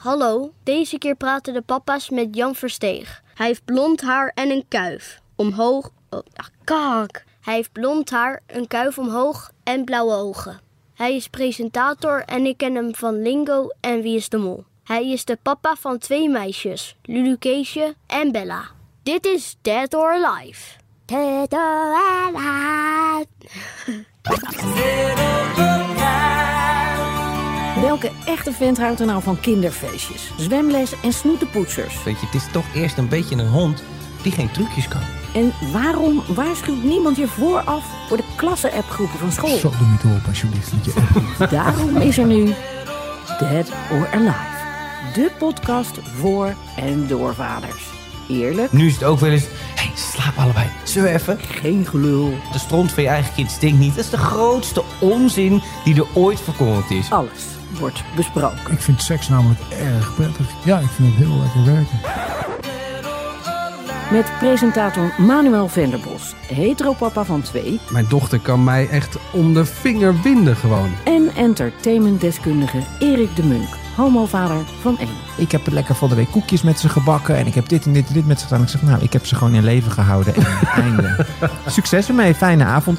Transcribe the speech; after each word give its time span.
Hallo, 0.00 0.52
deze 0.62 0.98
keer 0.98 1.14
praten 1.14 1.52
de 1.52 1.60
papa's 1.60 2.10
met 2.10 2.36
Jan 2.36 2.54
Versteeg. 2.54 3.22
Hij 3.34 3.46
heeft 3.46 3.64
blond 3.64 4.00
haar 4.00 4.32
en 4.34 4.50
een 4.50 4.64
kuif. 4.68 5.20
Omhoog. 5.36 5.90
Oh, 6.10 6.20
kak. 6.64 7.24
Hij 7.40 7.54
heeft 7.54 7.72
blond 7.72 8.10
haar, 8.10 8.40
een 8.46 8.66
kuif 8.66 8.98
omhoog 8.98 9.50
en 9.62 9.84
blauwe 9.84 10.14
ogen. 10.14 10.60
Hij 10.94 11.16
is 11.16 11.28
presentator 11.28 12.22
en 12.24 12.46
ik 12.46 12.56
ken 12.56 12.74
hem 12.74 12.94
van 12.94 13.22
Lingo 13.22 13.68
en 13.80 14.02
Wie 14.02 14.16
is 14.16 14.28
de 14.28 14.36
Mol. 14.36 14.64
Hij 14.84 15.10
is 15.10 15.24
de 15.24 15.38
papa 15.42 15.74
van 15.76 15.98
twee 15.98 16.28
meisjes, 16.28 16.96
Lulu 17.02 17.36
Keesje 17.36 17.94
en 18.06 18.32
Bella. 18.32 18.64
Dit 19.02 19.26
is 19.26 19.56
Dead 19.62 19.94
or 19.94 20.24
Alive. 20.24 20.76
Dead 21.04 21.52
or 21.52 21.94
Alive. 21.94 23.26
Welke 27.80 28.10
echte 28.24 28.52
vent 28.52 28.78
houdt 28.78 29.00
er 29.00 29.06
nou 29.06 29.22
van 29.22 29.40
kinderfeestjes, 29.40 30.32
zwemles 30.36 30.92
en 31.02 31.12
snoetenpoetsers? 31.12 32.02
Weet 32.04 32.20
je, 32.20 32.26
het 32.26 32.34
is 32.34 32.46
toch 32.52 32.64
eerst 32.74 32.98
een 32.98 33.08
beetje 33.08 33.36
een 33.36 33.48
hond 33.48 33.82
die 34.22 34.32
geen 34.32 34.50
trucjes 34.50 34.88
kan. 34.88 35.00
En 35.34 35.52
waarom 35.72 36.22
waarschuwt 36.34 36.82
niemand 36.82 37.16
je 37.16 37.26
vooraf 37.26 37.84
voor 38.08 38.16
de 38.16 38.22
klasse-appgroepen 38.36 39.18
van 39.18 39.32
school? 39.32 39.56
Zo, 39.56 39.72
doe 39.78 39.86
niet 39.88 40.16
op 40.20 40.26
alsjeblieft. 40.28 40.72
Daarom 41.50 41.96
is 41.96 42.18
er 42.18 42.26
nu 42.26 42.44
Dead 43.38 43.72
or 43.92 44.08
Alive. 44.12 44.58
De 45.14 45.30
podcast 45.38 45.98
voor 46.16 46.54
en 46.76 47.06
door 47.06 47.34
vaders. 47.34 47.84
Eerlijk, 48.28 48.72
Nu 48.72 48.86
is 48.86 48.94
het 48.94 49.04
ook 49.04 49.18
wel 49.18 49.30
eens, 49.30 49.44
hé, 49.44 49.50
hey, 49.74 49.90
slaap 49.96 50.36
allebei. 50.38 50.66
Zullen 50.84 51.08
we 51.12 51.18
even? 51.18 51.38
geen 51.40 51.86
gelul, 51.86 52.34
De 52.52 52.58
stront 52.58 52.92
van 52.92 53.02
je 53.02 53.08
eigen 53.08 53.34
kind 53.34 53.50
stinkt 53.50 53.78
niet. 53.78 53.94
Dat 53.94 54.04
is 54.04 54.10
de 54.10 54.16
grootste 54.16 54.82
onzin 55.00 55.62
die 55.84 55.94
er 55.94 56.06
ooit 56.14 56.40
verkondigd 56.40 56.90
is. 56.90 57.10
alles 57.10 57.58
wordt 57.80 58.02
besproken. 58.16 58.72
Ik 58.72 58.80
vind 58.80 59.02
seks 59.02 59.28
namelijk 59.28 59.60
erg 59.80 60.14
prettig. 60.14 60.46
Ja, 60.64 60.78
ik 60.78 60.88
vind 60.88 61.08
het 61.08 61.26
heel 61.26 61.38
lekker 61.38 61.64
werken. 61.64 61.98
Met 64.10 64.32
presentator 64.38 65.14
Manuel 65.18 65.68
Venderbos, 65.68 66.34
heteropapa 66.46 67.24
van 67.24 67.42
twee... 67.42 67.80
Mijn 67.90 68.06
dochter 68.08 68.40
kan 68.40 68.64
mij 68.64 68.88
echt 68.88 69.16
om 69.32 69.54
de 69.54 69.64
vinger 69.64 70.20
winden 70.22 70.56
gewoon. 70.56 70.90
en 71.04 71.30
entertainmentdeskundige 71.36 72.78
Erik 72.98 73.36
de 73.36 73.42
Munk, 73.42 73.68
homovader 73.96 74.56
van 74.80 74.98
één. 74.98 75.16
Ik 75.36 75.52
heb 75.52 75.66
lekker 75.66 75.94
van 75.94 76.08
de 76.08 76.14
week 76.14 76.30
koekjes 76.30 76.62
met 76.62 76.78
ze 76.78 76.88
gebakken. 76.88 77.36
En 77.36 77.46
ik 77.46 77.54
heb 77.54 77.68
dit 77.68 77.86
en 77.86 77.92
dit 77.92 78.06
en 78.08 78.14
dit 78.14 78.26
met 78.26 78.40
ze 78.40 78.46
gedaan. 78.46 78.62
Ik 78.62 78.68
zeg, 78.68 78.82
nou, 78.82 79.02
ik 79.02 79.12
heb 79.12 79.26
ze 79.26 79.34
gewoon 79.34 79.54
in 79.54 79.64
leven 79.64 79.92
gehouden. 79.92 80.34
En 80.34 80.44
einde. 80.82 81.26
Succes 81.66 82.08
ermee. 82.08 82.34
Fijne 82.34 82.64
avond. 82.64 82.98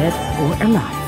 Dead 0.00 0.12
or 0.38 0.62
Alive. 0.62 0.98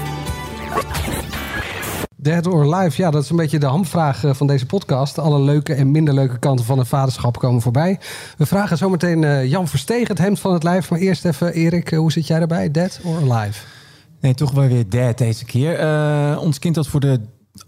Dead 2.17 2.47
or 2.47 2.75
Alive, 2.75 3.03
ja, 3.03 3.11
dat 3.11 3.23
is 3.23 3.31
een 3.31 3.37
beetje 3.37 3.59
de 3.59 3.67
hamvraag 3.67 4.25
eh, 4.25 4.35
van 4.35 4.47
deze 4.47 4.67
podcast. 4.67 5.19
Alle 5.19 5.41
leuke 5.41 5.75
en 5.75 5.91
minder 5.91 6.15
leuke 6.15 6.39
kanten 6.39 6.65
van 6.65 6.79
een 6.79 6.87
vaderschap 6.87 7.39
komen 7.39 7.63
voorbij. 7.63 7.99
We 8.37 8.47
vragen 8.47 8.77
zometeen 8.77 9.25
eh, 9.25 9.51
Jan 9.51 9.69
Versteeg 9.69 10.09
het 10.09 10.19
hemd 10.19 10.41
van 10.41 10.53
het 10.53 10.63
lijf. 10.63 10.91
Maar 10.91 10.99
eerst 10.99 11.25
even, 11.25 11.53
Erik, 11.53 11.93
eh, 11.93 11.99
hoe 11.99 12.13
zit 12.13 12.27
jij 12.27 12.41
erbij? 12.41 12.71
Dead 12.71 13.01
or 13.05 13.33
Alive? 13.33 13.65
Nee, 14.21 14.35
toch 14.35 14.51
wel 14.51 14.69
weer 14.69 14.89
dad 14.89 15.19
deze 15.19 15.45
keer. 15.45 15.79
Eh, 15.79 16.39
ons 16.41 16.59
kind 16.59 16.77
had 16.77 16.89
voor 16.89 17.01
de 17.01 17.21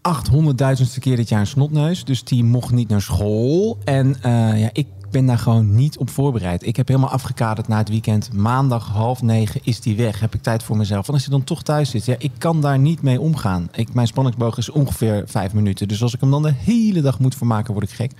800.000ste 0.03 0.99
keer 1.01 1.17
dit 1.17 1.29
jaar 1.29 1.41
een 1.41 1.47
snotneus. 1.47 2.05
Dus 2.05 2.25
die 2.25 2.45
mocht 2.45 2.73
niet 2.73 2.89
naar 2.89 3.03
school. 3.03 3.79
En 3.85 4.17
eh, 4.23 4.61
ja, 4.61 4.71
ik 4.73 4.87
ben 5.15 5.27
daar 5.27 5.39
gewoon 5.39 5.75
niet 5.75 5.99
op 5.99 6.11
voorbereid. 6.11 6.67
Ik 6.67 6.77
heb 6.77 6.89
helemaal 6.89 7.11
afgekaderd 7.11 7.69
na 7.69 7.77
het 7.77 7.89
weekend. 7.89 8.33
Maandag 8.33 8.89
half 8.89 9.23
negen 9.23 9.61
is 9.65 9.81
die 9.81 9.97
weg. 9.97 10.21
Heb 10.21 10.35
ik 10.35 10.43
tijd 10.43 10.63
voor 10.63 10.77
mezelf. 10.77 11.09
En 11.09 11.13
als 11.13 11.23
hij 11.23 11.31
dan 11.31 11.45
toch 11.45 11.63
thuis 11.63 11.91
zit, 11.91 12.05
ja, 12.05 12.15
ik 12.19 12.31
kan 12.39 12.61
daar 12.61 12.79
niet 12.79 13.03
mee 13.03 13.21
omgaan. 13.21 13.69
Ik, 13.73 13.95
mijn 13.95 14.07
spanningsboog 14.07 14.59
is 14.59 14.71
ongeveer 14.71 15.25
vijf 15.27 15.53
minuten. 15.53 15.89
Dus 15.89 16.03
als 16.03 16.15
ik 16.15 16.21
hem 16.21 16.31
dan 16.31 16.43
de 16.43 16.55
hele 16.55 17.01
dag 17.01 17.19
moet 17.19 17.35
vermaken, 17.35 17.73
word 17.73 17.91
ik 17.91 17.95
gek. 17.95 18.13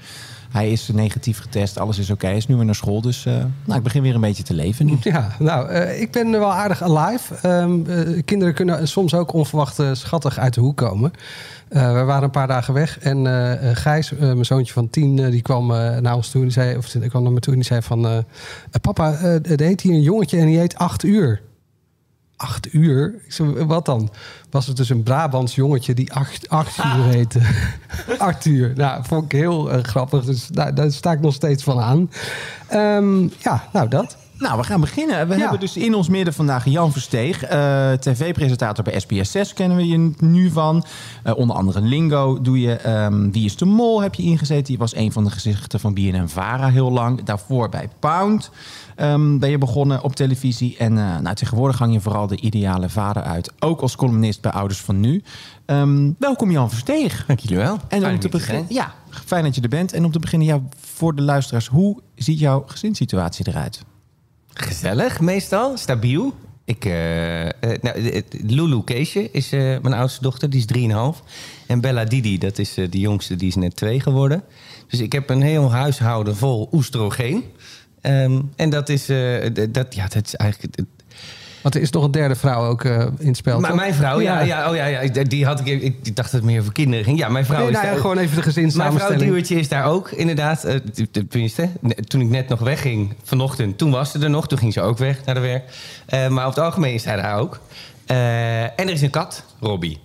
Hij 0.55 0.71
is 0.71 0.89
negatief 0.93 1.41
getest, 1.41 1.79
alles 1.79 1.99
is 1.99 2.11
oké. 2.11 2.27
Hij 2.27 2.37
is 2.37 2.47
nu 2.47 2.57
weer 2.57 2.65
naar 2.65 2.75
school, 2.75 3.01
dus 3.01 3.27
eh, 3.27 3.35
nou, 3.65 3.79
ik 3.79 3.83
begin 3.83 4.03
weer 4.03 4.15
een 4.15 4.21
beetje 4.21 4.43
te 4.43 4.55
leven 4.55 4.87
nu. 4.87 4.97
Ja, 5.01 5.37
nou, 5.39 5.69
eh, 5.69 6.01
ik 6.01 6.11
ben 6.11 6.31
wel 6.31 6.53
aardig 6.53 6.83
alive. 6.83 7.35
Ehm, 7.35 7.87
eh, 7.87 8.23
kinderen 8.25 8.55
kunnen 8.55 8.89
soms 8.89 9.15
ook 9.15 9.33
onverwacht 9.33 9.83
schattig 9.93 10.39
uit 10.39 10.55
de 10.55 10.61
hoek 10.61 10.77
komen. 10.77 11.13
We 11.69 12.03
waren 12.07 12.23
een 12.23 12.31
paar 12.31 12.47
dagen 12.47 12.75
weg 12.75 12.99
en 12.99 13.27
Gijs, 13.77 14.11
mijn 14.11 14.45
zoontje 14.45 14.73
van 14.73 14.91
tien, 14.91 15.31
die 15.31 15.43
kwam 15.43 15.67
naar 16.01 16.15
ons 16.15 16.31
toe 16.31 16.41
en 16.41 16.47
die 16.47 16.57
zei, 16.57 16.77
of 16.77 16.95
kwam 17.09 17.23
naar 17.23 17.33
me 17.33 17.41
toe 17.41 17.53
en 17.53 17.59
die 17.59 17.69
zei 17.69 17.83
van, 17.83 18.25
papa, 18.81 19.13
er 19.43 19.61
heet 19.61 19.81
hier 19.81 19.93
een 19.93 20.03
jongetje 20.03 20.39
en 20.39 20.47
die 20.47 20.59
heet 20.59 20.77
acht 20.77 21.03
uur. 21.03 21.41
Acht 22.37 22.75
uur? 22.75 23.15
Ik 23.25 23.33
zei, 23.33 23.65
wat 23.65 23.85
dan? 23.85 24.11
Was 24.51 24.67
het 24.67 24.77
dus 24.77 24.89
een 24.89 25.03
Brabants 25.03 25.55
jongetje 25.55 25.95
die 25.95 26.13
acht, 26.13 26.49
acht 26.49 26.79
uur 26.79 27.05
heette? 27.05 27.41
acht 28.19 28.45
uur. 28.45 28.73
Nou, 28.77 29.05
vond 29.05 29.25
ik 29.25 29.33
heel 29.33 29.71
eh, 29.71 29.83
grappig. 29.83 30.25
Dus 30.25 30.51
nou, 30.51 30.73
daar 30.73 30.93
sta 30.93 31.13
ik 31.13 31.21
nog 31.21 31.35
steeds 31.35 31.63
van 31.63 31.81
aan. 31.81 32.11
Ehm, 32.67 33.23
ja, 33.23 33.69
nou 33.73 33.89
dat. 33.89 34.17
Nou, 34.39 34.57
we 34.59 34.65
gaan 34.65 34.81
beginnen. 34.81 35.29
We 35.29 35.35
Ja. 35.35 35.41
hebben 35.41 35.61
dus 35.61 35.77
in 35.77 35.95
ons 35.95 36.09
midden 36.09 36.35
vandaag 36.35 36.65
Jan 36.69 36.93
Versteeg, 36.93 37.43
eh, 37.43 37.93
tv-presentator 37.93 38.85
bij 38.85 39.01
SBS 39.01 39.31
6 39.31 39.53
kennen 39.53 39.77
we 39.77 39.87
je 39.87 40.11
nu 40.19 40.51
van. 40.51 40.85
Eh, 41.23 41.37
onder 41.37 41.57
andere 41.57 41.81
Lingo 41.81 42.41
doe 42.41 42.61
je. 42.61 42.73
ehm, 42.77 43.31
Wie 43.31 43.45
is 43.45 43.57
de 43.57 43.65
Mol 43.65 44.03
heb 44.03 44.15
je 44.15 44.23
ingezeten. 44.23 44.65
Die 44.65 44.79
was 44.79 44.95
een 44.97 45.13
van 45.13 45.25
de 45.25 45.31
gezichten 45.31 45.81
van 45.81 45.95
BNN 45.95 46.29
Vara 46.29 46.69
heel 46.69 46.91
lang. 46.93 47.23
Daarvoor 47.23 47.69
bij 47.69 47.89
Pound 47.99 48.51
ehm, 48.97 49.39
ben 49.39 49.51
je 49.51 49.59
begonnen 49.59 50.03
op 50.03 50.15
televisie. 50.17 50.77
En 50.79 50.99
eh, 50.99 51.19
nou, 51.19 51.35
tegenwoordig 51.35 51.79
hang 51.79 51.93
je 51.93 52.01
vooral 52.01 52.27
de 52.27 52.41
ideale 52.41 52.89
vader 52.89 53.23
uit. 53.23 53.53
Ook 53.59 53.81
als 53.81 53.97
columnist 53.97 54.41
bij 54.41 54.53
Ouders 54.53 54.81
van 54.81 55.01
Nu. 55.01 55.23
Ehm, 55.67 56.11
welkom 56.19 56.51
Jan 56.51 56.71
Versteeg. 56.71 57.25
Dank 57.27 57.39
jullie 57.39 57.57
wel. 57.57 57.77
En 57.89 58.07
om 58.07 58.19
te 58.19 58.29
beginnen, 58.29 58.65
ja, 58.69 58.93
fijn 59.25 59.45
dat 59.45 59.55
je 59.55 59.61
er 59.61 59.69
bent. 59.69 59.93
En 59.93 60.05
om 60.05 60.13
te 60.13 60.19
beginnen, 60.19 60.49
ja, 60.49 60.61
voor 60.81 61.15
de 61.15 61.23
luisteraars, 61.23 61.67
hoe 61.67 62.01
ziet 62.15 62.39
jouw 62.39 62.63
gezinssituatie 62.67 63.49
eruit? 63.49 63.83
Gezellig, 64.55 65.21
meestal. 65.21 65.77
Stabiel. 65.77 66.35
Ik, 66.65 66.85
eh, 66.85 67.47
eh, 67.47 67.53
nou, 67.81 68.09
eh, 68.09 68.23
Lulu 68.47 68.83
Keesje 68.85 69.31
is 69.31 69.51
mijn 69.51 69.93
oudste 69.93 70.23
dochter, 70.23 70.51
die 70.51 70.59
is 70.61 70.67
3,5. 70.67 71.23
En 71.67 71.81
Bella 71.81 72.05
Didi, 72.05 72.39
dat 72.39 72.59
is 72.59 72.75
de 72.75 72.99
jongste, 72.99 73.37
die 73.37 73.49
is 73.49 73.55
net 73.55 73.77
2 73.77 74.01
geworden. 74.01 74.45
Dus 74.89 75.01
ik 75.01 75.13
heb 75.13 75.31
een 75.31 75.43
heel 75.43 75.73
huishouden 75.73 76.37
vol 76.37 76.69
oestrogeen. 76.73 77.45
Ehm, 78.01 78.41
en 78.57 78.71
dat 78.71 78.89
is, 78.89 79.07
dat, 79.71 79.95
ja, 79.95 80.09
dat 80.09 80.27
is 80.27 80.35
eigenlijk... 80.35 80.77
het- 81.65 81.73
Want 81.73 81.75
er 81.75 81.81
is 81.83 81.91
nog 81.91 82.05
een 82.05 82.11
derde 82.11 82.35
vrouw 82.35 82.67
ook 82.69 82.85
eh, 82.85 83.07
in 83.19 83.27
het 83.27 83.37
spel. 83.37 83.61
Maar 83.61 83.71
toch? 83.71 83.79
mijn 83.79 83.95
vrouw, 83.95 84.21
ja, 84.21 84.41
ja, 84.41 84.71
oh 84.71 84.77
ja, 84.77 84.87
ja, 84.87 85.23
die 85.25 85.45
had 85.47 85.61
ik, 85.61 85.67
ik, 85.83 86.17
dacht 86.17 86.31
dat 86.31 86.41
het 86.41 86.51
meer 86.51 86.65
voor 86.65 86.73
kinderen 86.73 87.05
ging. 87.05 87.19
Ja, 87.19 87.29
mijn 87.29 87.45
vrouw 87.45 87.59
Nee, 87.59 87.69
is 87.69 87.75
nou 87.75 87.87
ja, 87.87 87.95
gewoon 87.95 88.19
even 88.19 88.29
de 88.29 88.33
Mijn 88.35 88.43
vrouw 88.43 88.53
gezinssamenstelling. 88.53 89.49
Is 89.61 89.69
daar 89.69 89.85
ook, 89.87 90.11
inderdaad. 90.11 90.61
T- 90.93 91.31
Tenminste, 91.31 91.69
toen 92.07 92.21
ik 92.21 92.29
net 92.29 92.49
nog 92.49 92.61
wegging 92.61 93.15
vanochtend, 93.23 93.79
toen 93.79 93.91
was 93.91 94.11
ze 94.11 94.19
er 94.19 94.31
nog. 94.31 94.49
Toen 94.49 94.59
ging 94.59 94.73
ze 94.73 94.81
ook 94.81 94.99
weg 94.99 95.25
naar 95.25 95.35
de 95.35 95.41
werk. 95.41 95.65
Eh, 96.07 96.19
maar 96.29 96.47
over 96.47 96.57
het 96.57 96.65
algemeen 96.69 96.95
is 96.95 97.03
zij 97.03 97.17
daar 97.17 97.39
ook. 97.39 97.61
En 98.07 98.73
er 98.77 98.91
is 98.91 99.03
een 99.03 99.11
kat, 99.11 99.45
Robbie. 99.61 99.99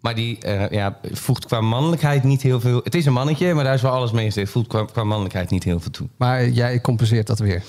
Maar 0.00 0.14
die 0.14 0.38
ja, 0.70 0.98
voegt 1.12 1.46
qua 1.46 1.60
mannelijkheid 1.60 2.22
niet 2.24 2.42
heel 2.42 2.60
veel... 2.60 2.80
Het 2.84 2.94
is 2.94 3.06
een 3.06 3.12
mannetje, 3.12 3.54
maar 3.54 3.64
daar 3.64 3.74
is 3.74 3.82
wel 3.82 3.92
alles 3.92 4.10
mee 4.12 4.24
gezegd. 4.24 4.50
Voegt 4.50 4.66
qua, 4.66 4.84
qua 4.84 5.04
mannelijkheid 5.04 5.50
niet 5.50 5.64
heel 5.64 5.80
veel 5.80 5.90
toe. 5.90 6.08
Maar 6.16 6.48
jij 6.48 6.80
compenseert 6.80 7.26
dat 7.26 7.38
weer. 7.38 7.62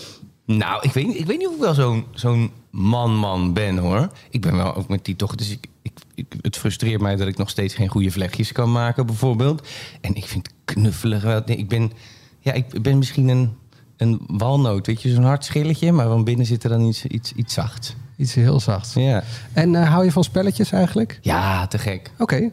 Nou, 0.45 0.79
ik 0.81 0.91
weet, 0.91 1.07
niet- 1.07 1.19
ik 1.19 1.25
weet 1.25 1.37
niet 1.37 1.47
of 1.47 1.53
ik 1.53 1.59
wel 1.59 1.73
zo'n 1.73 2.05
zo'n 2.13 2.51
man-man 2.69 3.53
ben, 3.53 3.77
hoor. 3.77 4.09
Ik 4.29 4.41
ben 4.41 4.55
wel 4.55 4.75
ook 4.75 4.87
met 4.87 5.05
die 5.05 5.15
toch... 5.15 5.35
Dus 5.35 5.49
ik, 5.49 5.67
ik, 5.81 5.91
ik, 6.15 6.25
het 6.41 6.57
frustreert 6.57 7.01
mij 7.01 7.15
dat 7.15 7.27
ik 7.27 7.37
nog 7.37 7.49
steeds 7.49 7.73
geen 7.73 7.87
goede 7.87 8.11
vlechtjes 8.11 8.51
kan 8.51 8.71
maken, 8.71 9.05
bijvoorbeeld. 9.05 9.67
En 10.01 10.15
ik 10.15 10.25
vind 10.25 10.49
knuffelen 10.65 11.21
wel... 11.25 11.41
Nee, 11.45 11.57
ik 11.57 11.67
ben, 11.67 11.91
ja, 12.39 12.51
ik 12.53 12.81
ben 12.81 12.97
misschien 12.97 13.27
een, 13.27 13.53
een 13.97 14.19
walnoot, 14.27 14.87
weet 14.87 15.01
je, 15.01 15.13
zo'n 15.13 15.23
hard 15.23 15.45
schilletje... 15.45 15.91
maar 15.91 16.07
van 16.07 16.23
binnen 16.23 16.45
zit 16.45 16.63
er 16.63 16.69
dan 16.69 16.81
iets, 16.81 17.05
iets, 17.05 17.33
iets 17.33 17.53
zachts. 17.53 17.95
Iets 18.17 18.33
heel 18.33 18.59
zachts. 18.59 18.93
Ja. 18.93 19.23
En 19.53 19.75
eh, 19.75 19.89
hou 19.89 20.03
je 20.05 20.11
van 20.11 20.23
spelletjes 20.23 20.71
eigenlijk? 20.71 21.19
ja, 21.21 21.67
te 21.67 21.77
gek. 21.77 22.11
Oké. 22.17 22.49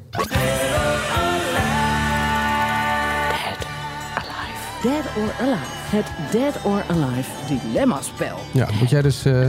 Dead 4.83 5.05
or 5.17 5.33
Alive. 5.41 5.80
Het 5.91 6.07
Dead 6.33 6.55
or 6.65 6.85
Alive 6.89 7.31
dilemma-spel. 7.49 8.37
Ja, 8.53 8.69
moet 8.79 8.91
jij 8.91 9.03
dus 9.03 9.25
eh, 9.25 9.41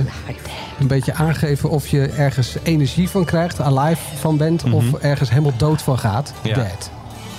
een 0.79 0.87
beetje 0.87 1.13
aangeven 1.13 1.69
of 1.69 1.87
je 1.87 2.07
ergens 2.07 2.55
energie 2.63 3.09
van 3.09 3.25
krijgt, 3.25 3.59
alive 3.59 4.17
van 4.17 4.37
bent, 4.37 4.63
of 4.71 4.93
ergens 4.93 5.29
helemaal 5.29 5.57
dood 5.57 5.81
van 5.81 5.99
gaat. 5.99 6.33
Ja. 6.43 6.55
Dead. 6.55 6.91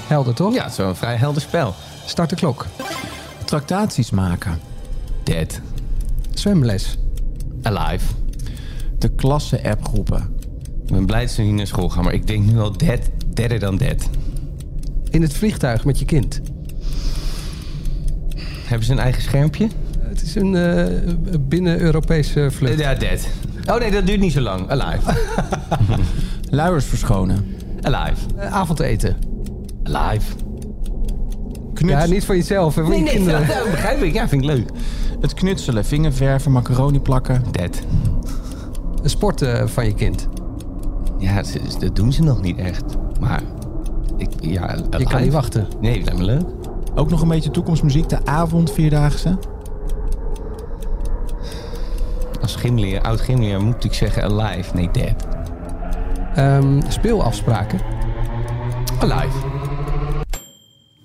Helder, 0.07 0.35
toch? 0.35 0.55
Ja, 0.55 0.69
zo'n 0.69 0.97
vrij 0.97 1.17
helder 1.17 1.43
spel. 1.43 1.75
Start 2.07 2.31
de 2.31 2.37
klok. 2.37 2.67
Tractaties 3.45 4.11
maken. 4.11 4.61
Dead. 5.23 5.61
Zwemles. 6.35 6.99
Alive. 7.63 8.05
De 8.99 9.09
klasse-appgroepen. 9.09 10.37
Ik 10.87 10.93
ben 10.93 11.07
blij 11.07 11.21
dat 11.21 11.31
ze 11.31 11.43
niet 11.43 11.55
naar 11.55 11.67
school 11.67 11.89
gaan, 11.89 12.05
maar 12.05 12.15
ik 12.15 12.27
denk 12.27 12.45
nu 12.45 12.61
al 12.61 12.77
dead, 12.77 13.01
deader 13.27 13.59
dan 13.59 13.77
dead. 13.77 14.09
In 15.11 15.23
het 15.23 15.35
vliegtuig 15.35 15.85
met 15.85 15.99
je 15.99 16.05
kind. 16.05 16.41
Hebben 18.73 18.91
ze 18.91 18.93
een 18.93 18.99
eigen 19.05 19.23
schermpje? 19.23 19.69
Het 20.01 20.23
is 20.23 20.35
een 20.35 20.55
eh, 20.57 20.87
binnen-Europese 21.41 22.49
vlucht. 22.51 22.79
Ja, 22.79 22.95
dead. 22.95 23.29
Oh 23.67 23.79
nee, 23.79 23.91
dat 23.91 24.07
duurt 24.07 24.21
niet 24.21 24.33
zo 24.33 24.41
lang. 24.41 24.71
Alive. 24.71 25.13
Luiers 26.51 26.85
verschonen. 26.85 27.47
Alive. 27.81 28.27
Eh, 28.37 28.53
avondeten. 28.55 29.17
Alive. 29.83 30.33
Knuts- 31.75 31.93
Ja, 32.05 32.07
niet 32.07 32.25
voor 32.25 32.37
jezelf, 32.37 32.75
hè, 32.75 32.81
voor 32.83 32.91
Nee, 32.91 32.99
je 32.99 33.05
nee, 33.05 33.15
kinderen. 33.15 33.47
dat, 33.47 33.57
dat 33.63 33.71
begrijp 33.71 34.03
ik. 34.03 34.15
Ja, 34.15 34.29
vind 34.29 34.43
ik 34.43 34.49
leuk. 34.49 34.69
Het 35.21 35.35
knutselen, 35.35 35.85
vingerverven, 35.85 36.53
macaroni 36.53 37.01
plakken. 37.01 37.43
Dead. 37.51 37.81
Sporten 39.03 39.69
van 39.71 39.85
je 39.85 39.95
kind. 39.95 40.29
Ja, 41.19 41.43
dat 41.79 41.97
doen 41.97 42.13
ze 42.13 42.23
nog 42.23 42.43
niet 42.43 42.59
echt. 42.59 42.85
Maar, 43.21 43.43
ik, 44.17 44.29
ja, 44.41 44.77
Je 44.99 45.05
kan 45.07 45.23
niet 45.23 45.33
wachten. 45.33 45.67
Nee, 45.81 45.95
dat 45.95 46.05
lijkt 46.05 46.19
me 46.19 46.25
leuk. 46.25 46.45
Ook 46.95 47.11
nog 47.11 47.23
een 47.23 47.29
beetje 47.29 47.51
toekomstmuziek. 47.51 48.09
De 48.09 48.27
avond, 48.27 48.73
vierdaagse. 48.73 49.39
Als 52.41 52.57
gymleer, 52.57 53.01
oud 53.01 53.21
gymleer 53.21 53.63
moet 53.63 53.85
ik 53.85 53.93
zeggen 53.93 54.23
alive. 54.23 54.75
Nee, 54.75 54.91
dead. 54.91 55.27
Ehm, 56.35 56.81
speelafspraken. 56.89 57.81
Alive. 59.01 59.39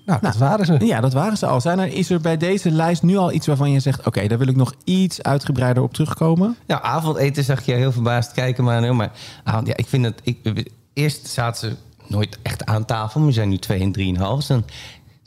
Nou, 0.06 0.20
dat 0.20 0.36
waren 0.36 0.66
ze. 0.66 0.86
Ja, 0.86 1.00
dat 1.00 1.12
waren 1.12 1.36
ze 1.36 1.46
al. 1.46 1.60
Zijn 1.60 1.78
er, 1.78 1.92
is 1.92 2.10
er 2.10 2.20
bij 2.20 2.36
deze 2.36 2.70
lijst 2.70 3.02
nu 3.02 3.16
al 3.16 3.32
iets 3.32 3.46
waarvan 3.46 3.70
je 3.70 3.80
zegt... 3.80 4.06
oké, 4.06 4.26
daar 4.26 4.38
wil 4.38 4.48
ik 4.48 4.56
nog 4.56 4.74
iets 4.84 5.22
uitgebreider 5.22 5.82
op 5.82 5.94
terugkomen? 5.94 6.56
Nou, 6.66 6.82
avondeten 6.82 7.44
zag 7.44 7.66
je 7.66 7.72
heel 7.72 7.92
verbaasd 7.92 8.32
kijken, 8.32 8.64
maar, 8.64 8.94
maar 8.94 9.10
avond, 9.44 9.66
ja, 9.66 9.76
ik 9.76 9.86
vind 9.86 10.04
dat... 10.04 10.14
Ik, 10.22 10.70
eerst 10.92 11.26
zaten 11.26 11.70
ze 11.70 11.76
nooit 12.06 12.38
echt 12.42 12.64
aan 12.64 12.84
tafel, 12.84 13.24
we 13.24 13.32
zijn 13.32 13.48
nu 13.48 13.58
twee 13.58 13.80
en 13.80 13.92
drieënhalf. 13.92 14.36
Dus 14.36 14.46
dan 14.46 14.64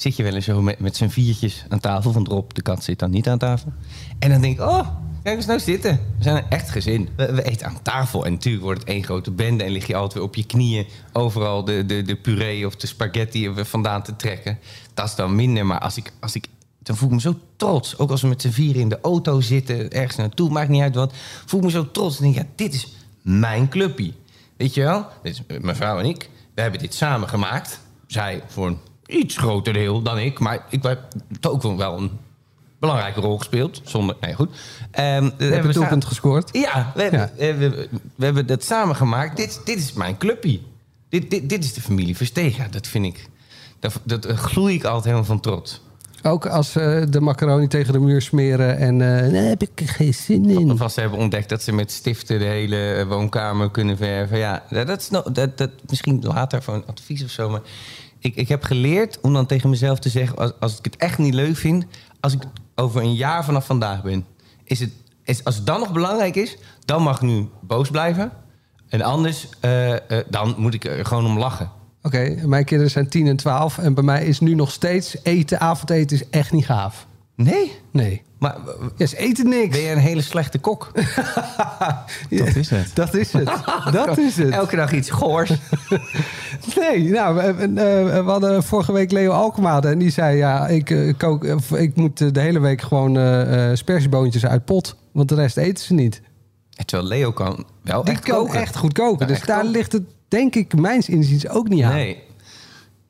zit 0.01 0.15
je 0.15 0.23
wel 0.23 0.33
eens 0.33 0.45
zo 0.45 0.61
met, 0.61 0.79
met 0.79 0.95
z'n 0.95 1.07
viertjes 1.07 1.63
aan 1.69 1.79
tafel. 1.79 2.11
Van 2.11 2.25
Rob, 2.25 2.51
de 2.51 2.61
kat, 2.61 2.83
zit 2.83 2.99
dan 2.99 3.09
niet 3.09 3.27
aan 3.27 3.37
tafel. 3.37 3.73
En 4.19 4.29
dan 4.29 4.41
denk 4.41 4.59
ik, 4.59 4.65
oh, 4.65 4.87
kijk 5.23 5.35
eens 5.35 5.45
nou 5.45 5.59
zitten. 5.59 5.99
We 6.17 6.23
zijn 6.23 6.35
een 6.35 6.49
echt 6.49 6.69
gezin. 6.69 7.09
We, 7.15 7.43
eten 7.43 7.67
aan 7.67 7.81
tafel 7.81 8.25
en 8.25 8.31
natuurlijk 8.31 8.63
wordt 8.63 8.79
het 8.79 8.89
één 8.89 9.03
grote 9.03 9.31
bende... 9.31 9.63
en 9.63 9.71
lig 9.71 9.87
je 9.87 9.95
altijd 9.95 10.13
weer 10.13 10.23
op 10.23 10.35
je 10.35 10.45
knieën 10.45 10.85
overal 11.13 11.63
de, 11.63 11.85
de, 11.85 12.01
de 12.01 12.15
puree 12.15 12.65
of 12.65 12.75
de 12.75 12.87
spaghetti 12.87 13.51
vandaan 13.55 14.03
te 14.03 14.15
trekken. 14.15 14.59
Dat 14.93 15.05
is 15.05 15.15
dan 15.15 15.35
minder, 15.35 15.65
maar 15.65 15.79
als 15.79 15.97
ik... 15.97 16.11
Als 16.19 16.35
ik 16.35 16.47
dan 16.83 16.95
voel 16.95 17.09
ik 17.09 17.15
me 17.15 17.21
zo 17.21 17.39
trots. 17.55 17.97
Ook 17.97 18.11
als 18.11 18.21
we 18.21 18.27
met 18.27 18.41
z'n 18.41 18.49
vieren 18.49 18.81
in 18.81 18.89
de 18.89 18.99
auto 19.01 19.41
zitten, 19.41 19.91
ergens 19.91 20.15
naartoe, 20.15 20.49
maakt 20.49 20.69
niet 20.69 20.81
uit 20.81 20.95
wat. 20.95 21.13
Voel 21.45 21.59
ik 21.59 21.65
me 21.65 21.71
zo 21.71 21.91
trots. 21.91 22.17
En 22.17 22.23
denk, 22.23 22.35
ja, 22.35 22.45
dit 22.55 22.73
is 22.73 22.95
mijn 23.21 23.69
clubje. 23.69 24.13
Weet 24.57 24.73
je 24.73 24.81
wel? 24.81 25.05
Dit 25.23 25.33
is 25.47 25.59
mijn 25.61 25.75
vrouw 25.75 25.99
en 25.99 26.05
ik. 26.05 26.29
We 26.53 26.61
hebben 26.61 26.79
dit 26.79 26.93
samen 26.93 27.29
gemaakt. 27.29 27.79
Zij 28.07 28.43
voor 28.47 28.67
een 28.67 28.77
iets 29.11 29.37
groter 29.37 29.73
deel 29.73 30.01
dan 30.01 30.17
ik. 30.17 30.39
Maar 30.39 30.65
ik 30.69 30.83
heb 30.83 30.99
ook 31.45 31.61
wel- 31.61 31.77
wel 31.77 31.97
een 31.97 32.11
belangrijke 32.79 33.19
rol 33.21 33.37
gespeeld. 33.37 33.81
Zonder, 33.83 34.15
nee, 34.21 34.33
goed. 34.33 34.49
Ehm, 34.91 35.05
hebben 35.23 35.57
een 35.57 35.61
we 35.61 35.73
sa- 35.73 35.79
doelpunt 35.79 36.05
gescoord. 36.05 36.49
ja, 36.51 36.91
we 36.95 37.01
hebben, 37.01 37.19
Ja. 37.19 37.29
We, 37.37 37.43
hebben, 37.45 37.87
we 38.15 38.25
hebben 38.25 38.47
dat 38.47 38.63
samen 38.63 38.95
gemaakt. 38.95 39.37
Dit, 39.37 39.61
dit 39.65 39.77
is 39.77 39.93
mijn 39.93 40.17
clubje. 40.17 40.59
Dit, 41.09 41.29
dit, 41.29 41.49
dit 41.49 41.63
is 41.63 41.73
de 41.73 41.81
familie 41.81 42.17
Verstegen. 42.17 42.63
Ja, 42.63 42.69
dat 42.69 42.87
vind 42.87 43.05
ik... 43.05 43.29
Dat, 43.79 43.99
dat 44.03 44.23
daar 44.23 44.37
gloei 44.37 44.73
ik 44.73 44.83
altijd 44.83 45.03
helemaal 45.03 45.25
van 45.25 45.39
trots. 45.39 45.81
Ook 46.23 46.45
als 46.45 46.71
ze 46.71 47.07
de 47.09 47.21
macaroni 47.21 47.67
tegen 47.67 47.93
de 47.93 47.99
muur 47.99 48.21
smeren 48.21 48.77
en... 48.77 49.01
eh 49.01 49.33
daar 49.33 49.43
heb 49.43 49.61
ik 49.61 49.81
geen 49.85 50.13
zin 50.13 50.49
in. 50.49 50.71
Of 50.71 50.81
als 50.81 50.93
ze 50.93 50.99
hebben 51.01 51.19
ontdekt 51.19 51.49
dat 51.49 51.61
ze 51.61 51.71
met 51.73 51.91
stiften 51.91 52.39
de 52.39 52.45
hele 52.45 52.93
eh, 52.93 53.07
woonkamer 53.07 53.71
kunnen 53.71 53.97
verven. 53.97 54.37
Ja, 54.37 54.63
dat 54.69 55.01
is 55.01 55.09
nog, 55.09 55.23
dat, 55.23 55.57
dat, 55.57 55.69
misschien 55.89 56.21
later 56.21 56.63
voor 56.63 56.73
een 56.73 56.85
advies 56.85 57.23
of 57.23 57.29
zo. 57.29 57.49
Maar 57.49 57.61
ik, 58.21 58.35
ik 58.35 58.47
heb 58.47 58.63
geleerd 58.63 59.19
om 59.21 59.33
dan 59.33 59.45
tegen 59.45 59.69
mezelf 59.69 59.99
te 59.99 60.09
zeggen... 60.09 60.37
Als, 60.37 60.51
als 60.59 60.77
ik 60.77 60.85
het 60.85 60.95
echt 60.95 61.17
niet 61.17 61.33
leuk 61.33 61.55
vind... 61.55 61.85
als 62.19 62.33
ik 62.33 62.41
over 62.75 63.01
een 63.01 63.15
jaar 63.15 63.45
vanaf 63.45 63.65
vandaag 63.65 64.03
ben... 64.03 64.25
Is 64.63 64.79
het, 64.79 64.91
is, 65.23 65.43
als 65.43 65.55
het 65.55 65.65
dan 65.65 65.79
nog 65.79 65.91
belangrijk 65.91 66.35
is... 66.35 66.57
dan 66.85 67.03
mag 67.03 67.15
ik 67.15 67.21
nu 67.21 67.49
boos 67.61 67.89
blijven. 67.89 68.31
En 68.89 69.01
anders, 69.01 69.47
eh, 69.59 69.93
eh, 69.93 70.25
dan 70.29 70.55
moet 70.57 70.73
ik 70.73 70.85
er 70.85 71.05
gewoon 71.05 71.25
om 71.25 71.37
lachen. 71.37 71.71
Oké, 72.01 72.35
mijn 72.45 72.65
kinderen 72.65 72.91
zijn 72.91 73.09
10 73.09 73.27
en 73.27 73.35
12 73.35 73.77
en 73.77 73.93
bij 73.93 74.03
mij 74.03 74.25
is 74.25 74.39
nu 74.39 74.55
nog 74.55 74.71
steeds 74.71 75.15
eten, 75.23 75.59
avondeten 75.59 76.17
is 76.17 76.29
echt 76.29 76.51
niet 76.51 76.65
gaaf. 76.65 77.07
Nee, 77.35 77.71
Nee. 77.91 78.21
maar 78.39 78.57
Ja, 78.97 79.05
ze 79.05 79.17
eten 79.17 79.49
niks. 79.49 79.69
ben 79.77 79.85
je 79.85 79.91
een 79.91 79.97
hele 79.97 80.21
slechte 80.21 80.59
kok? 80.59 80.91
Dat 82.29 82.55
is 82.55 82.69
het. 82.69 82.91
Dat 82.93 83.13
is 83.13 83.33
het. 83.33 83.51
Dat 83.91 84.17
is 84.17 84.37
het. 84.37 84.49
Elke 84.49 84.75
dag 84.75 84.91
iets 84.93 85.09
goors. 85.09 85.51
Nee, 86.79 87.09
nou, 87.09 87.35
we, 87.35 87.53
we- 87.69 88.23
we 88.23 88.29
hadden 88.31 88.63
vorige 88.63 88.91
week 88.91 89.11
Leo 89.11 89.31
Alkmaar 89.31 89.83
en 89.83 89.97
die 89.99 90.09
zei... 90.09 90.37
ja, 90.37 90.67
ik, 90.67 90.89
eh, 90.89 91.13
kook, 91.17 91.43
of 91.43 91.71
ik 91.71 91.95
moet 91.95 92.21
eh, 92.21 92.27
de 92.31 92.39
hele 92.39 92.59
week 92.59 92.81
gewoon 92.81 93.17
eh 93.17 93.69
eh, 93.69 93.75
spersieboontjes 93.77 94.45
uit 94.45 94.65
pot. 94.65 94.95
Want 95.11 95.29
de 95.29 95.35
rest 95.35 95.57
eten 95.57 95.83
ze 95.85 95.93
niet. 95.93 96.21
Terwijl 96.85 97.09
Leo 97.09 97.31
kan 97.31 97.65
wel 97.83 98.03
Die 98.03 98.13
echt 98.13 98.23
kan 98.23 98.35
koken. 98.37 98.59
echt 98.59 98.75
goed 98.77 98.93
koken. 98.93 99.27
Ja, 99.27 99.33
dus 99.33 99.43
daar 99.45 99.55
koken. 99.57 99.71
ligt 99.71 99.91
het, 99.91 100.03
denk 100.27 100.55
ik, 100.55 100.75
mijns 100.79 101.09
inziens 101.09 101.47
ook 101.49 101.67
niet 101.69 101.83
aan. 101.83 101.93
Nee. 101.93 102.23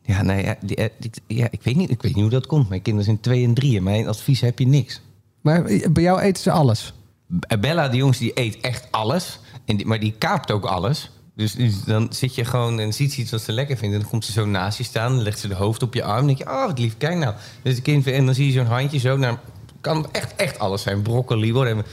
Ja, 0.03 0.21
nee, 0.21 0.43
ja, 0.43 0.55
die- 0.61 0.75
eh, 0.75 0.89
dit- 0.99 1.21
ja, 1.27 1.47
ik, 1.51 1.61
weet 1.63 1.75
niet, 1.75 1.89
ik 1.89 2.01
weet 2.01 2.13
niet 2.13 2.21
hoe 2.21 2.31
dat 2.31 2.45
komt. 2.47 2.69
Mijn 2.69 2.81
kinderen 2.81 3.05
zijn 3.05 3.19
twee 3.19 3.43
en 3.43 3.53
drie. 3.53 3.77
En 3.77 3.83
mijn 3.83 4.07
advies 4.07 4.41
heb 4.41 4.59
je 4.59 4.67
niks. 4.67 5.01
Maar 5.41 5.63
bij 5.91 6.03
jou 6.03 6.19
eten 6.21 6.43
ze 6.43 6.51
alles. 6.51 6.93
B- 7.39 7.57
Bella, 7.61 7.87
die 7.87 7.99
jongens, 7.99 8.17
die 8.17 8.31
eet 8.33 8.59
echt 8.61 8.87
alles. 8.91 9.39
En 9.65 9.77
die, 9.77 9.85
maar 9.85 9.99
die 9.99 10.13
kaapt 10.17 10.51
ook 10.51 10.65
alles. 10.65 11.11
Dus, 11.35 11.53
dus 11.55 11.83
dan 11.83 12.07
zit 12.13 12.35
je 12.35 12.45
gewoon 12.45 12.79
en 12.79 12.93
ziet 12.93 13.13
ze 13.13 13.21
iets 13.21 13.31
wat 13.31 13.41
ze 13.41 13.51
lekker 13.51 13.77
vindt. 13.77 13.95
En 13.95 14.01
dan 14.01 14.09
komt 14.09 14.25
ze 14.25 14.31
zo 14.31 14.45
naast 14.45 14.77
je 14.77 14.83
staan. 14.83 15.13
Dan 15.15 15.23
legt 15.23 15.39
ze 15.39 15.47
de 15.47 15.55
hoofd 15.55 15.83
op 15.83 15.93
je 15.93 16.03
arm. 16.03 16.19
En 16.19 16.25
denk 16.25 16.37
je, 16.37 16.49
oh, 16.49 16.65
wat 16.65 16.79
lief, 16.79 16.97
kijk 16.97 17.17
nou. 17.17 17.35
Dus 17.61 17.75
de 17.75 17.81
kind, 17.81 18.07
en 18.07 18.25
dan 18.25 18.35
zie 18.35 18.45
je 18.45 18.51
zo'n 18.51 18.65
handje 18.65 18.99
zo. 18.99 19.17
Nou, 19.17 19.37
kan 19.81 20.07
echt, 20.11 20.35
echt 20.35 20.59
alles 20.59 20.81
zijn. 20.81 21.01
Broccoli, 21.01 21.53
whatever. 21.53 21.85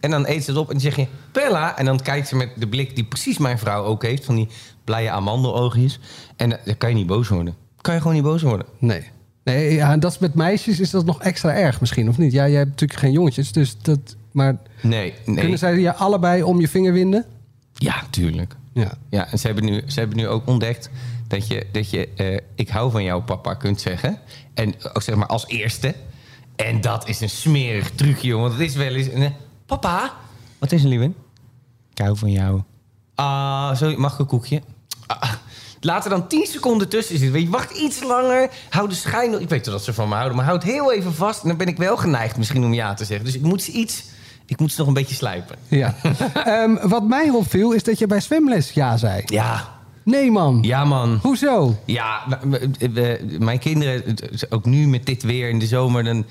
En 0.00 0.10
dan 0.10 0.26
eet 0.26 0.44
ze 0.44 0.50
het 0.50 0.60
op 0.60 0.66
en 0.66 0.72
dan 0.72 0.82
zeg 0.82 0.96
je, 0.96 1.06
Bella. 1.32 1.78
En 1.78 1.84
dan 1.84 2.00
kijkt 2.00 2.28
ze 2.28 2.36
met 2.36 2.50
de 2.56 2.66
blik 2.68 2.94
die 2.94 3.04
precies 3.04 3.38
mijn 3.38 3.58
vrouw 3.58 3.84
ook 3.84 4.02
heeft. 4.02 4.24
Van 4.24 4.34
die 4.34 4.48
blije 4.84 5.10
amandeloogjes. 5.10 5.98
En 6.36 6.50
dan 6.50 6.58
dan 6.64 6.76
kan 6.76 6.88
je 6.88 6.94
niet 6.94 7.06
boos 7.06 7.28
worden. 7.28 7.54
Kan 7.80 7.94
je 7.94 8.00
gewoon 8.00 8.16
niet 8.16 8.24
boos 8.24 8.42
worden. 8.42 8.66
Nee. 8.78 9.02
Nee, 9.44 9.74
ja, 9.74 9.92
en 9.92 10.00
dat 10.00 10.12
is 10.12 10.18
met 10.18 10.34
meisjes 10.34 10.80
is 10.80 10.90
dat 10.90 11.04
nog 11.04 11.22
extra 11.22 11.54
erg 11.54 11.80
misschien, 11.80 12.08
of 12.08 12.18
niet? 12.18 12.32
Ja, 12.32 12.48
jij 12.48 12.58
hebt 12.58 12.70
natuurlijk 12.70 13.00
geen 13.00 13.12
jongetjes, 13.12 13.52
dus 13.52 13.78
dat... 13.78 14.16
Maar 14.32 14.56
Nee, 14.82 15.14
nee. 15.24 15.36
kunnen 15.38 15.58
zij 15.58 15.78
je 15.78 15.94
allebei 15.94 16.42
om 16.42 16.60
je 16.60 16.68
vinger 16.68 16.92
winden? 16.92 17.26
Ja, 17.74 18.02
tuurlijk. 18.10 18.56
Ja. 18.72 18.92
Ja, 19.10 19.30
en 19.30 19.38
ze 19.38 19.46
hebben 19.46 19.64
nu, 19.64 19.82
ze 19.86 19.98
hebben 19.98 20.16
nu 20.16 20.28
ook 20.28 20.46
ontdekt 20.46 20.90
dat 21.28 21.46
je, 21.46 21.66
dat 21.72 21.90
je 21.90 22.08
eh, 22.16 22.38
ik 22.54 22.68
hou 22.68 22.90
van 22.90 23.02
jou, 23.04 23.22
papa, 23.22 23.54
kunt 23.54 23.80
zeggen. 23.80 24.18
En 24.54 24.74
ook 24.92 25.02
zeg 25.02 25.14
maar 25.14 25.26
als 25.26 25.46
eerste. 25.46 25.94
En 26.56 26.80
dat 26.80 27.08
is 27.08 27.20
een 27.20 27.30
smerig 27.30 27.90
trucje, 27.90 28.28
jongen. 28.28 28.48
Want 28.48 28.60
het 28.60 28.68
is 28.68 28.76
wel 28.76 28.94
eens... 28.94 29.06
een, 29.06 29.22
eh, 29.22 29.30
papa, 29.66 30.12
wat 30.58 30.72
is 30.72 30.82
er, 30.82 30.88
lieve? 30.88 31.12
Ik 31.90 31.98
hou 31.98 32.16
van 32.16 32.30
jou. 32.30 32.62
Ah, 33.14 33.74
zo, 33.74 33.96
mag 33.96 34.12
ik 34.12 34.18
een 34.18 34.26
koekje? 34.26 34.62
Ah, 35.20 35.32
laat 35.80 36.04
er 36.04 36.10
dan 36.10 36.28
10 36.28 36.46
seconden 36.46 36.88
tussen 36.88 37.14
zitten. 37.14 37.32
Weet 37.32 37.42
je, 37.42 37.48
wacht 37.50 37.76
iets 37.76 38.02
langer. 38.02 38.48
Hou 38.70 38.88
de 38.88 38.94
schijn... 38.94 39.40
Ik 39.40 39.48
weet 39.48 39.66
wel 39.66 39.74
dat 39.74 39.84
ze 39.84 39.92
van 39.94 40.08
me 40.08 40.14
houden, 40.14 40.36
maar 40.36 40.44
houd 40.46 40.62
heel 40.62 40.92
even 40.92 41.14
vast. 41.14 41.42
En 41.42 41.48
dan 41.48 41.56
ben 41.56 41.66
ik 41.66 41.76
wel 41.76 41.96
geneigd 41.96 42.36
misschien 42.36 42.64
om 42.64 42.74
ja 42.74 42.94
te 42.94 43.04
zeggen. 43.04 43.26
Dus 43.26 43.34
ik 43.34 43.42
moet 43.42 43.62
ze 43.62 43.70
iets... 43.72 44.04
Ik 44.46 44.60
moet 44.60 44.70
ze 44.72 44.78
nog 44.78 44.86
een 44.88 44.94
beetje 44.94 45.14
slijpen. 45.14 45.56
ja. 45.68 45.94
Ehm, 46.44 46.88
wat 46.88 47.02
mij 47.08 47.30
opviel 47.30 47.72
is 47.72 47.82
dat 47.82 47.98
je 47.98 48.06
bij 48.06 48.20
zwemles 48.20 48.70
ja 48.70 48.96
zei. 48.96 49.22
Ja, 49.26 49.68
Nee, 50.04 50.30
man. 50.30 50.58
ja 50.62 50.84
man. 50.84 51.18
Hoezo? 51.22 51.76
Ja, 51.84 52.22
mijn 53.38 53.58
kinderen, 53.58 54.14
ook 54.50 54.64
nu 54.64 54.86
met 54.86 55.06
dit 55.06 55.22
weer 55.22 55.48
in 55.48 55.58
de 55.58 55.66
zomer, 55.66 56.04
dan, 56.04 56.24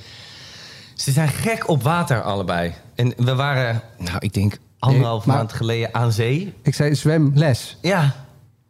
ze 0.96 1.12
zijn 1.12 1.28
gek 1.28 1.70
op 1.70 1.84
water 1.84 2.22
allebei. 2.22 2.74
En 2.96 3.14
we 3.18 3.36
waren, 3.36 3.82
nou, 3.98 4.18
ik 4.20 4.34
denk 4.34 4.58
anderhalf 4.80 5.26
Nee, 5.26 5.36
maand 5.36 5.54
geleden 5.54 5.94
aan 5.94 6.12
zee. 6.12 6.54
Ik 6.62 6.74
zei 6.76 6.96
zwemles. 6.96 7.78
Ja, 7.82 8.16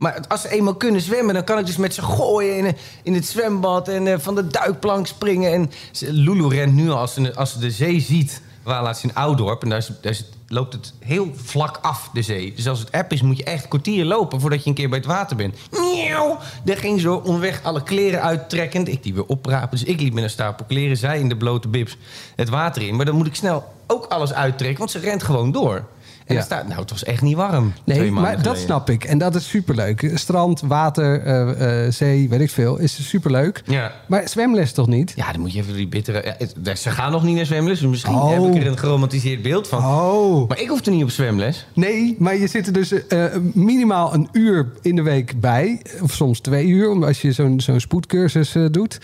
maar 0.02 0.24
als 0.28 0.42
ze 0.42 0.50
eenmaal 0.50 0.76
kunnen 0.76 1.02
zwemmen, 1.02 1.34
dan 1.34 1.44
kan 1.44 1.60
ik 1.60 1.66
dus 1.66 1.78
met 1.78 1.94
ze 1.94 2.02
gooien 2.02 2.58
in, 2.58 2.76
in 3.04 3.14
het 3.14 3.26
zwembad 3.26 3.88
en 3.88 4.08
eh, 4.08 4.20
van 4.20 4.36
de 4.36 4.48
duikplank 4.48 5.08
springen. 5.08 5.52
En 5.52 5.72
Lulu 6.00 6.48
rent 6.48 6.74
nu 6.74 6.90
al, 6.90 6.98
als 6.98 7.14
ze, 7.14 7.36
als 7.36 7.52
ze 7.52 7.60
de 7.60 7.72
zee 7.72 8.00
ziet, 8.00 8.42
waren 8.64 8.84
laatst 8.84 9.04
in 9.04 9.16
Oudorp 9.16 9.64
en 9.64 9.70
daar, 9.70 9.78
is, 9.78 9.92
daar 10.02 10.18
loopt 10.48 10.74
het 10.74 10.94
heel 11.00 11.32
vlak 11.36 11.80
af, 11.82 12.10
de 12.14 12.22
zee. 12.22 12.54
Dus 12.56 12.68
als 12.68 12.80
het 12.80 12.92
app 12.92 13.12
is, 13.12 13.22
moet 13.22 13.38
je 13.38 13.44
echt 13.44 13.68
kwartier 13.68 14.06
lopen 14.06 14.42
voordat 14.42 14.64
je 14.64 14.70
een 14.70 14.76
keer 14.76 14.90
bij 14.90 14.98
het 14.98 15.08
water 15.08 15.36
bent. 15.36 15.56
Nieuw! 15.72 16.38
Daar 16.64 16.78
ging 16.78 17.02
zo 17.02 17.16
onderweg 17.16 17.64
alle 17.64 17.84
kleren 17.84 18.22
uittrekkend. 18.22 18.88
Ik 18.88 19.04
die 19.04 19.14
weer 19.14 19.26
oprapen. 19.26 19.70
Dus 19.70 19.84
ik 19.84 20.02
liep 20.02 20.14
met 20.14 20.24
een 20.24 20.30
stapel 20.30 20.66
kleren, 20.66 20.98
zij 20.98 21.20
in 21.20 21.30
de 21.30 21.38
blote 21.38 21.68
bibs 21.68 21.98
het 22.36 22.50
water 22.50 22.82
in. 22.82 22.96
Maar 22.96 23.06
dan 23.06 23.16
moet 23.16 23.28
ik 23.28 23.36
snel 23.36 23.64
ook 23.88 24.06
alles 24.06 24.34
uittrekken, 24.34 24.80
want 24.80 24.92
ze 24.92 25.00
rent 25.00 25.24
gewoon 25.24 25.52
door. 25.52 25.86
En 26.32 26.38
Ja. 26.38 26.44
staat, 26.44 26.68
nou, 26.68 26.80
het 26.80 26.90
was 26.90 27.04
echt 27.04 27.22
niet 27.22 27.36
warm. 27.36 27.74
Nee, 27.86 28.12
maar 28.12 28.42
dat 28.42 28.58
snap 28.58 28.90
ik. 28.90 29.04
En 29.04 29.18
dat 29.18 29.36
is 29.36 29.50
superleuk. 29.50 30.12
Strand, 30.14 30.62
water, 30.62 31.22
eh, 31.24 31.86
eh, 31.86 31.92
zee, 31.92 32.30
weet 32.30 32.42
ik 32.42 32.50
veel. 32.50 32.78
Is 32.78 33.10
superleuk. 33.10 33.62
Ja. 33.66 33.92
Maar 34.08 34.30
zwemles 34.30 34.72
toch 34.72 34.88
niet? 34.88 35.14
Ja, 35.16 35.32
dan 35.32 35.42
moet 35.42 35.54
je 35.54 35.60
even 35.60 35.74
die 35.74 35.88
bittere... 35.88 36.36
Ja, 36.64 36.76
ze 36.76 36.90
gaan 36.90 37.12
nog 37.12 37.24
niet 37.24 37.36
naar 37.36 37.46
zwemles, 37.46 37.80
dus 37.80 37.90
misschien 37.90 38.16
Oh. 38.16 38.30
heb 38.32 38.56
ik 38.56 38.62
er 38.62 38.68
een 38.68 38.78
geromantiseerd 38.78 39.42
beeld 39.42 39.68
van. 39.68 39.86
Oh. 39.86 40.48
Maar 40.50 40.60
ik 40.60 40.68
hoef 40.68 40.86
er 40.86 40.92
niet 40.92 41.04
op 41.04 41.10
zwemles. 41.10 41.66
Nee, 41.74 42.16
maar 42.20 42.38
je 42.38 42.48
zit 42.48 42.68
er 42.68 42.74
dus 42.74 43.08
eh, 43.08 43.26
minimaal 43.54 44.14
een 44.14 44.28
uur 44.32 44.68
in 44.82 44.96
de 44.96 45.02
week 45.02 45.40
bij. 45.40 45.82
Of 46.02 46.12
soms 46.12 46.40
twee 46.40 46.68
uur, 46.68 47.06
als 47.06 47.22
je 47.22 47.32
zo'n 47.32 47.60
zo'n 47.62 47.80
spoedcursus 47.80 48.56
doet. 48.72 49.00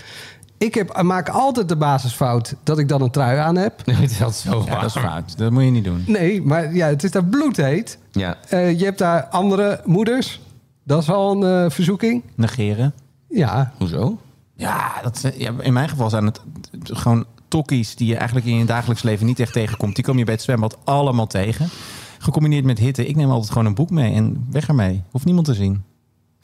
Ik 0.58 0.74
heb, 0.74 1.02
maak 1.02 1.30
altijd 1.30 1.70
de 1.70 1.76
basisfout 1.76 2.56
dat 2.64 2.78
ik 2.80 2.88
dan 2.90 3.02
een 3.02 3.12
trui 3.12 3.38
aan 3.40 3.56
heb. 3.56 3.82
Nee, 3.86 3.96
het 3.96 4.12
is 4.12 4.22
altijd 4.22 4.42
zo 4.42 4.64
Ja, 4.66 4.80
dat 4.80 4.96
is 4.96 5.02
fout. 5.02 5.38
Dat 5.38 5.52
moet 5.52 5.64
je 5.64 5.70
niet 5.70 5.84
doen. 5.84 6.04
Nee, 6.08 6.42
maar 6.42 6.74
ja, 6.76 6.88
het 6.88 7.04
is 7.04 7.12
daar 7.12 7.24
bloedheet. 7.26 7.98
Ja. 8.12 8.38
Eh, 8.50 8.80
je 8.80 8.86
hebt 8.86 8.98
daar 8.98 9.24
andere 9.26 9.82
moeders. 9.86 10.42
Dat 10.84 11.02
is 11.02 11.10
al 11.10 11.44
een 11.44 11.64
eh, 11.66 11.70
verzoeking. 11.72 12.24
Negeren. 12.36 12.94
Ja, 13.30 13.72
Hoezo? 13.78 14.18
Ja, 14.56 14.92
dat, 15.02 15.18
zijn- 15.18 15.34
ja, 15.38 15.52
in 15.62 15.74
mijn 15.74 15.90
geval 15.90 16.10
zijn 16.10 16.26
het 16.26 16.42
het- 16.72 16.98
gewoon 16.98 17.26
tokkies 17.48 17.96
die 17.96 18.08
je 18.08 18.16
eigenlijk 18.16 18.46
in 18.48 18.58
je 18.58 18.66
dagelijks 18.66 19.04
leven 19.04 19.26
niet 19.26 19.40
echt 19.40 19.54
tegenkomt. 19.54 19.96
Die 19.96 20.04
kom 20.04 20.18
je 20.18 20.24
bij 20.24 20.34
het 20.34 20.44
zwembad 20.44 20.78
allemaal 20.84 21.28
tegen. 21.28 21.70
Gecombineerd 22.20 22.66
met 22.66 22.80
hitte. 22.80 23.06
Ik 23.08 23.16
neem 23.16 23.30
altijd 23.30 23.52
gewoon 23.52 23.66
een 23.68 23.76
boek 23.76 23.90
mee 23.90 24.14
en 24.14 24.48
weg 24.52 24.68
ermee. 24.68 25.04
Hoeft 25.12 25.26
niemand 25.26 25.46
te 25.46 25.54
zien. 25.54 25.84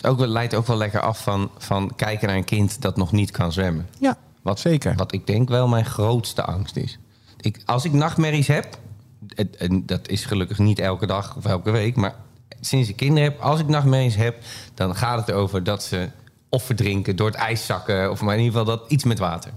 Ook, 0.05 0.17
wel- 0.17 0.27
leidt 0.27 0.53
ook 0.55 0.67
wel 0.67 0.77
lekker 0.77 1.00
af 1.01 1.24
van, 1.24 1.51
van 1.57 1.91
kijken 1.95 2.27
naar 2.27 2.38
een 2.38 2.43
kind 2.43 2.81
dat 2.81 2.98
nog 2.98 3.12
niet 3.12 3.31
kan 3.31 3.51
zwemmen. 3.51 3.88
Ja, 4.00 4.17
Wat, 4.41 4.60
zeker. 4.60 4.95
Wat 4.95 5.13
ik 5.13 5.27
denk 5.27 5.50
wel 5.50 5.67
mijn 5.67 5.86
grootste 5.86 6.43
angst 6.43 6.75
is. 6.75 7.00
Ik, 7.39 7.62
als 7.65 7.86
ik 7.86 7.93
nachtmerries 7.93 8.48
heb, 8.48 8.77
en, 9.36 9.60
en 9.60 9.86
dat 9.86 10.07
is 10.07 10.25
gelukkig 10.25 10.57
niet 10.57 10.79
elke 10.79 11.05
dag 11.05 11.36
of 11.36 11.45
elke 11.45 11.72
week, 11.72 11.95
maar 11.95 12.15
sinds 12.62 12.89
ik 12.89 12.95
kinderen 12.95 13.24
heb, 13.31 13.39
als 13.41 13.60
ik 13.60 13.67
nachtmerries 13.67 14.15
heb, 14.15 14.38
dan 14.74 14.95
gaat 14.95 15.19
het 15.19 15.29
erover 15.29 15.63
dat 15.63 15.83
ze 15.83 16.10
of 16.50 16.63
verdrinken 16.63 17.15
door 17.15 17.27
het 17.27 17.36
ijs 17.36 17.65
zakken, 17.65 18.12
of 18.12 18.22
maar 18.22 18.36
in 18.38 18.43
ieder 18.43 18.60
geval 18.60 18.77
dat 18.77 18.91
iets 18.91 19.03
met 19.03 19.19
water. 19.19 19.51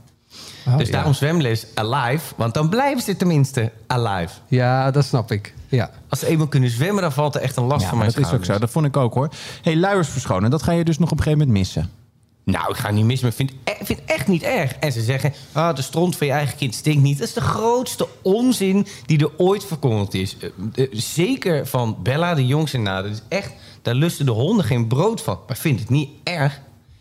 Oh, 0.66 0.78
dus 0.78 0.86
ja. 0.86 0.92
daarom 0.92 1.14
zwemles 1.14 1.66
alive, 1.74 2.34
want 2.36 2.54
dan 2.54 2.68
blijven 2.68 3.02
ze 3.02 3.16
tenminste 3.16 3.72
alive. 3.86 4.34
ja, 4.48 4.90
dat 4.90 5.04
snap 5.04 5.32
ik. 5.32 5.54
Ja. 5.68 5.90
Als 6.08 6.20
ze 6.20 6.26
eenmaal 6.26 6.46
kunnen 6.46 6.70
zwemmen, 6.70 7.02
dan 7.02 7.12
valt 7.12 7.34
er 7.34 7.40
echt 7.40 7.56
een 7.56 7.64
last 7.64 7.82
Ja, 7.82 7.88
van 7.88 7.98
mijn 7.98 8.10
dat 8.10 8.20
is 8.26 8.32
ook 8.32 8.44
zo. 8.44 8.58
Dat 8.58 8.70
vond 8.70 8.86
ik 8.86 8.96
ook 8.96 9.14
hoor. 9.14 9.28
hey, 9.62 9.76
luiers 9.76 10.08
verschonen. 10.08 10.50
Dat 10.50 10.62
ga 10.62 10.72
je 10.72 10.84
dus 10.84 10.98
nog 10.98 11.10
op 11.10 11.16
een 11.18 11.22
gegeven 11.22 11.46
moment 11.46 11.58
missen. 11.66 11.90
Nou, 12.44 12.70
ik 12.70 12.76
ga 12.76 12.90
niet 12.90 13.04
mis, 13.04 13.20
maar 13.20 13.30
ik 13.30 13.36
vind, 13.36 13.50
e- 13.50 13.70
ik 13.70 13.86
vind 13.86 13.98
het 14.00 14.10
echt 14.10 14.26
niet 14.26 14.42
erg. 14.42 14.72
En 14.72 14.92
ze 14.92 15.02
zeggen, 15.02 15.32
ah, 15.52 15.74
de 15.76 15.82
stront 15.82 16.16
van 16.16 16.26
je 16.26 16.32
eigen 16.32 16.56
kind 16.56 16.74
stinkt 16.74 17.02
niet. 17.02 17.18
Dat 17.18 17.28
is 17.28 17.34
de 17.34 17.40
grootste 17.40 18.08
onzin 18.22 18.86
die 19.06 19.18
er 19.18 19.30
ooit 19.36 19.64
verkondigd 19.64 20.14
is. 20.14 20.36
Eh, 20.74 20.86
zeker 20.92 21.66
van 21.66 21.96
Bella, 22.02 22.34
de 22.34 22.46
jongste 22.46 22.78
na. 22.78 23.02
Dat 23.02 23.10
is 23.10 23.22
echt, 23.28 23.52
daar 23.82 23.94
lusten 23.94 24.26
de 24.26 24.32
honden 24.32 24.64
geen 24.64 24.86
brood 24.86 25.22
van. 25.22 25.38
Maar 25.46 25.56
ik 25.56 25.62
vind 25.62 25.80
het 25.80 25.90
niet 25.90 26.08
erg. 26.22 26.52
Ik 26.54 26.60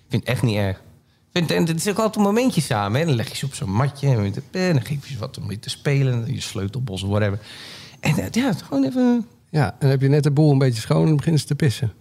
vind 0.09 0.21
het 0.21 0.31
echt 0.31 0.41
niet 0.41 0.55
erg. 0.57 0.81
En 1.35 1.67
het 1.67 1.75
is 1.75 1.87
ook 1.87 1.97
altijd 1.97 2.15
een 2.15 2.21
momentje 2.21 2.61
samen. 2.61 2.99
Hè. 2.99 3.05
Dan 3.05 3.15
leg 3.15 3.29
je 3.29 3.35
ze 3.35 3.45
op 3.45 3.53
zo'n 3.53 3.71
matje 3.71 4.07
en 4.07 4.21
met 4.21 4.33
de 4.33 4.41
pen. 4.51 4.73
Dan 4.73 4.85
geef 4.85 5.07
je 5.07 5.13
ze 5.13 5.19
wat 5.19 5.37
om 5.37 5.45
mee 5.45 5.59
te 5.59 5.69
spelen. 5.69 6.33
Je 6.33 6.41
sleutelbos 6.41 7.03
of 7.03 7.09
whatever. 7.09 7.39
En 7.99 8.17
eh, 8.17 8.25
ja, 8.31 8.47
het 8.47 8.61
gewoon 8.61 8.83
even... 8.83 9.27
ja, 9.49 9.65
en 9.65 9.75
dan 9.79 9.89
heb 9.89 10.01
je 10.01 10.07
net 10.07 10.23
de 10.23 10.31
boel 10.31 10.51
een 10.51 10.57
beetje 10.57 10.81
schoon 10.81 11.01
en 11.01 11.07
dan 11.07 11.15
beginnen 11.15 11.41
ze 11.41 11.47
te 11.47 11.55
pissen. 11.55 11.93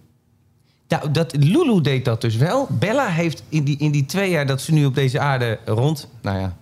Nou, 0.87 1.11
dat, 1.11 1.35
Lulu 1.35 1.81
deed 1.81 2.05
dat 2.05 2.21
dus 2.21 2.35
wel. 2.35 2.67
Bella 2.69 3.07
heeft 3.07 3.43
in 3.49 3.63
die, 3.63 3.77
in 3.77 3.91
die 3.91 4.05
twee 4.05 4.29
jaar 4.29 4.45
dat 4.45 4.61
ze 4.61 4.73
nu 4.73 4.85
op 4.85 4.95
deze 4.95 5.19
aarde 5.19 5.59
rond... 5.65 6.09
Nou 6.21 6.39
ja, 6.39 6.57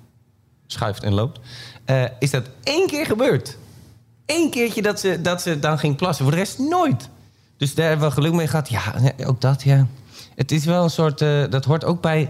schuift 0.67 1.03
en 1.03 1.13
loopt... 1.13 1.39
eh, 1.85 2.03
is 2.19 2.31
dat 2.31 2.49
één 2.63 2.87
keer 2.87 3.05
gebeurd. 3.05 3.57
Eén 4.25 4.49
keertje 4.49 4.81
dat 4.81 4.99
ze, 4.99 5.21
dat 5.21 5.41
ze 5.41 5.59
dan 5.59 5.79
ging 5.79 5.95
plassen. 5.95 6.25
Voor 6.25 6.33
de 6.33 6.39
rest 6.39 6.59
nooit. 6.59 7.09
Dus 7.57 7.75
daar 7.75 7.87
hebben 7.87 8.07
we 8.07 8.13
geluk 8.13 8.33
mee 8.33 8.47
gehad. 8.47 8.69
Ja, 8.69 8.93
ook 9.25 9.41
dat, 9.41 9.63
ja. 9.63 9.87
Het 10.35 10.51
is 10.51 10.65
wel 10.65 10.83
een 10.83 10.89
soort... 10.89 11.21
eh, 11.21 11.43
dat 11.49 11.65
hoort 11.65 11.85
ook 11.85 12.01
bij... 12.01 12.29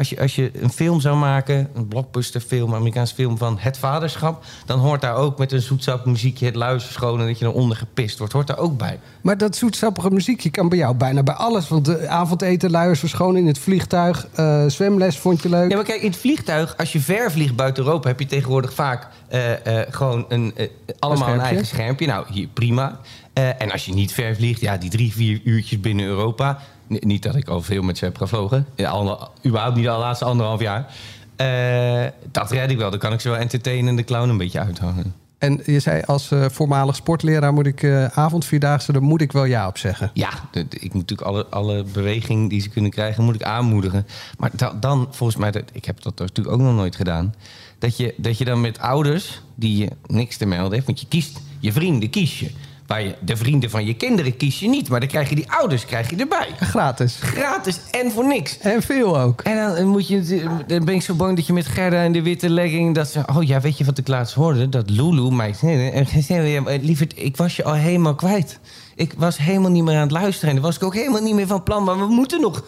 Als 0.00 0.10
je, 0.10 0.20
als 0.20 0.34
je 0.34 0.50
een 0.54 0.70
film 0.70 1.00
zou 1.00 1.16
maken, 1.16 1.68
een 1.74 1.88
blockbusterfilm, 1.88 2.70
een 2.70 2.76
Amerikaanse 2.76 3.14
film 3.14 3.38
van 3.38 3.58
het 3.58 3.78
vaderschap, 3.78 4.44
dan 4.66 4.78
hoort 4.78 5.00
daar 5.00 5.14
ook 5.14 5.38
met 5.38 5.52
een 5.52 5.60
zoetsap 5.60 6.04
muziekje 6.04 6.46
het 6.46 6.54
luis 6.54 6.84
verschonen 6.84 7.26
dat 7.26 7.38
je 7.38 7.44
eronder 7.44 7.76
gepist 7.76 8.18
wordt. 8.18 8.32
Hoort 8.32 8.46
daar 8.46 8.58
ook 8.58 8.78
bij. 8.78 9.00
Maar 9.20 9.38
dat 9.38 9.56
zoetsappige 9.56 10.10
muziekje 10.10 10.50
kan 10.50 10.68
bij 10.68 10.78
jou 10.78 10.94
bijna 10.94 11.22
bij 11.22 11.34
alles. 11.34 11.68
Want 11.68 11.84
de 11.84 12.08
avondeten, 12.08 12.70
luiers 12.70 12.98
verschonen 12.98 13.40
in 13.40 13.46
het 13.46 13.58
vliegtuig. 13.58 14.26
eh, 14.34 14.66
zwemles 14.66 15.18
vond 15.18 15.42
je 15.42 15.48
leuk. 15.48 15.70
Ja, 15.70 15.76
maar 15.76 15.84
kijk, 15.84 16.02
in 16.02 16.10
het 16.10 16.20
vliegtuig, 16.20 16.76
als 16.76 16.92
je 16.92 17.00
ver 17.00 17.32
vliegt 17.32 17.56
buiten 17.56 17.84
Europa, 17.84 18.08
heb 18.08 18.20
je 18.20 18.26
tegenwoordig 18.26 18.74
vaak 18.74 19.08
eh, 19.28 19.80
eh, 19.80 19.86
gewoon 19.90 20.24
een, 20.28 20.54
allemaal 20.98 21.10
een, 21.10 21.16
schermpje. 21.18 21.46
eigen 21.46 21.66
schermpje. 21.66 22.06
Nou, 22.06 22.26
hier 22.30 22.48
prima. 22.48 23.00
En 23.32 23.70
als 23.70 23.84
je 23.84 23.92
niet 23.92 24.12
ver 24.12 24.36
vliegt, 24.36 24.60
ja, 24.60 24.76
die 24.76 24.90
drie, 24.90 25.12
vier 25.12 25.40
uurtjes 25.44 25.80
binnen 25.80 26.06
Europa. 26.06 26.58
Niet 26.98 27.22
dat 27.22 27.34
ik 27.34 27.48
al 27.48 27.62
veel 27.62 27.82
met 27.82 27.98
ze 27.98 28.04
heb 28.04 28.16
gevlogen. 28.16 28.66
Ja, 28.76 28.90
al, 28.90 29.28
überhaupt 29.46 29.76
niet 29.76 29.84
de 29.84 29.90
laatste 29.90 30.24
anderhalf 30.24 30.60
jaar. 30.60 30.94
Eh, 31.36 32.10
dat 32.30 32.50
red 32.50 32.70
ik 32.70 32.78
wel. 32.78 32.90
Dan 32.90 32.98
kan 32.98 33.12
ik 33.12 33.20
zo 33.20 33.32
entertainen 33.32 33.88
en 33.88 33.96
de 33.96 34.04
clown 34.04 34.28
een 34.28 34.36
beetje 34.38 34.60
uithangen. 34.60 35.14
En 35.38 35.60
je 35.64 35.80
zei 35.80 36.02
als 36.06 36.30
eh, 36.30 36.44
voormalig 36.48 36.96
sportleraar 36.96 37.52
moet 37.52 37.66
ik 37.66 37.82
eh 37.82 38.04
avondvierdaagse, 38.04 38.92
daar 38.92 39.02
moet 39.02 39.20
ik 39.20 39.32
wel 39.32 39.44
ja 39.44 39.66
op 39.66 39.78
zeggen. 39.78 40.10
Ja, 40.14 40.28
de- 40.50 40.68
de- 40.68 40.76
ik 40.76 40.92
moet 40.92 41.10
natuurlijk 41.10 41.28
alle, 41.28 41.46
alle 41.46 41.84
beweging 41.92 42.50
die 42.50 42.60
ze 42.60 42.68
kunnen 42.68 42.90
krijgen, 42.90 43.24
moet 43.24 43.34
ik 43.34 43.42
aanmoedigen. 43.42 44.06
Maar 44.38 44.50
da- 44.56 44.76
dan, 44.80 45.08
volgens 45.10 45.38
mij, 45.38 45.50
dat, 45.50 45.62
ik 45.72 45.84
heb 45.84 46.02
dat 46.02 46.18
natuurlijk 46.18 46.56
ook 46.56 46.62
nog 46.62 46.74
nooit 46.74 46.96
gedaan. 46.96 47.34
Dat 47.78 47.96
je, 47.96 48.14
dat 48.16 48.38
je 48.38 48.44
dan 48.44 48.60
met 48.60 48.78
ouders 48.78 49.40
die 49.54 49.76
je 49.76 49.88
niks 50.06 50.36
te 50.36 50.46
melden 50.46 50.72
heeft. 50.72 50.86
Want 50.86 51.00
je 51.00 51.06
kiest 51.08 51.40
je 51.58 51.72
vrienden, 51.72 52.10
kies 52.10 52.40
je. 52.40 52.50
Waar 52.90 53.02
je 53.02 53.14
de 53.20 53.36
vrienden 53.36 53.70
van 53.70 53.84
je 53.84 53.94
kinderen 53.94 54.36
kies 54.36 54.60
je 54.60 54.68
niet. 54.68 54.88
Maar 54.88 55.00
dan 55.00 55.08
krijg 55.08 55.28
je 55.28 55.34
die 55.34 55.52
ouders 55.52 55.84
krijg 55.84 56.10
je 56.10 56.16
erbij. 56.16 56.48
Gratis. 56.60 57.18
Gratis 57.20 57.80
en 57.90 58.10
voor 58.10 58.26
niks. 58.26 58.58
En 58.58 58.82
veel 58.82 59.20
ook. 59.20 59.40
En 59.40 59.74
dan, 59.74 59.86
moet 59.86 60.08
je, 60.08 60.46
dan 60.66 60.84
ben 60.84 60.94
ik 60.94 61.02
zo 61.02 61.14
bang 61.14 61.36
dat 61.36 61.46
je 61.46 61.52
met 61.52 61.66
Gerda 61.66 62.02
en 62.02 62.12
de 62.12 62.22
witte 62.22 62.48
legging... 62.48 62.94
dat 62.94 63.08
ze, 63.08 63.22
oh 63.36 63.42
ja, 63.42 63.60
weet 63.60 63.78
je 63.78 63.84
wat 63.84 63.98
ik 63.98 64.08
laatst 64.08 64.34
hoorde? 64.34 64.68
Dat 64.68 64.90
Lulu 64.90 65.30
mij 65.30 65.52
zei... 65.52 65.88
eh, 65.88 66.82
Lieverd, 66.82 67.12
ik 67.16 67.36
was 67.36 67.56
je 67.56 67.64
al 67.64 67.74
helemaal 67.74 68.14
kwijt. 68.14 68.58
Ik 68.94 69.14
was 69.16 69.38
helemaal 69.38 69.70
niet 69.70 69.84
meer 69.84 69.94
aan 69.96 70.00
het 70.00 70.10
luisteren. 70.10 70.48
En 70.48 70.54
daar 70.54 70.64
was 70.64 70.76
ik 70.76 70.82
ook 70.82 70.94
helemaal 70.94 71.22
niet 71.22 71.34
meer 71.34 71.46
van 71.46 71.62
plan. 71.62 71.84
Maar 71.84 71.98
we 71.98 72.06
moeten 72.06 72.40
nog... 72.40 72.64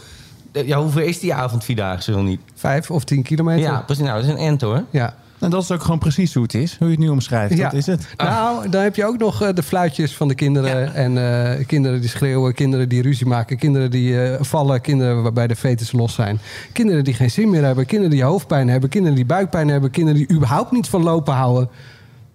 Ja, 0.53 0.81
hoeveel 0.81 1.03
is 1.03 1.19
die 1.19 1.35
avond 1.35 1.65
vierdaagse 1.65 2.13
wel 2.13 2.23
niet? 2.23 2.41
Vijf 2.55 2.91
of 2.91 3.05
tien 3.05 3.23
kilometer. 3.23 3.63
Ja, 3.63 3.81
precies. 3.81 4.05
Nou, 4.05 4.17
dat 4.17 4.25
is 4.25 4.33
een 4.35 4.47
end 4.47 4.61
hoor. 4.61 4.85
Ja. 4.91 5.15
En 5.43 5.51
dat 5.51 5.63
is 5.63 5.71
ook 5.71 5.83
gewoon 5.83 5.99
precies 5.99 6.35
hoe 6.35 6.43
het 6.43 6.55
is. 6.55 6.77
Hoe 6.79 6.87
je 6.87 6.93
het 6.93 7.03
nu 7.03 7.09
omschrijft. 7.09 7.57
Ja. 7.57 7.63
Dat 7.63 7.73
is 7.73 7.87
het. 7.87 8.07
Nou, 8.17 8.69
dan 8.69 8.83
heb 8.83 8.97
je 8.97 9.05
ook 9.05 9.19
nog 9.19 9.43
eh, 9.43 9.55
de 9.55 9.63
fluitjes 9.63 10.17
van 10.17 10.29
de 10.29 10.35
kinderen. 10.35 10.95
En 10.95 11.19
eh, 11.59 11.67
kinderen 11.67 12.01
die 12.01 12.09
schreeuwen, 12.09 12.55
kinderen 12.55 12.89
die 12.89 13.03
ruzie 13.03 13.27
maken, 13.27 13.59
kinderen 13.59 13.91
die 13.91 14.23
eh, 14.23 14.43
vallen, 14.43 14.81
kinderen 14.81 15.23
waarbij 15.23 15.47
de 15.47 15.57
fetus 15.57 15.93
los 15.93 16.15
zijn. 16.15 16.41
Kinderen 16.73 17.05
die 17.05 17.15
geen 17.15 17.31
zin 17.31 17.51
meer 17.51 17.65
hebben, 17.65 17.87
kinderen 17.87 18.11
die 18.15 18.23
hoofdpijn 18.23 18.69
hebben, 18.69 18.89
kinderen 18.91 19.17
die 19.17 19.25
buikpijn 19.27 19.69
hebben, 19.69 19.91
kinderen 19.91 20.19
die 20.19 20.37
überhaupt 20.37 20.71
niet 20.73 20.89
van 20.89 21.03
lopen 21.03 21.35
houden. 21.35 21.69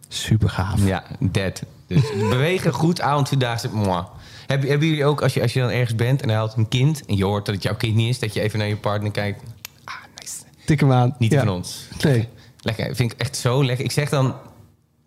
Super 0.08 0.50
gaaf. 0.50 0.86
Ja, 0.86 1.04
dead. 1.20 1.64
Dus 1.88 2.02
bewegen 2.30 2.74
goed, 2.84 3.02
avond 3.02 3.28
vierdaagse, 3.28 3.70
moi. 3.74 4.04
Hebben, 4.48 4.70
hebben 4.70 4.88
jullie 4.88 5.06
ook, 5.06 5.22
als 5.22 5.34
je, 5.34 5.42
als 5.42 5.54
je 5.54 5.60
dan 5.60 5.70
ergens 5.70 5.96
bent 5.96 6.22
en 6.22 6.30
hij 6.30 6.38
had 6.38 6.58
een 6.58 6.68
kind... 6.68 7.06
en 7.06 7.18
je 7.18 7.26
hoort 7.26 7.46
dat 7.46 7.56
het 7.56 7.64
jouw 7.64 7.76
kind 7.76 7.96
niet 7.96 8.10
is... 8.10 8.20
dat 8.20 8.34
je 8.34 8.42
even 8.42 8.60
naar 8.60 8.68
je 8.68 8.76
partner 8.78 9.12
kijkt... 9.12 9.44
Ah, 9.84 9.94
nice. 10.20 10.34
Tik 10.66 10.80
hem 10.80 10.92
aan. 10.92 11.16
Niet 11.18 11.32
Ja. 11.32 11.40
van 11.40 11.50
ons. 11.50 11.88
Nee. 12.04 12.28
Lekker, 12.60 12.96
vind 12.96 13.12
ik 13.12 13.20
echt 13.20 13.38
zo 13.38 13.64
lekker. 13.64 13.86
Ik 13.86 13.92
zeg 13.92 14.10
dan 14.10 14.36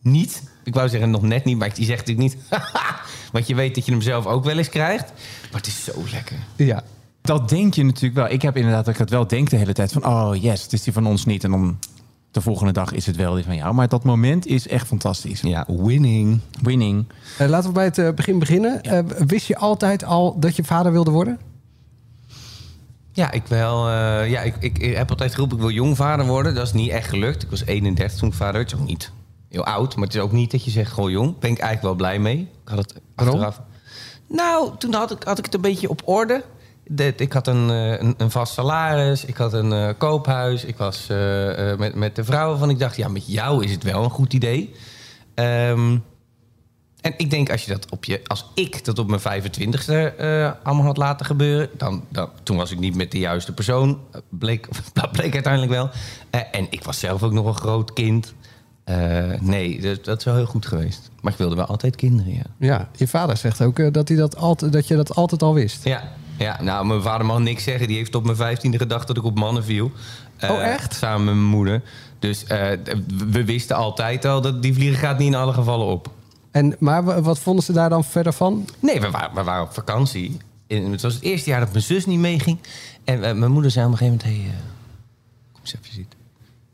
niet, 0.03 0.43
ik 0.65 0.75
wou 0.75 0.89
zeggen 0.89 1.11
nog 1.11 1.23
net 1.23 1.45
niet, 1.45 1.59
maar 1.59 1.75
die 1.75 1.85
zegt 1.85 2.07
natuurlijk 2.07 2.35
niet. 2.35 2.61
Want 3.33 3.47
je 3.47 3.55
weet 3.55 3.75
dat 3.75 3.87
je 3.87 3.93
hem 3.93 4.01
zelf 4.01 4.27
ook 4.27 4.45
wel 4.45 4.59
eens 4.59 4.69
krijgt. 4.69 5.13
Maar 5.51 5.61
het 5.61 5.67
is 5.67 5.85
zo 5.85 5.93
lekker. 6.13 6.37
Ja. 6.57 6.85
Dat 7.23 7.49
denk 7.49 7.75
je 7.75 7.85
natuurlijk 7.85 8.15
wel. 8.15 8.31
Ik 8.31 8.43
heb 8.43 8.57
inderdaad 8.57 8.85
dat 8.85 8.95
ik 8.95 9.01
het 9.01 9.11
wel 9.11 9.27
denk 9.27 9.51
de 9.51 9.57
hele 9.57 9.73
tijd 9.73 9.93
van... 9.93 10.07
oh 10.07 10.37
yes, 10.43 10.63
het 10.63 10.73
is 10.73 10.83
die 10.83 10.93
van 10.93 11.07
ons 11.07 11.25
niet. 11.25 11.45
En 11.45 11.51
dan 11.51 11.79
de 12.31 12.41
volgende 12.41 12.73
dag 12.73 12.93
is 12.93 13.07
het 13.07 13.17
wel 13.17 13.35
die 13.35 13.45
van 13.45 13.57
jou. 13.57 13.75
Maar 13.75 13.89
dat 13.89 14.05
moment 14.05 14.47
is 14.47 14.69
echt 14.69 14.87
fantastisch. 14.87 15.41
Ja, 15.41 15.67
winning. 15.69 16.41
Winning. 16.63 17.07
Eh, 17.39 17.49
laten 17.49 17.69
we 17.69 17.75
bij 17.75 17.85
het 17.85 17.99
eh, 17.99 18.11
begin 18.11 18.39
beginnen. 18.39 18.83
Eh, 18.83 18.99
wist 19.27 19.47
je 19.47 19.57
altijd 19.57 20.05
al 20.05 20.39
dat 20.39 20.57
je 20.57 20.65
vader 20.65 20.93
wilde 20.93 21.11
worden? 21.11 21.39
Ja, 23.13 23.31
ik, 23.31 23.47
wel, 23.47 23.87
eh, 23.89 24.31
ja 24.31 24.41
ik, 24.41 24.55
ik, 24.61 24.79
ik 24.79 24.97
heb 24.97 25.11
altijd 25.11 25.33
geroepen, 25.35 25.57
ik 25.57 25.63
wil 25.63 25.73
jong 25.73 25.97
vader 25.97 26.27
worden. 26.27 26.55
Dat 26.55 26.67
is 26.67 26.73
niet 26.73 26.91
echt 26.91 27.09
gelukt. 27.09 27.43
Ik 27.43 27.51
was 27.51 27.65
31 27.65 28.19
toen 28.19 28.29
ik 28.29 28.35
vader 28.35 28.53
werd. 28.55 28.71
Het 28.71 28.75
is 28.81 28.85
ook 28.85 28.91
niet 28.91 29.13
heel 29.49 29.65
oud, 29.65 29.97
maar 29.97 30.05
het 30.07 30.15
is 30.15 30.21
ook 30.21 30.33
niet 30.33 30.51
dat 30.51 30.65
je 30.65 30.71
zegt, 30.71 30.93
gewoon 30.93 31.11
jong. 31.11 31.39
Ben 31.39 31.51
ik 31.51 31.59
eigenlijk 31.59 31.83
wel 31.83 31.95
blij 31.95 32.19
mee. 32.19 32.39
Ik 32.63 32.69
had 32.69 32.79
het 32.79 32.95
Waarom? 33.15 33.35
achteraf. 33.35 33.61
Nou, 34.29 34.71
toen 34.79 34.95
had 34.95 35.11
ik, 35.11 35.23
had 35.23 35.39
ik 35.39 35.45
het 35.45 35.55
een 35.55 35.61
beetje 35.61 35.89
op 35.89 36.03
orde. 36.05 36.45
De- 36.87 37.15
ik 37.17 37.33
had 37.33 37.47
een, 37.47 37.71
eh, 37.71 37.91
een, 38.01 38.15
een 38.17 38.31
vast 38.31 38.53
salaris, 38.53 39.25
ik 39.25 39.37
had 39.37 39.53
een 39.53 39.73
eh, 39.73 39.89
koophuis. 39.99 40.65
Ik 40.65 40.77
was 40.77 41.07
met, 41.79 41.95
met 41.95 42.17
de 42.17 42.25
vrouw 42.25 42.57
van. 42.57 42.71
Ik 42.71 42.79
dacht, 42.79 42.97
ja, 42.97 43.09
met 43.09 43.27
jou 43.33 43.65
is 43.65 43.71
het 43.73 43.83
wel 43.83 44.05
een 44.05 44.11
goed 44.11 44.33
idee. 44.33 44.75
Ehm, 45.35 45.97
en 47.01 47.15
ik 47.17 47.31
denk 47.31 47.51
als 47.51 47.65
je 47.65 47.73
dat 47.73 47.91
op 47.91 48.05
je, 48.05 48.21
als 48.27 48.51
ik 48.55 48.85
dat 48.85 48.99
op 48.99 49.09
mijn 49.09 49.43
25ste 49.43 50.17
eh, 50.19 50.51
allemaal 50.63 50.85
had 50.85 50.97
laten 50.97 51.27
gebeuren, 51.27 51.69
dan, 51.77 52.05
dan 52.09 52.29
toen 52.43 52.57
was 52.57 52.71
ik 52.71 52.79
niet 52.79 52.95
met 52.95 53.13
de 53.13 53.19
juiste 53.19 53.53
persoon. 53.53 53.99
Bleek, 54.29 54.69
dat 54.93 55.13
bleek 55.13 55.35
uiteindelijk 55.35 55.73
wel. 55.73 55.91
Eh, 56.31 56.41
en 56.53 56.67
ik 56.71 56.85
was 56.85 56.99
zelf 56.99 57.23
ook 57.23 57.33
nog 57.33 57.47
een 57.47 57.55
groot 57.55 57.93
kind. 57.93 58.35
Eh, 58.85 59.41
nee, 59.41 59.81
dat, 59.81 60.05
dat 60.05 60.19
is 60.19 60.25
wel 60.25 60.35
heel 60.35 60.47
goed 60.47 60.67
geweest. 60.67 61.11
Maar 61.21 61.33
ik 61.33 61.39
wilde 61.39 61.57
wel 61.57 61.67
altijd 61.67 61.97
kinderen, 61.97 62.35
ja. 62.35 62.45
Ja, 62.59 62.89
je 62.97 63.09
vader 63.09 63.37
zegt 63.37 63.63
ook 63.63 63.95
dat, 63.95 64.09
hij 64.09 64.17
dat, 64.17 64.37
altijd, 64.37 64.73
dat 64.73 64.89
je 64.89 64.97
dat 64.97 65.15
altijd 65.15 65.43
al 65.43 65.55
wist. 65.55 65.85
Ja, 65.85 66.03
ja, 66.39 66.63
nou, 66.63 66.87
mijn 66.87 67.03
vader 67.03 67.27
mag 67.27 67.39
niks 67.39 67.65
zeggen. 67.65 67.87
Die 67.87 67.97
heeft 67.97 68.15
op 68.15 68.25
mijn 68.25 68.37
vijftiende 68.37 68.79
gedacht 68.79 69.07
dat 69.07 69.17
ik 69.17 69.25
op 69.25 69.39
mannen 69.39 69.65
viel. 69.65 69.93
Oh, 70.43 70.63
echt? 70.63 70.95
Samen 70.95 71.25
met 71.25 71.35
mijn 71.35 71.47
moeder. 71.47 71.83
Dus 72.19 72.45
we 73.31 73.45
wisten 73.45 73.77
altijd 73.77 74.25
al 74.25 74.41
dat 74.41 74.63
die 74.63 74.75
vliegen 74.75 74.99
gaat 74.99 75.19
niet 75.19 75.29
in 75.29 75.35
alle 75.35 75.53
gevallen 75.53 75.87
op. 75.87 76.11
En, 76.51 76.77
maar 76.79 77.05
wa- 77.05 77.21
wat 77.23 77.39
vonden 77.39 77.65
ze 77.65 77.73
daar 77.73 77.89
dan 77.89 78.05
verder 78.05 78.33
van? 78.33 78.69
Nee, 78.81 79.01
we 79.01 79.11
waren, 79.11 79.35
we 79.35 79.43
waren 79.43 79.63
op 79.63 79.73
vakantie. 79.73 80.37
Het 80.67 81.03
was 81.03 81.15
het 81.15 81.23
eerste 81.23 81.51
jaar 81.51 81.61
dat 81.61 81.71
mijn 81.73 81.85
zus 81.85 82.07
niet 82.07 82.19
meeging. 82.19 82.59
En 83.05 83.25
eh, 83.25 83.35
mijn 83.35 83.53
moeder 83.53 83.71
zei 83.71 83.87
op 83.87 83.93
een 83.93 83.99
gegeven 83.99 84.21
moment... 84.27 84.45
Hey, 84.45 84.55
eh, 84.55 84.61
kom 85.53 85.61
eens 85.63 85.75
even 85.75 85.95
zitten. 85.95 86.19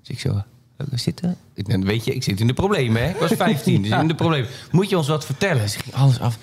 Dus 0.01 0.09
ik 0.11 0.21
zo... 0.21 0.29
eh, 0.77 0.87
zitten? 0.93 1.37
Ik, 1.55 1.67
weet 1.67 2.05
je, 2.05 2.15
ik 2.15 2.23
zit 2.23 2.41
in 2.41 2.47
de 2.47 2.53
problemen, 2.53 3.03
hè? 3.03 3.09
Ik 3.11 3.17
was 3.17 3.33
15, 3.33 3.83
dus 3.83 3.91
in 3.91 4.09
de 4.09 4.15
problemen. 4.15 4.49
Moet 4.71 4.89
je 4.91 4.97
ons 4.97 5.09
wat 5.09 5.25
vertellen? 5.25 5.69
Ze 5.69 5.79
ging 5.79 5.95
alles 5.95 6.21
af. 6.21 6.39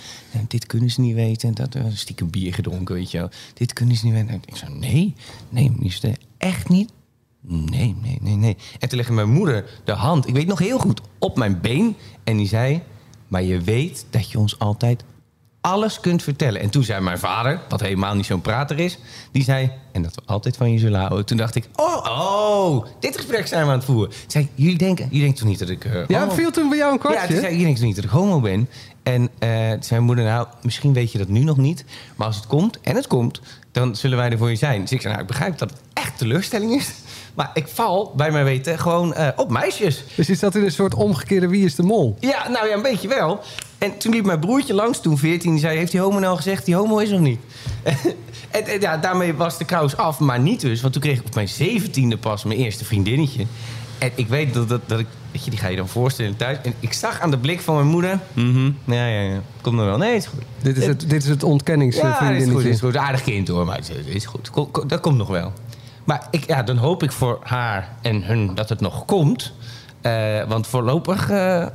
Dit 0.48 0.66
kunnen 0.66 0.90
ze 0.92 1.02
niet 1.02 1.16
weten. 1.16 1.48
En 1.50 1.56
dat, 1.56 1.75
eh, 1.75 1.84
stiekem 1.94 2.30
bier 2.30 2.54
gedronken, 2.54 2.96
weet 2.96 3.12
je 3.12 3.18
wel. 3.18 3.30
Dit 3.54 3.74
kunnen 3.74 3.96
ze 3.96 4.06
niet 4.06 4.13
weten. 4.13 4.30
En 4.30 4.42
ik 4.46 4.56
zei, 4.56 4.74
nee, 4.74 5.16
nee, 5.50 5.72
minister, 5.72 6.18
echt 6.38 6.70
niet? 6.70 6.92
Nee, 7.42 7.96
nee, 8.02 8.18
nee, 8.22 8.36
nee. 8.36 8.58
En 8.80 8.90
toen 8.90 8.98
legde 8.98 9.13
mijn 9.13 9.30
moeder 9.32 9.82
de 9.84 9.92
hand, 9.92 10.28
ik 10.28 10.34
weet 10.34 10.48
nog 10.48 10.60
heel 10.60 10.80
goed, 10.80 11.02
op 11.20 11.38
mijn 11.38 11.62
been. 11.62 11.96
En 12.24 12.38
die 12.38 12.48
zei, 12.48 12.82
maar 13.34 13.44
je 13.44 13.62
weet 13.62 14.06
dat 14.10 14.32
je 14.32 14.40
ons 14.40 14.60
altijd 14.60 15.04
alles 15.62 16.00
kunt 16.00 16.24
vertellen. 16.24 16.62
En 16.62 16.70
toen 16.70 16.84
zei 16.84 17.02
mijn 17.02 17.20
vader, 17.20 17.60
wat 17.70 17.82
helemaal 17.82 18.16
niet 18.16 18.25
zo'n 18.25 18.42
prater 18.42 18.80
is, 18.80 18.98
die 19.32 19.44
zei, 19.44 19.72
en 19.92 20.02
dat 20.02 20.16
we 20.16 20.22
altijd 20.25 20.58
van 20.58 20.72
je 20.72 20.80
zullen 20.80 21.00
houden. 21.00 21.25
Toen 21.25 21.38
dacht 21.38 21.56
ik, 21.56 21.70
oh, 21.75 22.06
oh, 22.06 22.86
dit 23.00 23.16
gesprek 23.16 23.48
zijn 23.48 23.66
we 23.66 23.72
aan 23.72 23.78
het 23.78 23.86
voeren. 23.86 24.10
Toen 24.10 24.20
zei 24.32 24.50
jullie 24.56 24.78
denken, 24.78 25.06
jullie 25.06 25.20
denken 25.22 25.40
toch 25.40 25.48
niet 25.50 25.60
dat 25.60 25.70
ik... 25.70 25.86
eh, 25.86 26.08
Ja, 26.08 26.32
viel 26.32 26.52
toen 26.52 26.70
bij 26.70 26.78
jou 26.78 27.00
een 27.04 27.12
ja, 27.13 27.28
toen 27.28 27.40
zei 27.40 27.58
je 27.58 27.63
denkt 27.63 27.78
toch 27.80 27.88
niet 27.88 27.96
dat 27.96 28.06
ik 28.06 28.10
homo 28.10 28.40
ben? 28.40 28.70
En 29.04 29.30
eh, 29.40 29.50
toen 29.50 29.84
zei 29.84 29.90
mijn 29.90 30.04
moeder, 30.04 30.25
nou, 30.25 30.48
misschien 30.62 30.94
weet 30.94 31.12
je 31.12 31.18
dat 31.18 31.28
nu 31.28 31.44
nog 31.44 31.58
niet. 31.58 31.86
Maar 32.16 32.28
als 32.28 32.36
het 32.36 32.48
komt, 32.48 32.80
en 32.82 32.96
het 32.96 33.08
komt, 33.08 33.42
dan 33.72 33.96
zullen 33.96 34.18
wij 34.18 34.30
er 34.30 34.38
voor 34.38 34.50
je 34.50 34.56
zijn. 34.56 34.82
Dus 34.82 34.92
ik 34.92 35.02
zei, 35.02 35.13
nou, 35.13 35.25
ik 35.25 35.32
begrijp 35.32 35.58
dat 35.58 35.70
het 35.70 35.80
echt 35.94 36.18
teleurstelling 36.18 36.72
is. 36.72 36.92
Maar 37.34 37.52
ik 37.54 37.68
val, 37.68 38.13
bij 38.16 38.32
mijn 38.32 38.46
weten, 38.46 38.80
gewoon 38.80 39.13
eh, 39.13 39.28
op 39.36 39.50
meisjes. 39.52 40.04
Dus 40.16 40.30
is 40.30 40.40
dat 40.40 40.56
in 40.56 40.63
een 40.63 40.72
soort 40.72 40.94
omgekeerde 40.96 41.48
wie 41.48 41.66
is 41.66 41.75
de 41.75 41.84
mol? 41.84 42.16
Ja, 42.20 42.50
nou 42.50 42.68
ja, 42.68 42.75
een 42.75 42.82
beetje 42.82 43.08
wel. 43.08 43.40
En 43.78 43.98
toen 43.98 44.13
liep 44.13 44.25
mijn 44.25 44.40
broertje 44.40 44.74
langs, 44.74 45.00
toen 45.02 45.18
14, 45.18 45.52
die 45.52 45.60
zei... 45.60 45.78
heeft 45.78 45.92
die 45.92 46.00
homo 46.02 46.20
nou 46.20 46.36
gezegd, 46.36 46.66
die 46.66 46.75
homo 46.75 46.98
is 46.98 47.10
nog 47.10 47.20
niet? 47.20 47.40
en, 48.52 48.66
en 48.66 48.80
ja, 48.80 48.98
daarmee 48.98 49.34
was 49.34 49.58
de 49.58 49.66
kous 49.66 49.98
af, 49.98 50.20
maar 50.20 50.40
niet 50.40 50.62
dus. 50.62 50.82
Want 50.82 50.94
toen 50.94 51.02
kreeg 51.02 51.20
ik 51.20 51.25
op 51.25 51.36
mijn 51.36 51.50
zeventiende 51.50 52.18
pas 52.18 52.44
mijn 52.44 52.60
eerste 52.60 52.86
vriendinnetje. 52.86 53.46
En 53.98 54.12
ik 54.16 54.28
weet 54.28 54.54
dat, 54.54 54.70
dat, 54.70 54.82
dat 54.86 55.00
ik... 55.00 55.08
Weet 55.32 55.44
je, 55.44 55.50
die 55.50 55.60
ga 55.60 55.68
je 55.68 55.75
dan 55.75 55.88
voorstellen 55.88 56.36
thuis. 56.36 56.58
En 56.63 56.74
ik 56.80 56.94
zag 56.94 57.20
aan 57.20 57.32
de 57.32 57.38
blik 57.38 57.62
van 57.62 57.75
mijn 57.75 57.88
moeder... 57.88 58.20
mhm, 58.34 58.66
ja, 58.86 59.08
ja, 59.08 59.22
ja, 59.22 59.42
komt 59.62 59.75
nog 59.75 59.86
wel. 59.86 59.98
Nee, 59.98 60.13
het 60.13 60.24
is 60.24 60.28
goed. 60.30 60.42
Dit 60.62 60.78
is 60.78 60.86
het, 60.86 61.00
dit 61.00 61.12
is 61.12 61.16
het 61.18 61.24
Ja, 61.24 61.30
dit 61.34 61.44
is 61.44 61.50
ontkenningsvriendinnetje. 61.50 62.52
goed, 62.54 62.63
dit 62.63 62.74
is 62.74 62.80
goed. 62.80 62.98
Aardig 62.98 63.22
kind 63.24 63.48
hoor, 63.48 63.66
maar 63.66 63.75
het 63.78 63.92
is- 64.06 64.13
het 64.13 64.25
goed. 64.25 64.50
Dat 64.90 65.00
komt 65.00 65.18
nog 65.18 65.28
wel. 65.28 65.54
Maar 66.04 66.28
ik, 66.32 66.48
ja, 66.48 66.64
dan 66.64 66.78
hoop 66.78 67.04
ik 67.04 67.12
voor 67.12 67.40
haar 67.44 67.90
en 68.02 68.24
hun 68.24 68.56
dat 68.56 68.70
het 68.70 68.80
nog 68.80 69.06
komt. 69.06 69.54
Eh, 70.02 70.44
want 70.48 70.68
voorlopig 70.68 71.30
eh, 71.30 71.66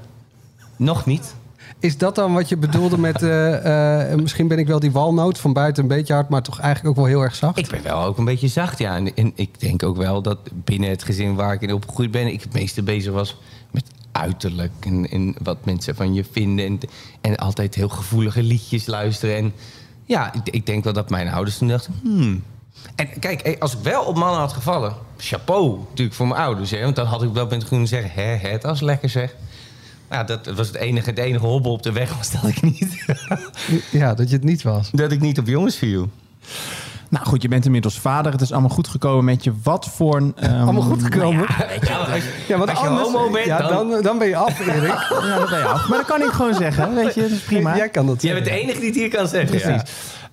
nog 0.76 1.06
niet. 1.06 1.34
Is 1.78 1.98
dat 1.98 2.14
dan 2.14 2.32
wat 2.32 2.48
je 2.48 2.56
bedoelde 2.56 2.98
met... 2.98 3.22
eh, 3.22 4.14
misschien 4.14 4.48
ben 4.48 4.58
ik 4.58 4.66
wel 4.66 4.80
die 4.80 4.92
walnoot 4.92 5.38
van 5.38 5.52
buiten 5.52 5.82
een 5.82 5.88
beetje 5.88 6.14
hard... 6.14 6.28
maar 6.28 6.42
toch 6.42 6.60
eigenlijk 6.60 6.98
ook 6.98 7.04
wel 7.04 7.14
heel 7.14 7.22
erg 7.22 7.34
zacht? 7.34 7.58
Ik 7.58 7.68
ben 7.68 7.82
wel 7.82 8.02
ook 8.02 8.18
een 8.18 8.24
beetje 8.24 8.48
zacht, 8.48 8.78
ja. 8.78 8.96
En, 8.96 9.14
en 9.14 9.32
ik 9.34 9.60
denk 9.60 9.82
ook 9.82 9.96
wel 9.96 10.22
dat 10.22 10.38
binnen 10.52 10.90
het 10.90 11.02
gezin 11.02 11.34
waar 11.34 11.52
ik 11.52 11.60
in 11.60 11.72
opgegroeid 11.72 12.10
ben... 12.10 12.26
ik 12.26 12.42
het 12.42 12.52
meeste 12.52 12.82
bezig 12.82 13.12
was 13.12 13.36
met 13.70 13.84
uiterlijk 14.12 14.72
en, 14.80 15.10
en 15.10 15.34
wat 15.42 15.64
mensen 15.64 15.94
van 15.94 16.14
je 16.14 16.24
vinden. 16.30 16.66
En, 16.66 16.78
en 17.20 17.36
altijd 17.36 17.74
heel 17.74 17.88
gevoelige 17.88 18.42
liedjes 18.42 18.86
luisteren. 18.86 19.36
En 19.36 19.52
ja, 20.04 20.32
ik, 20.32 20.54
ik 20.54 20.66
denk 20.66 20.84
wel 20.84 20.92
dat 20.92 21.10
mijn 21.10 21.28
ouders 21.28 21.58
toen 21.58 21.68
dachten... 21.68 21.94
Hmm. 22.02 22.42
En 22.94 23.08
kijk, 23.18 23.56
als 23.58 23.72
ik 23.72 23.78
wel 23.82 24.02
op 24.02 24.16
mannen 24.16 24.40
had 24.40 24.52
gevallen... 24.52 24.94
chapeau 25.16 25.78
natuurlijk 25.88 26.16
voor 26.16 26.26
mijn 26.26 26.40
ouders. 26.40 26.70
Hè, 26.70 26.82
want 26.82 26.96
dan 26.96 27.06
had 27.06 27.22
ik 27.22 27.32
wel 27.32 27.46
bent 27.46 27.68
kunnen 27.68 27.88
zeggen... 27.88 28.10
hè, 28.10 28.36
hè, 28.48 28.58
dat 28.58 28.74
is 28.74 28.80
lekker 28.80 29.08
zeg. 29.08 29.34
Nou, 30.08 30.26
dat 30.26 30.46
was 30.46 30.66
het 30.66 30.76
enige, 30.76 31.10
het 31.10 31.18
enige 31.18 31.46
hobbel 31.46 31.72
op 31.72 31.82
de 31.82 31.92
weg 31.92 32.16
was 32.16 32.30
dat 32.30 32.44
ik 32.50 32.62
niet, 32.62 33.04
Ja, 33.90 34.14
dat 34.14 34.28
je 34.28 34.34
het 34.34 34.44
niet 34.44 34.62
was. 34.62 34.90
dat 34.90 35.12
ik 35.12 35.20
niet 35.20 35.38
op 35.38 35.46
jongens 35.46 35.76
viel. 35.76 36.10
Nou 37.08 37.26
goed, 37.26 37.42
je 37.42 37.48
bent 37.48 37.64
inmiddels 37.64 37.98
vader. 37.98 38.32
Het 38.32 38.40
is 38.40 38.52
allemaal 38.52 38.70
goed 38.70 38.88
gekomen 38.88 39.24
met 39.24 39.44
je. 39.44 39.52
Wat 39.62 39.86
voor 39.86 40.16
een... 40.16 40.32
ehm, 40.36 40.60
Allemaal 40.60 40.82
goed 40.82 41.02
gekomen. 41.02 41.46
Ja, 41.80 41.96
als, 41.96 42.22
Ja, 42.48 42.58
want 42.58 42.70
als 42.70 42.80
je 42.80 42.86
anders, 42.86 43.08
homo 43.08 43.30
bent, 43.30 43.46
ja, 43.46 43.58
dan... 43.58 43.90
dan, 43.90 44.02
dan 44.02 44.18
ben 44.18 44.28
je 44.28 44.36
af, 44.36 44.60
Erik. 44.66 44.82
Ja, 45.22 45.38
dat 45.38 45.50
ben 45.50 45.58
je 45.58 45.64
af. 45.64 45.88
Maar 45.88 45.98
dat 45.98 46.06
kan 46.06 46.22
ik 46.22 46.30
gewoon 46.30 46.54
zeggen. 46.54 46.94
Weet 46.94 47.14
je, 47.14 47.20
dat 47.20 47.30
is 47.30 47.40
prima. 47.40 47.76
Jij 47.76 47.88
kan 47.88 48.06
dat 48.06 48.22
Jij 48.22 48.32
bent 48.32 48.44
de 48.44 48.50
enige 48.50 48.78
die 48.78 48.88
het 48.88 48.96
hier 48.96 49.08
kan 49.08 49.28
zeggen. 49.28 49.60
Precies. 49.60 49.82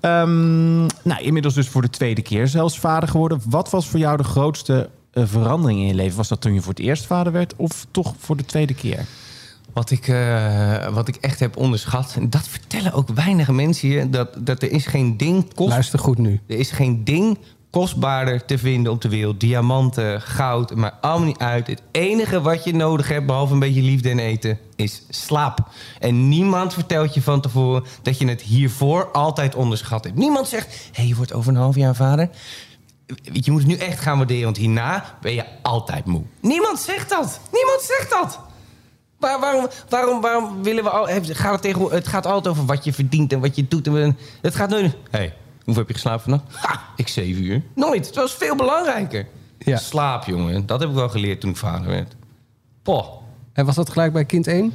Ehm, 0.05 0.85
nou, 1.03 1.21
inmiddels 1.21 1.53
dus 1.53 1.67
voor 1.67 1.81
de 1.81 1.89
tweede 1.89 2.21
keer 2.21 2.47
zelfs 2.47 2.79
vader 2.79 3.09
geworden. 3.09 3.41
Wat 3.49 3.69
was 3.69 3.87
voor 3.87 3.99
jou 3.99 4.17
de 4.17 4.23
grootste 4.23 4.89
eh, 5.11 5.23
verandering 5.25 5.79
in 5.79 5.87
je 5.87 5.93
leven? 5.93 6.17
Was 6.17 6.27
dat 6.27 6.41
toen 6.41 6.53
je 6.53 6.61
voor 6.61 6.73
het 6.73 6.83
eerst 6.83 7.05
vader 7.05 7.31
werd 7.31 7.53
of 7.55 7.85
toch 7.91 8.13
voor 8.17 8.37
de 8.37 8.45
tweede 8.45 8.73
keer? 8.73 9.05
Wat 9.73 9.91
ik, 9.91 10.07
eh, 10.07 10.87
wat 10.87 11.07
ik 11.07 11.15
echt 11.15 11.39
heb 11.39 11.57
onderschat, 11.57 12.15
en 12.15 12.29
dat 12.29 12.47
vertellen 12.47 12.93
ook 12.93 13.09
weinige 13.09 13.53
mensen 13.53 13.87
hier, 13.87 14.11
dat, 14.11 14.29
dat 14.39 14.61
er 14.61 14.71
is 14.71 14.85
geen 14.85 15.17
ding 15.17 15.53
kost, 15.53 15.69
Luister 15.69 15.99
goed 15.99 16.17
nu. 16.17 16.39
er 16.47 16.57
is 16.57 16.71
geen 16.71 17.03
ding 17.03 17.37
kostbaarder 17.75 18.45
te 18.45 18.57
vinden 18.57 18.91
op 18.91 19.01
de 19.01 19.09
wereld. 19.09 19.39
Diamanten, 19.39 20.21
goud, 20.21 20.75
maar 20.75 20.97
allemaal 21.01 21.27
niet 21.27 21.37
uit. 21.37 21.67
Het 21.67 21.81
enige 21.91 22.41
wat 22.41 22.63
je 22.63 22.75
nodig 22.75 23.07
hebt, 23.07 23.25
behalve 23.25 23.53
een 23.53 23.59
beetje 23.59 23.81
liefde 23.81 24.09
en 24.09 24.19
eten, 24.19 24.59
is 24.75 25.01
slaap. 25.09 25.59
En 25.99 26.29
niemand 26.29 26.73
vertelt 26.73 27.13
je 27.13 27.21
van 27.21 27.41
tevoren 27.41 27.83
dat 28.01 28.19
je 28.19 28.27
het 28.27 28.41
hiervoor 28.41 29.11
altijd 29.11 29.55
onderschat 29.55 30.03
hebt. 30.03 30.15
Niemand 30.15 30.47
zegt, 30.47 30.67
hé, 30.67 30.89
hey, 30.91 31.05
je 31.05 31.15
wordt 31.15 31.33
over 31.33 31.51
een 31.51 31.59
half 31.59 31.75
jaar 31.75 31.95
vader. 31.95 32.29
Je 33.31 33.51
moet 33.51 33.61
het 33.61 33.69
nu 33.71 33.75
echt 33.75 33.99
gaan 33.99 34.17
waarderen, 34.17 34.43
want 34.43 34.57
hierna 34.57 35.17
ben 35.21 35.33
je 35.33 35.45
altijd 35.61 36.05
moe. 36.05 36.23
Niemand 36.41 36.79
zegt 36.79 37.09
dat. 37.09 37.39
Niemand 37.51 37.81
zegt 37.81 38.09
dat. 38.09 38.39
Waar, 39.19 39.39
waarom, 39.39 39.67
waarom, 39.89 40.21
waarom 40.21 40.63
willen 40.63 40.83
we 40.83 40.89
al... 40.89 41.07
Gaat 41.23 41.51
het, 41.51 41.61
tegen, 41.61 41.81
het 41.81 42.07
gaat 42.07 42.25
altijd 42.25 42.47
over 42.47 42.65
wat 42.65 42.83
je 42.83 42.93
verdient 42.93 43.33
en 43.33 43.39
wat 43.39 43.55
je 43.55 43.67
doet. 43.67 43.87
En, 43.87 44.17
het 44.41 44.55
gaat 44.55 44.69
nooit... 44.69 44.95
Hey, 45.09 45.33
hoeveel 45.65 45.81
heb 45.83 45.87
je 45.87 45.93
geslapen 45.93 46.21
vannacht? 46.21 46.55
Ha, 46.55 46.81
ik 46.95 47.07
zeven 47.07 47.43
uur. 47.43 47.61
Nooit. 47.75 48.05
Het 48.05 48.15
was 48.15 48.33
veel 48.33 48.55
belangrijker. 48.55 49.27
Ja. 49.57 49.77
Slaap, 49.77 50.25
jongen. 50.25 50.65
Dat 50.65 50.79
heb 50.79 50.89
ik 50.89 50.95
wel 50.95 51.09
geleerd 51.09 51.41
toen 51.41 51.49
ik 51.49 51.57
vader 51.57 51.87
werd. 51.87 52.15
Poh. 52.83 53.07
En 53.53 53.65
was 53.65 53.75
dat 53.75 53.89
gelijk 53.89 54.13
bij 54.13 54.25
kind 54.25 54.47
1? 54.47 54.73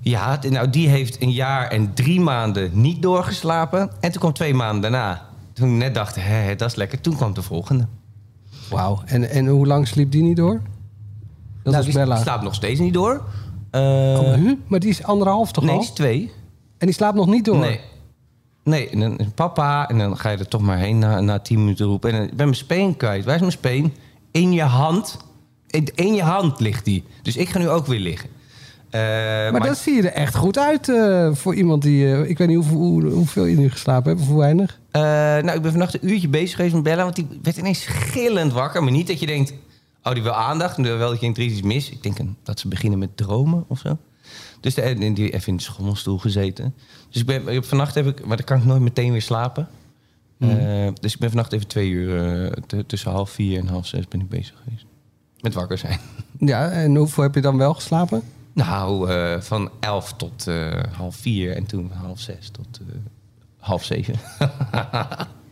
Ja, 0.00 0.38
nou, 0.48 0.70
die 0.70 0.88
heeft 0.88 1.22
een 1.22 1.32
jaar 1.32 1.68
en 1.70 1.94
drie 1.94 2.20
maanden 2.20 2.70
niet 2.80 3.02
doorgeslapen. 3.02 3.90
En 4.00 4.10
toen 4.10 4.20
kwam 4.20 4.32
twee 4.32 4.54
maanden 4.54 4.80
daarna. 4.82 5.26
Toen 5.52 5.68
ik 5.70 5.76
net 5.76 5.94
dacht, 5.94 6.16
hé, 6.20 6.56
dat 6.56 6.68
is 6.70 6.74
lekker. 6.76 7.00
Toen 7.00 7.16
kwam 7.16 7.34
de 7.34 7.42
volgende. 7.42 7.86
Wauw. 8.70 9.02
En, 9.04 9.30
en 9.30 9.46
hoe 9.46 9.66
lang 9.66 9.88
sliep 9.88 10.10
die 10.10 10.22
niet 10.22 10.36
door? 10.36 10.52
Dat 10.52 11.72
nou, 11.72 11.76
was 11.76 11.84
die 11.84 11.94
Bella. 11.94 12.16
slaapt 12.16 12.42
nog 12.42 12.54
steeds 12.54 12.80
niet 12.80 12.94
door. 12.94 13.24
Eh, 13.70 13.80
Oh, 13.80 14.34
huh? 14.34 14.52
Maar 14.66 14.80
die 14.80 14.90
is 14.90 15.02
anderhalf 15.02 15.52
toch 15.52 15.64
nee, 15.64 15.72
al? 15.72 15.78
die 15.80 15.88
is 15.88 15.94
twee. 15.94 16.32
En 16.78 16.86
die 16.86 16.94
slaapt 16.96 17.16
nog 17.16 17.26
niet 17.26 17.44
door? 17.44 17.58
Nee. 17.58 17.80
Nee, 18.64 18.88
en 18.88 19.00
dan 19.00 19.18
papa, 19.34 19.88
en 19.88 19.98
dan 19.98 20.16
ga 20.18 20.30
je 20.30 20.36
er 20.36 20.48
toch 20.48 20.60
maar 20.60 20.78
heen 20.78 20.98
na, 20.98 21.20
na 21.20 21.38
tien 21.38 21.58
minuten 21.58 21.86
roepen. 21.86 22.10
En 22.10 22.16
dan, 22.16 22.24
ik 22.24 22.36
ben 22.36 22.46
mijn 22.46 22.58
speen 22.58 22.96
kwijt. 22.96 23.24
Waar 23.24 23.34
is 23.34 23.40
mijn 23.40 23.52
speen? 23.52 23.94
In 24.30 24.52
je 24.52 24.62
hand. 24.62 25.16
In, 25.70 25.88
in 25.94 26.14
je 26.14 26.22
hand 26.22 26.60
ligt 26.60 26.84
die. 26.84 27.04
Dus 27.22 27.36
ik 27.36 27.48
ga 27.48 27.58
nu 27.58 27.68
ook 27.68 27.86
weer 27.86 28.00
liggen. 28.00 28.30
Eh, 28.90 29.00
Maar, 29.52 29.62
dat 29.62 29.78
zie 29.78 29.94
je 29.94 30.02
er 30.02 30.12
echt 30.12 30.34
goed 30.34 30.58
uit 30.58 30.88
eh, 30.88 31.28
voor 31.32 31.54
iemand 31.54 31.82
die... 31.82 32.12
eh, 32.12 32.28
ik 32.28 32.38
weet 32.38 32.48
niet 32.48 32.56
hoeveel, 32.56 32.76
hoe, 32.76 33.04
hoeveel 33.04 33.44
je 33.44 33.56
nu 33.56 33.70
geslapen 33.70 34.10
hebt 34.10 34.22
of 34.22 34.28
hoe 34.28 34.38
weinig. 34.38 34.80
nou, 34.92 35.50
ik 35.50 35.62
ben 35.62 35.70
vannacht 35.70 35.94
een 35.94 36.10
uurtje 36.10 36.28
bezig 36.28 36.56
geweest 36.56 36.74
met 36.74 36.82
Bella. 36.82 37.02
Want 37.02 37.16
die 37.16 37.26
werd 37.42 37.56
ineens 37.56 37.86
gillend 37.86 38.52
wakker. 38.52 38.82
Maar 38.82 38.92
niet 38.92 39.06
dat 39.06 39.20
je 39.20 39.26
denkt, 39.26 39.52
oh, 40.02 40.12
die 40.12 40.22
wil 40.22 40.32
aandacht. 40.32 40.76
En 40.76 40.82
wel 40.82 40.98
dat 40.98 41.14
je 41.14 41.20
denkt, 41.20 41.38
er 41.38 41.44
is 41.44 41.52
iets 41.52 41.62
mis. 41.62 41.90
Ik 41.90 42.02
denk 42.02 42.16
dat 42.42 42.60
ze 42.60 42.68
beginnen 42.68 42.98
met 42.98 43.16
dromen 43.16 43.64
of 43.68 43.78
zo. 43.78 43.98
Dus 44.64 44.74
de, 44.74 44.82
en 44.82 45.14
die 45.14 45.30
even 45.30 45.48
in 45.48 45.56
de 45.56 45.62
schommelstoel 45.62 46.18
gezeten. 46.18 46.74
Dus 47.10 47.20
ik 47.20 47.26
ben, 47.26 47.64
vannacht 47.64 47.94
heb 47.94 48.06
ik... 48.06 48.26
Maar 48.26 48.36
dan 48.36 48.46
kan 48.46 48.58
ik 48.58 48.64
nooit 48.64 48.80
meteen 48.80 49.12
weer 49.12 49.22
slapen. 49.22 49.68
Eh, 50.38 50.88
dus 51.00 51.12
ik 51.12 51.18
ben 51.18 51.28
vannacht 51.28 51.52
even 51.52 51.66
twee 51.66 51.88
uur... 51.88 52.52
eh, 52.52 52.78
tussen 52.86 53.10
half 53.10 53.30
vier 53.30 53.58
en 53.58 53.66
half 53.66 53.86
zes 53.86 54.08
ben 54.08 54.20
ik 54.20 54.28
bezig 54.28 54.54
geweest. 54.64 54.84
Met 55.40 55.54
wakker 55.54 55.78
zijn. 55.78 55.98
Ja, 56.38 56.70
en 56.70 56.96
hoeveel 56.96 57.22
heb 57.22 57.34
je 57.34 57.40
dan 57.40 57.56
wel 57.56 57.74
geslapen? 57.74 58.22
Nou, 58.52 59.10
eh, 59.10 59.40
van 59.40 59.70
elf 59.80 60.12
tot 60.12 60.46
half 60.96 61.16
vier. 61.16 61.56
En 61.56 61.66
toen 61.66 61.88
van 61.88 62.06
half 62.06 62.20
zes 62.20 62.50
tot 62.50 62.80
half 63.58 63.84
zeven. 63.84 64.14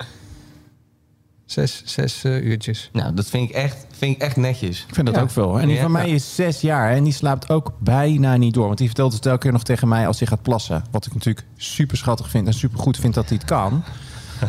Zes, 1.53 1.83
zes 1.85 2.25
eh, 2.25 2.45
uurtjes. 2.45 2.89
nou, 2.93 3.15
dat 3.15 3.27
vind 3.27 3.49
ik 3.51 3.55
echt, 3.55 3.87
vind 3.99 4.17
ik 4.17 4.23
echt 4.23 4.37
netjes. 4.37 4.85
Ik 4.89 4.95
vind 4.95 5.07
dat 5.07 5.17
Ja. 5.17 5.23
ook 5.23 5.31
veel. 5.31 5.61
En 5.61 5.67
die 5.67 5.77
Ja. 5.77 5.83
van 5.83 5.91
mij 5.93 6.11
is 6.11 6.35
zes 6.35 6.61
jaar 6.61 6.91
en 6.93 7.05
die 7.05 7.13
slaapt 7.13 7.51
ook 7.51 7.73
bijna 7.79 8.37
niet 8.37 8.55
door. 8.55 8.67
Want 8.67 8.79
die 8.79 8.87
vertelt 8.87 9.13
het 9.13 9.27
elke 9.27 9.39
keer 9.39 9.53
nog 9.53 9.63
tegen 9.63 9.89
mij 9.89 10.07
als 10.07 10.19
hij 10.19 10.29
gaat 10.29 10.43
plassen. 10.43 10.85
Wat 10.91 11.07
ik 11.07 11.15
natuurlijk 11.15 11.47
super 11.57 11.97
schattig 11.97 12.31
vind 12.31 12.47
en 12.47 12.53
super 12.55 12.79
goed 12.79 12.97
vind 12.97 13.15
dat 13.15 13.29
hij 13.29 13.37
het 13.37 13.47
kan. 13.47 13.85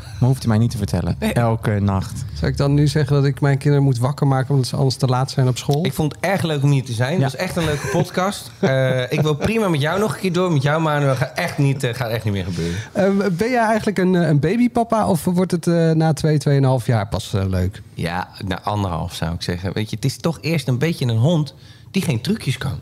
Maar 0.19 0.29
hoeft 0.29 0.45
u 0.45 0.47
mij 0.47 0.57
niet 0.57 0.71
te 0.71 0.77
vertellen. 0.77 1.15
Elke 1.19 1.79
nacht. 1.79 2.25
Zou 2.33 2.51
ik 2.51 2.57
dan 2.57 2.73
nu 2.73 2.87
zeggen 2.87 3.15
dat 3.15 3.25
ik 3.25 3.41
mijn 3.41 3.57
kinderen 3.57 3.83
moet 3.83 3.97
wakker 3.97 4.27
maken 4.27 4.49
omdat 4.53 4.67
ze 4.67 4.75
anders 4.75 4.95
te 4.95 5.05
laat 5.07 5.31
zijn 5.31 5.47
op 5.47 5.57
school? 5.57 5.85
Ik 5.85 5.93
vond 5.93 6.15
het 6.15 6.23
erg 6.23 6.41
leuk 6.41 6.63
om 6.63 6.71
hier 6.71 6.83
te 6.83 6.93
zijn. 6.93 7.13
Het 7.13 7.21
was 7.21 7.35
echt 7.35 7.55
een 7.55 7.65
leuke 7.65 7.87
podcast. 7.87 8.51
Eh, 8.63 9.11
ik 9.11 9.21
wil 9.21 9.35
prima 9.35 9.67
met 9.67 9.81
jou 9.81 9.99
nog 9.99 10.13
een 10.13 10.19
keer 10.19 10.33
door. 10.33 10.51
Met 10.51 10.61
jou, 10.61 10.81
maar 10.81 11.01
dat 11.01 11.17
gaat 11.17 11.31
echt 11.35 11.57
niet, 11.57 11.83
eh, 11.83 11.93
gaat 11.93 12.09
echt 12.09 12.23
niet 12.23 12.33
meer 12.33 12.43
gebeuren. 12.43 12.77
Eh, 12.91 13.09
ben 13.31 13.49
jij 13.49 13.65
eigenlijk 13.65 13.97
een, 13.97 14.15
eh, 14.15 14.27
een 14.27 14.39
babypapa 14.39 15.07
of 15.07 15.23
wordt 15.23 15.51
het 15.51 15.67
eh, 15.67 15.91
na 15.91 16.13
twee, 16.13 16.37
tweeënhalf 16.37 16.85
jaar 16.85 17.07
pas 17.07 17.31
leuk? 17.31 17.81
Ja, 17.93 18.27
na 18.45 18.61
anderhalf 18.61 19.13
zou 19.13 19.33
ik 19.33 19.41
zeggen. 19.41 19.73
Weet 19.73 19.89
je, 19.89 19.95
het 19.95 20.05
is 20.05 20.17
toch 20.17 20.37
eerst 20.41 20.67
een 20.67 20.77
beetje 20.77 21.05
een 21.05 21.17
hond 21.17 21.53
die 21.91 22.01
geen 22.01 22.21
trucjes 22.21 22.57
kan. 22.57 22.79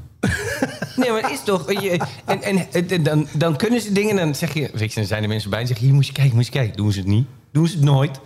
Nee, 0.95 1.11
maar 1.11 1.21
het 1.21 1.31
is 1.31 1.43
toch... 1.43 1.71
Je, 1.71 1.99
en, 2.25 2.41
en, 2.41 2.67
en 2.89 3.03
dan, 3.03 3.27
dan 3.33 3.55
kunnen 3.55 3.81
ze 3.81 3.91
dingen 3.91 4.19
en 4.19 4.25
dan 4.25 4.35
zeg 4.35 4.53
je... 4.53 4.69
Weet 4.73 4.89
je, 4.93 4.99
dan 4.99 5.05
zijn 5.05 5.23
er 5.23 5.29
mensen 5.29 5.49
bij 5.49 5.59
en 5.59 5.67
zeggen... 5.67 5.85
Hier, 5.85 5.95
moet 5.95 6.07
je 6.07 6.13
kijken, 6.13 6.35
moet 6.35 6.45
je 6.45 6.51
kijken. 6.51 6.77
Doen 6.77 6.91
ze 6.91 6.99
het 6.99 7.07
niet. 7.07 7.27
Doen 7.51 7.67
ze 7.67 7.75
het 7.75 7.83
nooit. 7.83 8.19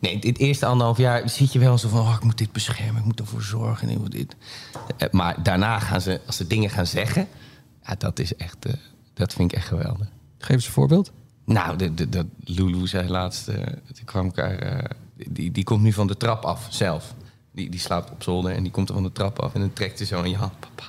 Nee, 0.00 0.18
dit 0.18 0.38
eerste 0.38 0.66
anderhalf 0.66 0.98
jaar 0.98 1.28
zit 1.28 1.52
je 1.52 1.58
wel 1.58 1.78
zo 1.78 1.88
van... 1.88 2.00
Oh, 2.00 2.14
ik 2.16 2.24
moet 2.24 2.38
dit 2.38 2.52
beschermen, 2.52 2.96
ik 2.96 3.04
moet 3.04 3.20
ervoor 3.20 3.42
zorgen. 3.42 3.88
En 3.88 3.94
ik 3.94 4.00
moet 4.00 4.12
dit. 4.12 4.36
Eh, 4.98 5.08
Maar 5.10 5.42
daarna 5.42 5.78
gaan 5.78 6.00
ze, 6.00 6.20
als 6.26 6.36
ze 6.36 6.46
dingen 6.46 6.70
gaan 6.70 6.86
zeggen... 6.86 7.28
Ja, 7.86 7.94
dat 7.98 8.18
is 8.18 8.36
echt... 8.36 8.64
eh, 8.66 8.72
dat 9.14 9.32
vind 9.32 9.52
ik 9.52 9.56
echt 9.58 9.66
geweldig. 9.68 10.06
Geef 10.38 10.56
eens 10.56 10.66
een 10.66 10.72
voorbeeld. 10.72 11.12
Nou, 11.44 11.92
dat 12.08 12.26
Lulu 12.44 12.86
zei 12.86 13.08
laatst, 13.08 13.48
eh, 13.48 13.56
toen 13.94 14.04
kwam 14.04 14.30
eh, 14.32 14.84
die, 15.28 15.52
die 15.52 15.64
komt 15.64 15.82
nu 15.82 15.92
van 15.92 16.06
de 16.06 16.16
trap 16.16 16.44
af 16.44 16.66
zelf. 16.70 17.14
Die, 17.52 17.70
die 17.70 17.80
slaapt 17.80 18.10
op 18.10 18.22
zolder 18.22 18.52
en 18.52 18.62
die 18.62 18.72
komt 18.72 18.88
er 18.88 18.94
van 18.94 19.02
de 19.02 19.12
trap 19.12 19.40
af 19.40 19.54
en 19.54 19.60
dan 19.60 19.72
trekt 19.72 19.98
ze 19.98 20.04
zo 20.04 20.18
aan 20.18 20.30
je 20.30 20.36
hand. 20.36 20.52
Papa, 20.60 20.84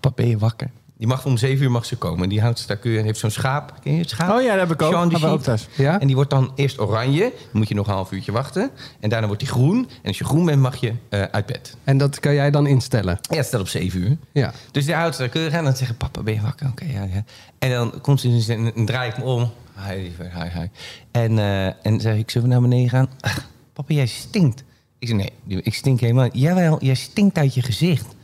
papa, 0.00 0.12
ben 0.14 0.28
je 0.28 0.38
wakker? 0.38 0.70
Die 1.02 1.10
mag 1.10 1.26
om 1.26 1.36
zeven 1.36 1.64
uur 1.64 1.70
mag 1.70 1.84
ze 1.84 1.96
komen. 1.96 2.28
Die 2.28 2.40
houdt 2.40 2.66
keurig 2.66 3.00
en 3.00 3.06
heeft 3.06 3.18
zo'n 3.18 3.30
schaap. 3.30 3.74
Ken 3.82 3.92
je 3.92 3.98
het 3.98 4.10
schaap? 4.10 4.36
Oh 4.36 4.42
ja, 4.42 4.50
dat 4.50 4.68
heb 4.68 4.70
ik 4.70 4.82
ook. 4.82 5.10
We 5.10 5.26
ook 5.26 5.42
thuis. 5.42 5.68
Ja? 5.76 6.00
En 6.00 6.06
die 6.06 6.16
wordt 6.16 6.30
dan 6.30 6.52
eerst 6.54 6.80
oranje. 6.80 7.20
Dan 7.20 7.30
moet 7.52 7.68
je 7.68 7.74
nog 7.74 7.86
een 7.86 7.92
half 7.92 8.12
uurtje 8.12 8.32
wachten. 8.32 8.70
En 9.00 9.08
daarna 9.08 9.26
wordt 9.26 9.42
die 9.42 9.50
groen. 9.50 9.88
En 10.02 10.08
als 10.08 10.18
je 10.18 10.24
groen 10.24 10.44
bent, 10.44 10.60
mag 10.60 10.76
je 10.76 10.92
eh, 11.08 11.22
uit 11.22 11.46
bed. 11.46 11.76
En 11.84 11.98
dat 11.98 12.20
kan 12.20 12.34
jij 12.34 12.50
dan 12.50 12.66
instellen. 12.66 13.18
Ja, 13.30 13.42
staat 13.42 13.60
op 13.60 13.68
zeven 13.68 14.00
uur. 14.00 14.16
Ja. 14.32 14.52
Dus 14.70 14.84
die 14.84 14.94
houdt 14.94 15.14
ze 15.14 15.20
daar 15.20 15.30
keurig 15.30 15.52
aan 15.52 15.58
en 15.58 15.64
dan 15.64 15.76
zeggen 15.76 15.96
papa, 15.96 16.22
ben 16.22 16.34
je 16.34 16.40
wakker? 16.40 16.68
Oké, 16.68 16.84
ja, 16.84 17.02
ja. 17.02 17.24
En 17.58 17.70
dan 17.70 18.00
komt 18.00 18.20
ze 18.20 18.28
dus 18.28 18.48
en 18.48 18.72
dan 18.74 18.86
draai 18.86 19.10
ik 19.10 19.18
me 19.18 19.24
om. 19.24 19.50
Hi, 19.88 19.94
hi, 19.94 20.60
hi. 20.60 20.66
En, 21.10 21.38
eh, 21.38 21.86
en 21.86 22.00
zeg 22.00 22.16
ik, 22.16 22.30
zullen 22.30 22.48
we 22.48 22.54
naar 22.54 22.62
beneden 22.62 22.88
gaan? 22.88 23.08
Ach, 23.20 23.48
papa, 23.72 23.94
jij 23.94 24.06
stinkt. 24.06 24.64
Ik 24.98 25.08
zeg, 25.08 25.16
nee, 25.16 25.62
ik 25.62 25.74
stink 25.74 26.00
helemaal. 26.00 26.28
Jawel, 26.32 26.78
jij 26.80 26.94
stinkt 26.94 27.38
uit 27.38 27.54
je 27.54 27.62
gezicht. 27.62 28.14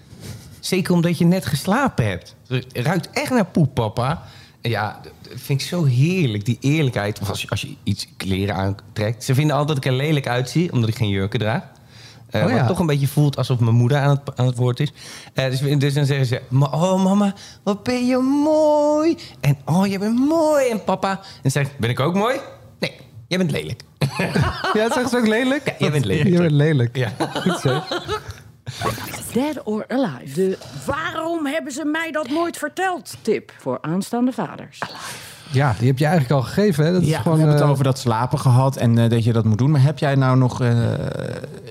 Zeker 0.61 0.93
omdat 0.95 1.19
je 1.19 1.25
net 1.25 1.47
geslapen 1.47 2.07
hebt. 2.07 2.35
Het 2.49 2.67
ruikt 2.73 3.11
echt 3.13 3.31
naar 3.31 3.45
poep, 3.47 3.75
papa. 3.75 4.23
En 4.61 4.71
ja, 4.71 5.01
dat 5.03 5.33
vind 5.35 5.61
ik 5.61 5.67
zo 5.67 5.85
heerlijk, 5.85 6.45
die 6.45 6.57
eerlijkheid. 6.61 7.21
Of 7.21 7.29
als 7.29 7.43
je, 7.43 7.49
als 7.51 7.61
je 7.61 7.75
iets 7.83 8.07
kleren 8.17 8.55
aantrekt. 8.55 9.25
Ze 9.25 9.35
vinden 9.35 9.57
altijd 9.57 9.77
dat 9.77 9.85
ik 9.85 9.91
er 9.91 9.97
lelijk 10.07 10.29
uitzie, 10.29 10.73
omdat 10.73 10.89
ik 10.89 10.97
geen 10.97 11.09
jurken 11.09 11.39
draag. 11.39 11.63
Oh 12.33 12.41
ja. 12.51 12.57
Wat 12.59 12.67
toch 12.67 12.79
een 12.79 12.87
beetje 12.87 13.09
voelt 13.09 13.37
alsof 13.37 13.59
mijn 13.59 13.75
moeder 13.75 13.99
aan 13.99 14.11
het, 14.11 14.21
aan 14.39 14.47
het 14.47 14.57
woord 14.57 14.81
is. 14.81 14.93
Eh, 15.35 15.51
dus, 15.51 15.61
dus 15.79 15.95
dan 15.95 16.07
zeggen 16.07 16.27
ze... 16.27 16.41
"Ma- 16.49 16.71
Oh 16.71 17.05
mama, 17.05 17.35
wat 17.63 17.83
ben 17.83 18.07
je 18.07 18.17
mooi. 18.45 19.17
En 19.41 19.59
oh, 19.65 19.87
je 19.87 19.99
bent 19.99 20.19
mooi. 20.29 20.69
En 20.69 20.85
papa... 20.85 21.11
En 21.11 21.19
dan 21.43 21.51
zeg 21.51 21.67
ik, 21.67 21.79
ben 21.79 21.91
ik 21.91 22.01
ook 22.01 22.15
mooi? 22.15 22.37
Nee, 22.79 22.93
jij 23.29 23.39
bent 23.39 23.51
lelijk. 23.51 23.83
Ja, 24.73 24.89
dat 24.89 25.11
ze 25.11 25.17
ook 25.17 25.27
lelijk? 25.27 25.67
Ja, 25.67 25.75
jij 25.79 25.91
bent 25.91 26.05
lelijk. 26.05 26.29
Je 26.29 26.39
bent 26.39 26.51
lelijk. 26.51 26.97
Ja. 26.97 27.13
Goed 27.35 27.61
zo. 27.61 27.69
Dead 29.39 29.63
or 29.65 29.85
Alive. 29.89 30.35
De 30.35 30.59
waarom 30.87 31.47
hebben 31.47 31.73
ze 31.73 31.85
mij 31.85 32.11
dat 32.11 32.29
nooit 32.29 32.57
verteld? 32.57 33.17
Tip 33.23 33.53
voor 33.59 33.79
aanstaande 33.81 34.33
vaders. 34.33 34.79
Ja, 35.53 35.75
die 35.79 35.89
heb 35.89 35.99
je 35.99 36.07
eigenlijk 36.07 36.35
al 36.35 36.43
gegeven. 36.43 36.85
Hè? 36.85 36.93
Dat 36.93 37.03
is 37.03 37.17
gewoon, 37.17 37.33
we 37.33 37.39
hebben 37.39 37.55
het 37.55 37.65
eh, 37.65 37.71
over 37.71 37.85
dat 37.85 37.99
slapen 37.99 38.39
gehad 38.39 38.77
en 38.77 38.99
eh, 38.99 39.11
dat 39.11 39.25
je 39.25 39.33
dat 39.33 39.45
moet 39.45 39.59
doen. 39.59 39.71
Maar 39.71 39.83
heb 39.83 39.99
jij 39.99 40.15
nou 40.15 40.39
nog 40.39 40.61
eh, 40.61 40.71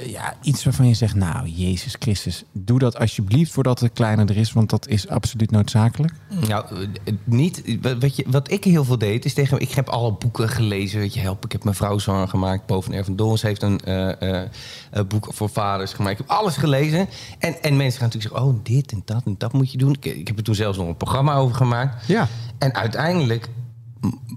ja, 0.06 0.34
iets 0.42 0.64
waarvan 0.64 0.88
je 0.88 0.94
zegt... 0.94 1.16
nou, 1.16 1.48
Jezus 1.48 1.96
Christus, 2.00 2.44
doe 2.52 2.80
dat 2.80 3.00
alsjeblieft 3.00 3.52
voordat 3.52 3.80
het 3.80 3.94
kleiner 3.94 4.30
er 4.30 4.38
is... 4.38 4.54
want 4.54 4.70
dat 4.70 4.88
is 4.88 5.08
absoluut 5.08 5.52
noodzakelijk. 5.52 6.14
Nou, 6.48 6.66
eh, 7.06 7.14
niet. 7.24 7.78
Wat, 8.00 8.16
je, 8.16 8.26
wat 8.28 8.52
ik 8.52 8.64
heel 8.64 8.84
veel 8.84 8.98
deed, 8.98 9.26
is 9.26 9.34
tegen. 9.34 9.60
Ik 9.60 9.72
heb 9.72 9.90
alle 9.90 10.14
boeken 10.14 10.50
gelezen. 10.50 11.00
Weet 11.00 11.14
je, 11.14 11.20
help. 11.20 11.46
Ik 11.46 11.52
heb 11.52 11.64
mijn 11.64 11.76
vrouw 11.76 11.98
zwanger 11.98 12.28
gemaakt. 12.28 12.66
Boven 12.66 12.94
Ervan 12.94 13.38
heeft 13.42 13.62
een 13.62 13.80
eh, 13.80 14.22
eh, 14.22 14.50
eh, 14.92 15.06
boek 15.08 15.28
voor 15.30 15.50
vaders 15.50 15.94
gemaakt. 15.94 16.20
Ik 16.20 16.26
heb 16.28 16.38
alles 16.38 16.58
gelezen. 16.58 17.08
En, 17.40 17.62
en 17.62 17.78
mensen 17.78 18.00
gaan 18.00 18.10
natuurlijk 18.10 18.34
zeggen: 18.34 18.44
Oh, 18.44 18.64
dit 18.64 18.92
en 18.92 19.02
dat 19.06 19.22
en 19.26 19.36
dat 19.38 19.54
moet 19.54 19.72
je 19.72 19.78
doen. 19.78 19.92
Ik, 20.00 20.06
ik 20.06 20.28
heb 20.28 20.38
er 20.38 20.44
toen 20.44 20.56
zelfs 20.56 20.78
nog 20.78 20.88
een 20.88 20.98
programma 20.98 21.36
over 21.36 21.56
gemaakt. 21.56 22.08
Ja. 22.08 22.28
En 22.58 22.74
uiteindelijk 22.74 23.50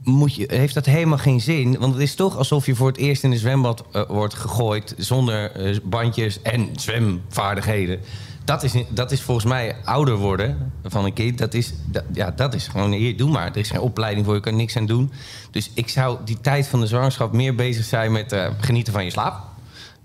moet 0.05 0.35
heeft 0.47 0.75
dat 0.75 0.87
helemaal 0.87 1.19
geen 1.19 1.41
zin. 1.41 1.79
Want 1.79 1.93
het 1.93 2.03
is 2.03 2.15
toch 2.15 2.37
alsof 2.37 2.67
je 2.67 2.75
voor 2.75 2.89
het 2.89 2.97
eerst 2.97 3.23
in 3.23 3.33
een 3.33 3.39
zwembad 3.39 3.85
eh, 3.93 4.03
wordt 4.09 4.35
gegooid... 4.35 4.95
zonder 4.97 5.53
eh, 5.53 5.77
bandjes 5.85 6.43
en 6.43 6.69
zwemvaardigheden. 6.75 8.01
Dat 8.45 8.63
is, 8.63 8.73
dat 8.89 9.13
is 9.13 9.23
volgens 9.23 9.47
mij 9.47 9.77
ouder 9.85 10.17
worden 10.17 10.73
van 10.85 11.05
een 11.05 11.13
kind. 11.13 11.39
Dat 11.39 11.55
is, 11.55 11.73
ja, 12.13 12.31
dat 12.31 12.55
is 12.55 12.69
gewoon, 12.69 12.93
hier, 12.93 13.17
doe 13.17 13.31
maar. 13.31 13.47
Er 13.47 13.57
is 13.57 13.71
geen 13.71 13.81
opleiding 13.81 14.27
voor, 14.27 14.35
je 14.35 14.41
kan 14.41 14.57
niks 14.57 14.77
aan 14.77 14.87
doen. 14.87 15.13
Dus 15.51 15.71
ik 15.75 15.89
zou 15.89 16.19
die 16.25 16.41
tijd 16.41 16.69
van 16.69 16.81
de 16.81 16.87
zwangerschap 16.87 17.33
meer 17.33 17.55
bezig 17.55 17.85
zijn 17.85 18.13
met 18.13 18.33
eh, 18.33 18.47
genieten 18.61 18.93
van 18.93 19.05
je 19.05 19.11
slaap. 19.11 19.50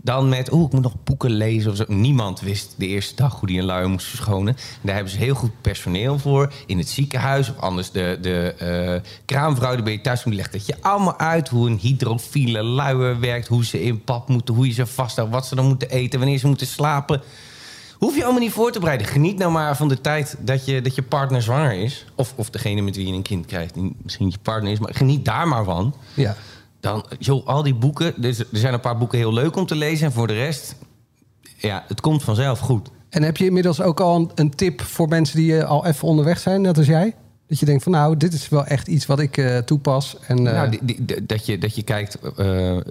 Dan 0.05 0.29
met, 0.29 0.51
oeh, 0.51 0.65
ik 0.65 0.71
moet 0.71 0.81
nog 0.81 1.03
boeken 1.03 1.31
lezen 1.31 1.71
of 1.71 1.77
zo. 1.77 1.83
Niemand 1.87 2.39
wist 2.39 2.73
de 2.77 2.87
eerste 2.87 3.15
dag 3.15 3.39
hoe 3.39 3.47
die 3.47 3.59
een 3.59 3.65
luier 3.65 3.89
moest 3.89 4.07
verschonen. 4.07 4.55
En 4.55 4.79
daar 4.81 4.95
hebben 4.95 5.13
ze 5.13 5.19
heel 5.19 5.35
goed 5.35 5.61
personeel 5.61 6.19
voor. 6.19 6.53
In 6.65 6.77
het 6.77 6.89
ziekenhuis 6.89 7.49
of 7.49 7.57
anders 7.59 7.91
de, 7.91 8.17
de 8.21 8.53
eh, 8.57 9.11
kraamvrouw 9.25 9.83
bij 9.83 9.93
je 9.93 10.01
thuis. 10.01 10.23
Die 10.23 10.33
legt 10.33 10.51
dat 10.51 10.65
je 10.65 10.75
allemaal 10.81 11.19
uit 11.19 11.49
hoe 11.49 11.69
een 11.69 11.77
hydrofiele 11.81 12.63
luier 12.63 13.19
werkt. 13.19 13.47
Hoe 13.47 13.65
ze 13.65 13.83
in 13.83 14.03
pap 14.03 14.27
moeten, 14.27 14.55
hoe 14.55 14.67
je 14.67 14.73
ze 14.73 14.85
vasthoudt. 14.85 15.31
Wat 15.31 15.45
ze 15.45 15.55
dan 15.55 15.65
moeten 15.65 15.89
eten, 15.89 16.19
wanneer 16.19 16.37
ze 16.37 16.47
moeten 16.47 16.67
slapen. 16.67 17.21
Hoef 17.97 18.15
je 18.15 18.23
allemaal 18.23 18.41
niet 18.41 18.51
voor 18.51 18.71
te 18.71 18.79
bereiden. 18.79 19.07
Geniet 19.07 19.37
nou 19.37 19.51
maar 19.51 19.75
van 19.75 19.87
de 19.87 20.01
tijd 20.01 20.35
dat 20.39 20.65
je, 20.65 20.81
dat 20.81 20.95
je 20.95 21.01
partner 21.01 21.41
zwanger 21.41 21.73
is. 21.73 22.05
Of, 22.15 22.33
of 22.35 22.49
degene 22.49 22.81
met 22.81 22.95
wie 22.95 23.07
je 23.07 23.13
een 23.13 23.21
kind 23.21 23.45
krijgt, 23.45 23.73
die 23.73 23.95
misschien 24.01 24.29
je 24.29 24.37
partner 24.41 24.71
is. 24.71 24.79
Maar 24.79 24.93
geniet 24.93 25.25
daar 25.25 25.47
maar 25.47 25.63
van. 25.63 25.95
Ja. 26.13 26.35
Dan, 26.91 27.05
joh, 27.19 27.47
al 27.47 27.63
die 27.63 27.73
boeken. 27.75 28.13
Dus 28.17 28.39
er 28.39 28.45
zijn 28.51 28.73
een 28.73 28.79
paar 28.79 28.97
boeken 28.97 29.17
heel 29.17 29.33
leuk 29.33 29.55
om 29.55 29.65
te 29.65 29.75
lezen. 29.75 30.05
En 30.05 30.11
voor 30.13 30.27
de 30.27 30.33
rest, 30.33 30.75
ja, 31.57 31.83
het 31.87 32.01
komt 32.01 32.23
vanzelf 32.23 32.59
goed. 32.59 32.89
En 33.09 33.23
heb 33.23 33.37
je 33.37 33.45
inmiddels 33.45 33.81
ook 33.81 33.99
al 33.99 34.15
een, 34.15 34.31
een 34.35 34.55
tip 34.55 34.81
voor 34.81 35.07
mensen 35.07 35.37
die 35.37 35.57
eh, 35.57 35.69
al 35.69 35.85
even 35.85 36.07
onderweg 36.07 36.39
zijn, 36.39 36.61
net 36.61 36.77
als 36.77 36.87
jij? 36.87 37.15
Dat 37.47 37.59
je 37.59 37.65
denkt 37.65 37.83
van 37.83 37.91
nou, 37.91 38.17
dit 38.17 38.33
is 38.33 38.49
wel 38.49 38.65
echt 38.65 38.87
iets 38.87 39.05
wat 39.05 39.19
ik 39.19 39.37
eh, 39.37 39.57
toepas. 39.57 40.17
En, 40.27 40.47
eh, 40.47 40.53
Nou, 40.53 40.77
die, 40.81 41.23
dat, 41.25 41.45
je, 41.45 41.57
dat 41.57 41.75
je 41.75 41.83
kijkt, 41.83 42.17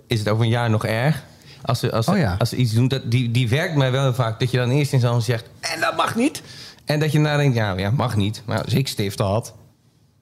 is 0.07 0.19
het 0.19 0.29
over 0.29 0.45
een 0.45 0.51
jaar 0.51 0.71
nog 0.71 0.85
erg? 0.87 1.25
Als 1.63 1.79
ze, 1.79 1.93
als, 1.93 2.05
ze- 2.05 2.11
Oh 2.11 2.17
ja. 2.19 2.35
als 2.39 2.49
ze 2.49 2.57
iets 2.57 2.73
doen, 2.73 2.89
dat, 2.89 3.11
die, 3.11 3.31
die 3.31 3.49
werkt 3.49 3.77
mij 3.77 3.91
wel 3.93 4.15
vaak. 4.15 4.41
Dat 4.41 4.51
je 4.51 4.57
dan 4.57 4.71
eerst 4.71 4.93
in 4.93 5.01
zo'n 5.01 5.21
zegt, 5.23 5.45
en 5.61 5.81
dat 5.81 5.97
mag 5.97 6.15
niet. 6.17 6.43
En 6.85 7.01
dat 7.01 7.13
je 7.13 7.19
nadenkt, 7.19 7.57
ja, 7.57 7.79
ja, 7.79 7.91
mag 7.91 8.17
niet. 8.17 8.43
Maar 8.45 8.65
als 8.65 8.75
ik 8.75 8.89
stift 8.89 9.19
had, 9.19 9.55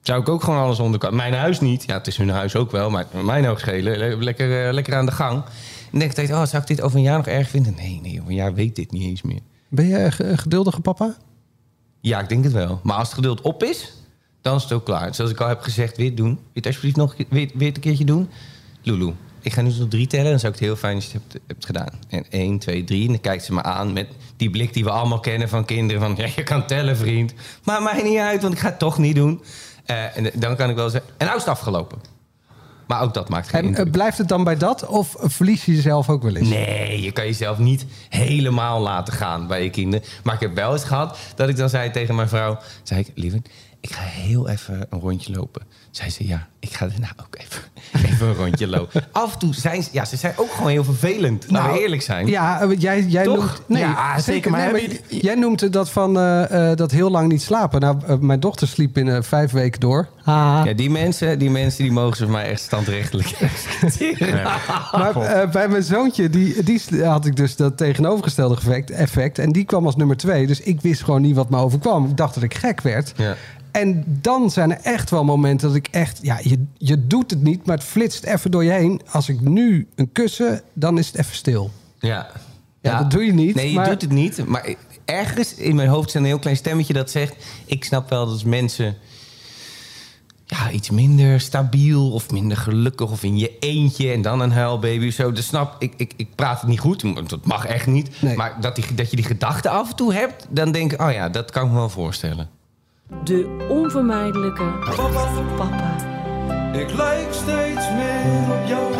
zou 0.03 0.21
ik 0.21 0.29
ook 0.29 0.43
gewoon 0.43 0.59
alles 0.59 0.79
onder 0.79 1.13
Mijn 1.13 1.33
huis 1.33 1.59
niet. 1.59 1.83
Ja, 1.87 1.93
het 1.93 2.07
is 2.07 2.17
hun 2.17 2.29
huis 2.29 2.55
ook 2.55 2.71
wel, 2.71 2.89
maar 2.89 3.05
mijn 3.23 3.47
ook 3.47 3.59
schelen. 3.59 3.97
Le- 3.97 4.15
Lekker, 4.15 4.67
eh, 4.67 4.73
lekker 4.73 4.95
aan 4.95 5.05
de 5.05 5.11
gang. 5.11 5.43
En 5.91 5.99
denk 5.99 6.17
ik, 6.17 6.29
oh, 6.29 6.45
zou 6.45 6.61
ik 6.61 6.67
dit 6.67 6.81
over 6.81 6.97
een 6.97 7.03
jaar 7.03 7.17
nog 7.17 7.27
erg 7.27 7.49
vinden? 7.49 7.75
Nee, 7.75 7.99
nee, 8.03 8.17
over 8.19 8.29
een 8.29 8.35
jaar 8.35 8.53
weet 8.53 8.75
dit 8.75 8.91
niet 8.91 9.03
eens 9.03 9.21
meer. 9.21 9.39
Ben 9.69 9.87
je 9.87 9.97
een 9.99 10.13
een 10.31 10.37
geduldige 10.37 10.81
papa? 10.81 11.15
Ja, 12.01 12.19
ik 12.19 12.29
denk 12.29 12.43
het 12.43 12.53
wel. 12.53 12.79
Maar 12.83 12.95
als 12.95 13.07
het 13.07 13.15
geduld 13.15 13.41
op 13.41 13.63
is, 13.63 13.93
dan 14.41 14.55
is 14.55 14.63
het 14.63 14.71
ook 14.71 14.85
klaar. 14.85 15.15
Zoals 15.15 15.31
ik 15.31 15.39
al 15.41 15.47
heb 15.47 15.61
gezegd, 15.61 15.97
weer 15.97 16.15
doen. 16.15 16.27
Wil 16.33 16.39
het 16.53 16.65
alsjeblieft 16.65 16.95
nog 16.95 17.15
weer, 17.29 17.49
weer 17.53 17.67
een 17.75 17.79
keertje 17.79 18.05
doen? 18.05 18.29
Lulu, 18.81 19.13
ik 19.41 19.53
ga 19.53 19.61
nu 19.61 19.73
tot 19.73 19.91
drie 19.91 20.07
tellen. 20.07 20.29
Dan 20.29 20.39
zou 20.39 20.53
ik 20.53 20.59
het 20.59 20.67
heel 20.67 20.77
fijn 20.77 20.95
als 20.95 21.05
je 21.05 21.11
het 21.13 21.33
hebt, 21.33 21.43
hebt 21.47 21.65
gedaan. 21.65 21.89
En 22.09 22.25
één, 22.29 22.59
twee, 22.59 22.83
drie. 22.83 23.01
En 23.05 23.11
dan 23.11 23.21
kijkt 23.21 23.43
ze 23.43 23.53
me 23.53 23.63
aan 23.63 23.93
met 23.93 24.07
die 24.37 24.49
blik 24.49 24.73
die 24.73 24.83
we 24.83 24.89
allemaal 24.89 25.19
kennen 25.19 25.49
van 25.49 25.65
kinderen. 25.65 26.01
Van, 26.01 26.13
ja, 26.17 26.27
je 26.35 26.43
kan 26.43 26.67
tellen, 26.67 26.97
vriend. 26.97 27.33
Maar 27.63 27.81
mij 27.81 28.01
niet 28.03 28.17
uit, 28.17 28.41
want 28.41 28.53
ik 28.53 28.59
ga 28.59 28.67
het 28.69 28.79
toch 28.79 28.97
niet 28.97 29.15
doen. 29.15 29.41
Eh, 29.85 30.17
en 30.17 30.31
dan 30.33 30.55
kan 30.55 30.69
ik 30.69 30.75
wel 30.75 30.89
zeggen, 30.89 31.11
en 31.17 31.25
nou 31.25 31.37
is 31.37 31.43
het 31.43 31.51
afgelopen. 31.51 31.99
Maar 32.87 33.01
ook 33.01 33.13
dat 33.13 33.29
maakt 33.29 33.49
geen 33.49 33.75
En 33.75 33.85
eh, 33.85 33.91
blijft 33.91 34.17
het 34.17 34.27
dan 34.27 34.43
bij 34.43 34.57
dat? 34.57 34.85
Of 34.85 35.15
verlies 35.19 35.65
je 35.65 35.75
jezelf 35.75 36.09
ook 36.09 36.23
wel 36.23 36.35
eens? 36.35 36.49
Nee, 36.49 37.01
je 37.01 37.11
kan 37.11 37.25
jezelf 37.25 37.57
niet 37.57 37.85
helemaal 38.09 38.79
laten 38.79 39.13
gaan 39.13 39.47
bij 39.47 39.63
je 39.63 39.69
kinderen. 39.69 40.07
Maar 40.23 40.33
ik 40.33 40.39
heb 40.39 40.55
wel 40.55 40.71
eens 40.73 40.83
gehad 40.83 41.17
dat 41.35 41.49
ik 41.49 41.55
dan 41.55 41.69
zei 41.69 41.91
tegen 41.91 42.15
mijn 42.15 42.29
vrouw... 42.29 42.59
zei 42.83 42.99
ik, 42.99 43.11
lieve, 43.15 43.41
ik 43.79 43.91
ga 43.91 44.01
heel 44.01 44.49
even 44.49 44.87
een 44.89 44.99
rondje 44.99 45.33
lopen. 45.33 45.61
Zei 45.93 46.09
ze, 46.09 46.27
ja, 46.27 46.47
ik 46.59 46.73
ga 46.73 46.87
daarna 46.87 47.11
ook 47.21 47.35
even, 47.37 47.61
even 48.11 48.27
een 48.27 48.33
rondje 48.33 48.67
lopen. 48.67 49.03
Af 49.11 49.33
en 49.33 49.39
toe 49.39 49.53
zijn 49.53 49.83
ze, 49.83 49.89
ja, 49.91 50.05
ze 50.05 50.15
zijn 50.15 50.33
ook 50.35 50.51
gewoon 50.51 50.71
heel 50.71 50.83
vervelend. 50.83 51.45
Laten 51.47 51.73
we 51.73 51.81
eerlijk 51.81 52.01
zijn. 52.01 52.27
Ja, 52.27 52.61
eh, 52.61 52.79
jij, 52.79 53.03
jij 53.03 53.23
Toch? 53.23 53.35
noemt... 53.35 53.61
Nee, 53.67 53.81
Ja, 53.81 54.19
zeker, 54.19 54.51
maar 54.51 54.71
nee, 54.71 55.01
jij 55.07 55.35
noemt 55.35 55.73
dat 55.73 55.89
van 55.89 56.17
eh, 56.17 56.71
eh, 56.71 56.77
dat 56.77 56.91
heel 56.91 57.09
lang 57.09 57.31
niet 57.31 57.41
slapen. 57.41 57.81
Nou, 57.81 58.17
mijn 58.25 58.39
dochter 58.39 58.67
sliep 58.67 58.93
binnen 58.93 59.23
vijf 59.23 59.51
weken 59.51 59.79
door. 59.79 60.07
Ah. 60.23 60.61
Ja, 60.65 60.73
die 60.73 60.89
mensen, 60.89 61.39
die 61.39 61.49
mensen 61.49 61.83
die 61.83 61.91
mogen 61.91 62.17
ze 62.17 62.23
voor 62.23 62.31
mij 62.31 62.49
echt 62.49 62.61
standrechtelijk. 62.61 63.31
Maar 64.91 65.49
bij 65.51 65.67
mijn 65.67 65.83
zoontje, 65.83 66.29
die, 66.29 66.63
die 66.63 67.05
had 67.05 67.25
ik 67.25 67.35
dus 67.35 67.55
dat 67.55 67.77
tegenovergestelde 67.77 68.55
effect, 68.55 68.91
effect. 68.91 69.39
En 69.39 69.51
die 69.51 69.63
kwam 69.63 69.85
als 69.85 69.95
nummer 69.95 70.17
twee. 70.17 70.47
Dus 70.47 70.59
ik 70.59 70.81
wist 70.81 71.03
gewoon 71.03 71.21
niet 71.21 71.35
wat 71.35 71.49
me 71.49 71.57
overkwam. 71.57 72.05
Ik 72.05 72.17
dacht 72.17 72.33
dat 72.33 72.43
ik 72.43 72.53
gek 72.53 72.81
werd. 72.81 73.13
Ja. 73.15 73.35
En 73.73 74.03
dan 74.21 74.51
zijn 74.51 74.71
er 74.71 74.79
echt 74.83 75.09
wel 75.09 75.23
momenten 75.23 75.67
dat 75.67 75.77
ik 75.77 75.82
echt... 75.91 76.19
Ja, 76.21 76.39
je 76.43 76.65
je, 76.77 77.07
doet 77.07 77.29
het 77.31 77.41
niet, 77.41 77.65
maar 77.65 77.75
het 77.77 77.85
flitst 77.85 78.23
even 78.23 78.51
door 78.51 78.63
je 78.63 78.71
heen. 78.71 79.01
Als 79.11 79.29
ik 79.29 79.41
nu 79.41 79.87
een 79.95 80.11
kussen, 80.11 80.61
dan 80.73 80.97
is 80.97 81.07
het 81.07 81.15
even 81.17 81.35
stil. 81.35 81.71
Ja. 81.99 82.29
Ja, 82.81 82.97
dat 82.97 83.11
doe 83.11 83.23
je 83.25 83.33
niet, 83.33 83.55
Nee, 83.55 83.69
je 83.69 83.75
maar- 83.75 83.89
doet 83.89 84.01
het 84.01 84.11
niet. 84.11 84.45
Maar 84.45 84.73
ergens 85.05 85.55
in 85.55 85.75
mijn 85.75 85.87
hoofd 85.89 86.07
is 86.07 86.13
een 86.13 86.25
heel 86.25 86.39
klein 86.39 86.55
stemmetje 86.57 86.93
dat 86.93 87.11
zegt... 87.11 87.35
ik 87.65 87.83
snap 87.83 88.09
wel 88.09 88.25
dat 88.25 88.43
mensen 88.43 88.95
ja, 90.45 90.71
iets 90.71 90.89
minder 90.89 91.39
stabiel 91.39 92.11
of 92.11 92.31
minder 92.31 92.57
gelukkig... 92.57 93.11
of 93.11 93.23
in 93.23 93.37
je 93.37 93.57
eentje 93.59 94.11
en 94.11 94.21
dan 94.21 94.39
een 94.39 94.51
huilbaby 94.51 95.07
of 95.07 95.13
zo. 95.13 95.31
Dat 95.31 95.43
snap 95.43 95.75
ik. 95.81 95.93
Ik, 95.97 96.13
ik 96.17 96.35
praat 96.35 96.59
het 96.61 96.69
niet 96.69 96.79
goed, 96.79 97.01
want 97.01 97.29
dat 97.29 97.45
mag 97.45 97.65
echt 97.65 97.87
niet. 97.87 98.21
Nee. 98.21 98.35
Maar 98.35 98.61
dat, 98.61 98.75
die, 98.75 98.93
dat 98.95 99.09
je 99.09 99.15
die 99.15 99.25
gedachte 99.25 99.69
af 99.69 99.89
en 99.89 99.95
toe 99.95 100.13
hebt... 100.13 100.47
dan 100.49 100.71
denk 100.71 100.93
ik, 100.93 101.01
oh 101.01 101.11
ja, 101.11 101.29
dat 101.29 101.51
kan 101.51 101.63
ik 101.65 101.69
me 101.71 101.75
wel 101.77 101.89
voorstellen. 101.89 102.49
De 103.23 103.65
onvermijdelijke 103.69 104.63
papa. 105.57 105.95
Ik 106.73 106.93
lijk 106.93 107.27
steeds 107.31 107.89
meer 107.91 108.59
op 108.61 108.67
jou. 108.67 108.93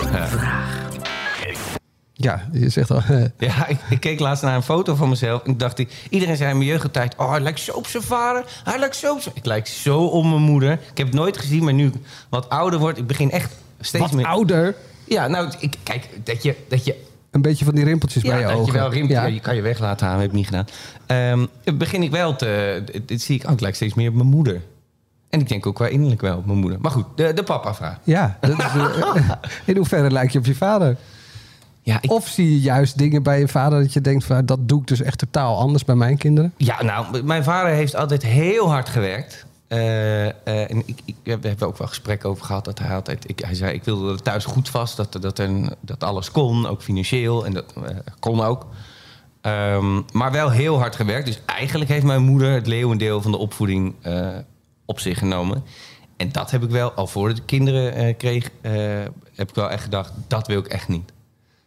Ja, 2.13 2.47
je 2.52 2.69
zegt 2.69 2.91
al. 2.91 3.02
eh, 3.08 3.23
Ja, 3.38 3.67
ik, 3.67 3.78
ik 3.89 3.99
keek 3.99 4.19
laatst 4.19 4.43
naar 4.43 4.56
een 4.56 4.63
foto 4.63 4.95
van 4.95 5.10
mezelf. 5.10 5.43
En 5.43 5.52
ik 5.52 5.60
dacht, 5.60 5.84
iedereen 6.10 6.38
zei 6.38 6.49
in 6.52 6.58
mijn 6.58 6.69
jeugdtijd... 6.69 7.15
Oh, 7.17 7.30
hij 7.30 7.39
lijkt 7.39 7.60
zo 7.60 7.71
op 7.73 7.88
zijn 7.88 8.04
vader. 8.04 8.43
Hij 8.63 8.80
lijkt 8.80 8.95
zo 8.95 9.13
op 9.13 9.21
zijn... 9.21 9.36
Ik 9.36 9.45
lijk 9.45 9.67
zo 9.67 10.06
op 10.06 10.23
mijn 10.23 10.41
moeder. 10.41 10.71
Ik 10.71 10.97
heb 10.97 11.08
het 11.08 11.15
nooit 11.15 11.38
gezien, 11.38 11.63
maar 11.63 11.73
nu 11.73 11.86
ik 11.88 11.93
wat 12.30 12.49
ouder 12.49 12.80
word... 12.80 12.97
ik 12.97 13.08
begin 13.08 13.32
echt 13.32 13.54
steeds 13.80 14.04
wat 14.04 14.13
meer... 14.13 14.26
ouder. 14.26 14.76
Ja, 15.06 15.28
nou, 15.28 15.52
ik, 15.60 15.76
kijk, 15.84 16.10
dat 16.23 16.43
je... 16.43 16.56
Dat 16.67 16.86
je 16.86 17.04
Een 17.34 17.41
beetje 17.41 17.65
van 17.65 17.76
die 17.76 17.84
rimpeltjes 17.84 18.24
ja, 18.24 18.30
bij 18.30 18.39
je 18.39 18.46
dat 18.46 18.56
ogen. 18.56 18.65
je 18.74 18.80
wel 18.80 18.91
rimt, 18.91 19.10
Ja. 19.10 19.26
je 19.26 19.39
kan 19.39 19.56
je 19.56 19.62
weg 19.62 19.80
laten 19.80 20.06
halen, 20.06 20.22
heb 20.22 20.30
ik 20.30 20.36
niet 20.36 20.46
gedaan. 20.46 20.65
Ehm, 21.06 21.46
begin 21.78 22.04
ik 22.04 22.12
wel 22.12 22.36
te... 22.36 22.84
Dit 23.06 23.22
zie 23.22 23.36
ik, 23.36 23.46
oh, 23.46 23.52
ik 23.52 23.60
lijk 23.60 23.76
steeds 23.76 23.93
meer 23.93 24.10
op 24.10 24.15
mijn 24.15 24.28
moeder. 24.28 24.62
En 25.30 25.39
ik 25.39 25.48
denk 25.50 25.65
ook 25.65 25.80
wel 25.80 25.88
innerlijk 25.88 26.22
wel 26.22 26.38
op 26.38 26.46
mijn 26.46 26.58
moeder. 26.58 26.80
Maar 26.82 26.91
goed, 26.91 27.06
de, 27.15 27.34
de 27.34 27.43
papa-vraag. 27.43 27.98
Ja, 28.04 28.38
dat 28.41 28.60
is, 28.60 28.65
in 29.65 29.76
hoeverre 29.76 30.12
lijk 30.12 30.30
je 30.32 30.39
op 30.39 30.46
je 30.46 30.56
vader? 30.56 30.98
Ja, 31.82 31.98
ik, 32.02 32.12
Of 32.12 32.28
zie 32.28 32.52
je 32.52 32.60
juist 32.60 32.98
dingen 32.98 33.24
bij 33.24 33.39
je 33.39 33.48
vader 33.48 33.82
dat 33.82 33.93
je 33.93 34.02
denkt 34.02 34.26
van 34.26 34.46
dat 34.46 34.60
doe 34.62 34.82
ik 34.82 34.88
dus 34.88 35.02
echt 35.02 35.17
totaal 35.17 35.58
anders 35.58 35.86
bij 35.86 35.96
mijn 35.96 36.17
kinderen? 36.17 36.54
Ja, 36.58 36.84
nou, 36.84 37.24
mijn 37.24 37.43
vader 37.43 37.72
heeft 37.72 37.96
altijd 37.96 38.24
heel 38.24 38.69
hard 38.69 38.89
gewerkt. 38.89 39.46
Eh, 39.73 40.27
eh, 40.27 40.69
en 40.69 40.83
ik, 40.86 40.99
ik, 41.05 41.15
we 41.23 41.47
hebben 41.47 41.67
ook 41.67 41.77
wel 41.77 41.88
gesprekken 41.88 42.29
over 42.29 42.45
gehad 42.45 42.65
dat 42.65 42.79
hij 42.79 42.95
altijd... 42.95 43.29
Ik, 43.29 43.39
hij 43.39 43.55
zei, 43.55 43.73
ik 43.73 43.83
wilde 43.83 44.05
dat 44.05 44.13
het 44.13 44.23
thuis 44.23 44.45
goed 44.45 44.71
was, 44.71 44.95
dat, 44.95 45.17
dat, 45.21 45.39
er, 45.39 45.75
dat 45.81 46.03
alles 46.03 46.31
kon, 46.31 46.65
ook 46.65 46.81
financieel. 46.81 47.45
En 47.45 47.53
dat 47.53 47.73
eh, 47.86 47.97
kon 48.19 48.41
ook. 48.41 48.65
Ehm, 49.41 50.01
maar 50.12 50.31
wel 50.31 50.49
heel 50.51 50.79
hard 50.79 50.95
gewerkt. 50.95 51.25
Dus 51.25 51.39
eigenlijk 51.45 51.89
heeft 51.89 52.05
mijn 52.05 52.23
moeder 52.23 52.53
het 52.53 52.67
leeuwendeel 52.67 53.21
van 53.21 53.31
de 53.31 53.38
opvoeding 53.38 53.95
op 54.86 54.99
zich 54.99 55.17
genomen. 55.17 55.63
En 56.17 56.31
dat 56.31 56.51
heb 56.51 56.63
ik 56.63 56.69
wel, 56.69 56.91
al 56.91 57.07
voordat 57.07 57.38
ik 57.38 57.45
kinderen 57.45 58.17
kreeg... 58.17 58.49
heb 59.33 59.49
ik 59.49 59.55
wel 59.55 59.69
echt 59.69 59.83
gedacht, 59.83 60.13
dat 60.27 60.47
wil 60.47 60.59
ik 60.59 60.67
echt 60.67 60.88
niet. 60.88 61.12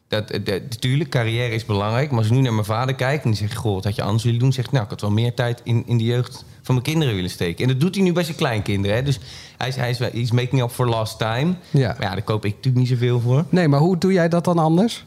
Dat, 0.09 0.31
eh, 0.31 0.41
natuurlijk, 0.47 1.11
carrière 1.11 1.55
is 1.55 1.65
belangrijk. 1.65 2.09
Maar 2.11 2.19
als 2.19 2.27
ik 2.27 2.33
nu 2.33 2.41
naar 2.41 2.53
mijn 2.53 2.65
vader 2.65 2.95
kijk 2.95 3.25
en 3.25 3.31
die 3.31 3.39
zegt... 3.39 3.55
Goh, 3.55 3.75
wat 3.75 3.85
had 3.85 3.95
je 3.97 4.03
anders 4.03 4.25
willen 4.25 4.39
doen? 4.39 4.53
Zegt, 4.53 4.73
nou, 4.73 4.85
ik 4.85 4.91
had 4.91 5.01
wel 5.01 5.11
meer 5.11 5.35
tijd 5.35 5.61
in, 5.65 5.83
in 5.87 5.99
de 5.99 6.05
jeugd 6.05 6.45
van 6.63 6.75
mijn 6.75 6.87
kinderen 6.87 7.15
willen 7.15 7.31
steken. 7.31 7.63
En 7.65 7.71
dat 7.71 7.81
doet 7.81 7.95
hij 7.95 8.05
nu 8.05 8.13
bij 8.13 8.25
zijn 8.25 8.37
kleinkinderen. 8.37 8.97
Hè? 8.97 9.03
Dus 9.03 9.19
hij 9.57 9.69
is, 9.69 9.77
hij 9.77 9.91
is, 9.91 9.99
he's 9.99 10.31
making 10.31 10.63
up 10.63 10.71
for 10.71 10.89
lost 10.89 11.19
time. 11.19 11.55
Ja. 11.71 11.89
Maar 11.99 12.03
ja, 12.09 12.11
daar 12.13 12.23
koop 12.23 12.45
ik 12.45 12.51
natuurlijk 12.55 12.77
niet 12.77 12.89
zoveel 12.99 13.21
voor. 13.21 13.45
Nee, 13.49 13.69
maar 13.69 13.81
hoe 13.81 13.99
doe 13.99 14.13
jij 14.13 14.29
dat 14.29 14.45
dan 14.45 14.59
anders? 14.59 15.05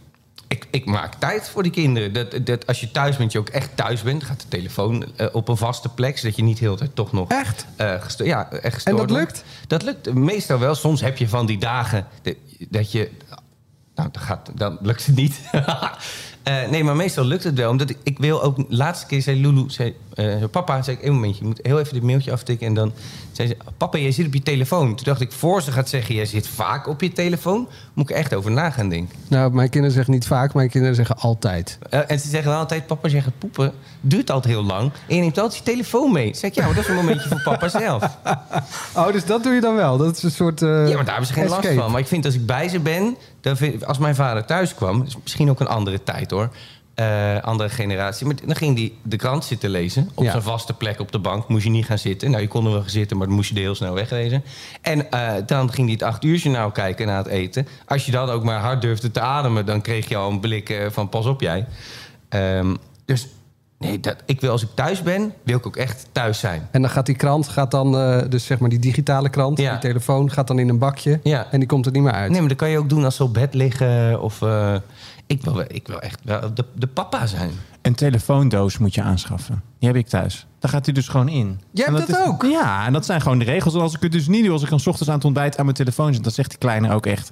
Ik, 0.48 0.68
ik 0.72 0.86
maak 0.86 1.14
tijd 1.16 1.50
voor 1.50 1.64
die 1.64 1.72
kinderen. 1.72 2.14
Dat, 2.14 2.46
dat, 2.46 2.68
als 2.68 2.80
je 2.80 2.92
thuis 2.92 3.18
bent, 3.18 3.32
je 3.32 3.40
ook 3.40 3.50
echt 3.50 3.70
thuis 3.76 4.02
bent... 4.02 4.24
gaat 4.24 4.42
de 4.42 4.48
telefoon 4.48 5.06
eh, 5.16 5.28
op 5.32 5.48
een 5.48 5.58
vaste 5.58 5.90
plek... 5.90 6.18
zodat 6.18 6.36
je 6.36 6.44
niet 6.44 6.60
heel 6.60 6.72
de 6.72 6.78
tijd 6.78 6.96
toch 6.96 7.12
nog... 7.12 7.30
Echt? 7.32 7.66
eh, 7.76 8.02
gesto- 8.02 8.26
ja, 8.26 8.52
echt 8.52 8.86
En 8.86 8.96
dat 8.96 9.12
lukt? 9.12 9.44
Dat 9.68 9.84
lukt 9.84 10.14
meestal 10.14 10.60
wel. 10.60 10.76
Soms 10.76 11.02
heb 11.02 11.18
je 11.18 11.30
van 11.30 11.46
die 11.46 11.58
dagen 11.58 12.08
dat, 12.22 12.36
dat 12.70 12.92
je... 12.92 13.10
Nou, 14.00 14.10
gaat, 14.14 14.52
dan 14.56 14.78
lukt 14.82 15.06
het 15.06 15.16
niet. 15.16 15.42
Eh, 16.44 16.70
nee, 16.70 16.84
maar 16.84 16.96
meestal 16.96 17.26
lukt 17.26 17.44
het 17.44 17.56
wel. 17.56 17.70
Omdat 17.70 17.90
ik, 17.90 17.98
ik 18.04 18.20
wil 18.20 18.44
ook... 18.44 18.58
Laatste 18.68 19.06
keer 19.06 19.22
zei 19.22 19.42
Lulu... 19.42 19.64
Zei, 19.68 19.96
eh, 20.20 20.44
papa, 20.52 20.82
zei 20.82 20.98
ik, 20.98 21.04
een 21.04 21.14
momentje. 21.14 21.42
Je 21.42 21.48
moet 21.48 21.60
heel 21.62 21.80
even 21.80 21.94
dit 21.94 22.04
mailtje 22.04 22.32
aftikken. 22.32 22.68
En 22.68 22.74
dan 22.74 22.92
zei 23.32 23.48
ze... 23.48 23.58
Papa, 23.78 23.98
jij 23.98 24.12
zit 24.12 24.26
op 24.26 24.34
je 24.34 24.44
telefoon. 24.44 24.96
Toen 24.96 25.06
dacht 25.06 25.22
ik, 25.22 25.32
voor 25.32 25.62
ze 25.62 25.72
gaat 25.72 25.90
zeggen... 25.90 26.16
Jij 26.16 26.26
zit 26.26 26.48
vaak 26.48 26.88
op 26.88 27.02
je 27.02 27.12
telefoon. 27.12 27.68
Moet 27.94 28.10
ik 28.10 28.16
echt 28.16 28.34
over 28.34 28.52
na 28.52 28.70
gaan 28.70 28.90
denken. 28.90 29.16
Nou, 29.28 29.52
mijn 29.54 29.70
kinderen 29.70 29.96
zeggen 29.96 30.14
niet 30.14 30.28
vaak, 30.28 30.54
mijn 30.54 30.70
kinderen 30.70 30.96
zeggen 30.96 31.18
altijd. 31.18 31.78
Eh, 31.90 32.00
en 32.08 32.20
ze 32.20 32.30
zeggen 32.30 32.50
wel 32.52 32.60
altijd, 32.60 32.88
papa 32.88 33.10
zegt 33.10 33.26
het 33.26 33.40
poepen 33.40 33.74
duurt 34.02 34.30
altijd 34.32 34.54
heel 34.54 34.64
lang. 34.64 34.92
En 35.08 35.16
je 35.16 35.22
neemt 35.22 35.38
altijd 35.38 35.58
je 35.66 35.72
telefoon 35.72 36.12
mee. 36.12 36.34
Zeg 36.36 36.50
ik, 36.50 36.56
ja, 36.56 36.66
maar 36.66 36.74
dat 36.76 36.84
is 36.84 36.90
een 36.90 36.96
momentje 36.96 37.30
voor 37.30 37.42
papa 37.42 37.68
zelf. 37.70 38.18
Oh, 38.96 39.12
dus 39.12 39.26
dat 39.26 39.44
doe 39.44 39.54
je 39.54 39.62
dan 39.62 39.76
wel? 39.76 39.98
Dat 39.98 40.16
is 40.18 40.24
een 40.24 40.32
soort. 40.32 40.62
eh, 40.62 40.70
Ja, 40.70 40.76
maar 40.96 41.06
daar 41.06 41.06
hebben 41.06 41.26
ze 41.26 41.34
geen 41.34 41.48
last 41.50 41.68
van. 41.68 41.92
Maar 41.92 42.00
ik 42.00 42.08
vind 42.08 42.26
als 42.26 42.34
ik 42.36 42.46
bij 42.46 42.68
ze 42.70 42.80
ben, 42.80 43.16
dan 43.42 43.58
vind, 43.58 43.86
als 43.86 43.98
mijn 43.98 44.16
vader 44.16 44.46
thuis 44.46 44.76
kwam, 44.76 45.04
is 45.04 45.16
misschien 45.24 45.50
ook 45.50 45.60
een 45.60 45.68
andere 45.68 46.04
tijd 46.04 46.32
hoor. 46.32 46.50
Eh, 47.00 47.38
andere 47.42 47.70
generatie. 47.70 48.26
Maar 48.26 48.36
dan 48.46 48.56
ging 48.56 48.78
hij 48.78 48.92
de 49.04 49.16
krant 49.16 49.46
zitten 49.46 49.70
lezen. 49.70 50.10
Op 50.16 50.24
Ja. 50.24 50.32
zijn 50.32 50.44
vaste 50.44 50.74
plek 50.74 51.00
op 51.00 51.12
de 51.12 51.20
bank. 51.20 51.48
Moest 51.48 51.64
je 51.64 51.70
niet 51.70 51.86
gaan 51.86 51.98
zitten. 51.98 52.30
Nou, 52.30 52.42
je 52.42 52.48
kon 52.48 52.66
er 52.66 52.72
wel 52.72 52.82
gaan 52.82 52.90
zitten, 52.90 53.18
maar 53.18 53.28
dan 53.28 53.36
moest 53.36 53.50
je 53.50 53.56
er 53.56 53.62
heel 53.62 53.76
snel 53.76 53.94
weglezen. 53.94 54.44
En 54.82 55.12
eh, 55.12 55.32
dan 55.46 55.72
ging 55.72 55.88
hij 55.88 55.94
het 56.00 56.04
acht 56.04 56.24
uur 56.24 56.38
journaal 56.38 56.72
kijken 56.72 57.08
na 57.08 57.18
het 57.18 57.28
eten. 57.28 57.68
Als 57.86 58.06
je 58.06 58.12
dan 58.12 58.30
ook 58.30 58.44
maar 58.44 58.60
hard 58.60 58.82
durfde 58.82 59.12
te 59.12 59.20
ademen, 59.20 59.66
dan 59.66 59.82
kreeg 59.82 60.10
je 60.10 60.16
al 60.16 60.30
een 60.32 60.40
blik 60.40 60.70
eh, 60.70 60.86
van 60.90 61.10
pas 61.10 61.26
op 61.26 61.42
jij. 61.42 61.66
Ehm, 62.30 62.76
dus 63.06 63.28
nee, 63.78 64.00
dat, 64.00 64.16
ik 64.26 64.42
wil 64.42 64.52
als 64.52 64.62
ik 64.64 64.70
thuis 64.74 65.02
ben, 65.04 65.34
wil 65.44 65.58
ik 65.58 65.68
ook 65.68 65.76
echt 65.78 66.08
thuis 66.12 66.40
zijn. 66.40 66.68
En 66.72 66.82
dan 66.82 66.90
gaat 66.92 67.06
die 67.06 67.16
krant, 67.16 67.48
gaat 67.48 67.72
dan, 67.72 67.92
dus 68.30 68.46
zeg 68.46 68.60
maar 68.60 68.70
die 68.70 68.80
digitale 68.80 69.30
krant, 69.30 69.58
Ja. 69.60 69.72
die 69.72 69.80
telefoon, 69.80 70.32
gaat 70.32 70.48
dan 70.48 70.60
in 70.60 70.70
een 70.70 70.78
bakje. 70.80 71.20
Ja. 71.24 71.48
En 71.52 71.60
die 71.60 71.68
komt 71.68 71.86
er 71.86 71.92
niet 71.92 72.02
meer 72.04 72.12
uit. 72.12 72.30
Nee, 72.32 72.40
maar 72.40 72.50
dat 72.50 72.58
kan 72.58 72.70
je 72.70 72.78
ook 72.78 72.90
doen 72.90 73.04
als 73.06 73.16
ze 73.16 73.24
op 73.24 73.34
bed 73.34 73.54
liggen. 73.54 74.22
Of 74.22 74.42
ik, 75.30 75.44
wil, 75.44 75.60
ik 75.68 75.88
wil 75.88 76.00
echt 76.02 76.20
wel 76.24 76.54
de, 76.54 76.66
de 76.76 76.88
papa 76.88 77.26
zijn. 77.26 77.52
Een 77.82 77.96
telefoondoos 77.96 78.78
moet 78.78 78.94
je 78.96 79.02
aanschaffen. 79.02 79.64
Die 79.80 79.88
heb 79.90 79.98
ik 79.98 80.08
thuis. 80.08 80.46
Daar 80.60 80.72
gaat 80.72 80.86
hij 80.86 80.94
dus 80.94 81.08
gewoon 81.08 81.28
in. 81.30 81.60
Jij 81.72 81.86
hebt 81.86 81.98
dat 81.98 82.10
is- 82.10 82.26
ook? 82.28 82.44
Ja, 82.44 82.86
en 82.86 82.94
dat 82.94 83.06
zijn 83.06 83.22
gewoon 83.22 83.40
de 83.40 83.46
regels. 83.46 83.74
En 83.74 83.80
als 83.82 83.96
ik 83.96 84.02
het 84.02 84.12
dus 84.12 84.28
niet 84.28 84.44
doe, 84.44 84.54
als 84.54 84.64
ik 84.64 84.70
dan 84.70 84.80
's 84.80 84.88
ochtends 84.88 85.10
aan 85.10 85.16
het 85.16 85.26
ontbijt 85.26 85.58
aan 85.58 85.64
mijn 85.66 85.78
telefoon 85.78 86.14
zit, 86.14 86.24
dan 86.24 86.32
zegt 86.32 86.50
die 86.50 86.58
kleine 86.60 86.92
ook 86.94 87.06
echt: 87.06 87.30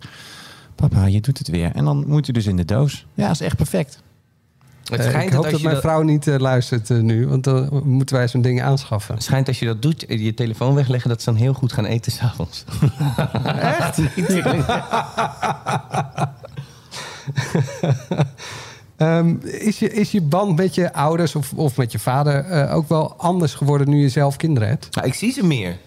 Papa, 0.76 1.06
je 1.06 1.22
doet 1.22 1.38
het 1.38 1.48
weer. 1.48 1.72
En 1.74 1.86
dan 1.86 2.08
moet 2.08 2.26
hij 2.26 2.34
dus 2.34 2.46
in 2.46 2.56
de 2.56 2.66
doos. 2.66 3.06
Ja, 3.14 3.24
dat 3.28 3.34
is 3.36 3.42
echt 3.42 3.56
perfect. 3.56 4.02
Het 4.84 5.00
Eh, 5.00 5.06
schijnt 5.06 5.24
ik 5.26 5.32
dat 5.32 5.36
hoop 5.36 5.44
als 5.44 5.52
dat 5.52 5.62
je 5.62 5.68
mijn 5.68 5.82
dat, 5.82 5.92
vrouw 5.92 6.02
niet 6.02 6.28
eh, 6.28 6.38
luistert 6.40 6.90
eh, 6.90 6.98
nu, 7.00 7.28
want 7.28 7.44
dan 7.44 7.82
moeten 7.84 8.16
wij 8.16 8.28
zo'n 8.28 8.42
ding 8.42 8.62
aanschaffen. 8.62 9.14
het 9.14 9.24
schijnt 9.24 9.48
als 9.48 9.60
je 9.60 9.66
dat 9.66 9.82
doet, 9.82 10.06
je 10.08 10.34
telefoon 10.34 10.76
wegleggen, 10.76 11.10
dat 11.10 11.22
ze 11.22 11.30
dan 11.32 11.40
heel 11.40 11.54
goed 11.54 11.74
gaan 11.74 11.86
eten 11.86 12.12
s'avonds. 12.12 12.64
Echt? 13.62 13.98
Ehm, 18.97 19.36
is, 19.41 19.80
je, 19.80 19.93
is 19.93 20.12
je 20.12 20.21
band 20.21 20.56
met 20.56 20.76
je 20.76 20.93
ouders 20.93 21.36
of, 21.36 21.54
of 21.54 21.78
met 21.78 21.91
je 21.91 22.00
vader 22.00 22.45
eh, 22.45 22.76
ook 22.76 22.89
wel 22.89 23.13
anders 23.17 23.54
geworden 23.54 23.89
nu 23.89 24.02
je 24.02 24.10
zelf 24.10 24.36
kinderen 24.36 24.69
hebt? 24.69 24.95
nou, 24.95 25.08
ik 25.08 25.13
zie 25.13 25.32
ze 25.32 25.45
meer. 25.45 25.78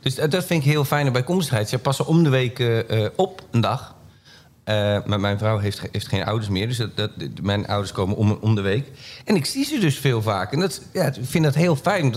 Dus 0.00 0.14
dat 0.14 0.44
vind 0.44 0.64
ik 0.64 0.70
heel 0.70 0.84
fijne 0.84 1.10
bijkomstigheid. 1.10 1.68
Ze 1.68 1.78
passen 1.78 2.06
om 2.06 2.22
de 2.22 2.28
week 2.28 2.58
eh, 2.58 3.04
eh, 3.04 3.10
op 3.16 3.42
een 3.50 3.60
dag. 3.60 3.94
Maar 5.06 5.20
mijn 5.20 5.38
vrouw 5.38 5.58
heeft, 5.58 5.82
heeft 5.92 6.08
geen 6.08 6.24
ouders 6.24 6.48
meer. 6.48 6.68
Dus 6.68 6.76
dat, 6.76 6.96
dat, 6.96 7.10
mijn 7.42 7.66
ouders 7.66 7.92
komen 7.92 8.40
om, 8.40 8.54
de 8.54 8.60
week. 8.60 8.90
En 9.24 9.34
ik 9.36 9.46
zie 9.46 9.64
ze 9.64 9.78
dus 9.78 9.98
veel 9.98 10.22
vaker. 10.22 10.54
En 10.54 10.60
dat, 10.60 10.82
ja, 10.92 11.06
ik 11.06 11.14
vind 11.22 11.44
dat 11.44 11.54
heel 11.54 11.76
fijn. 11.76 12.14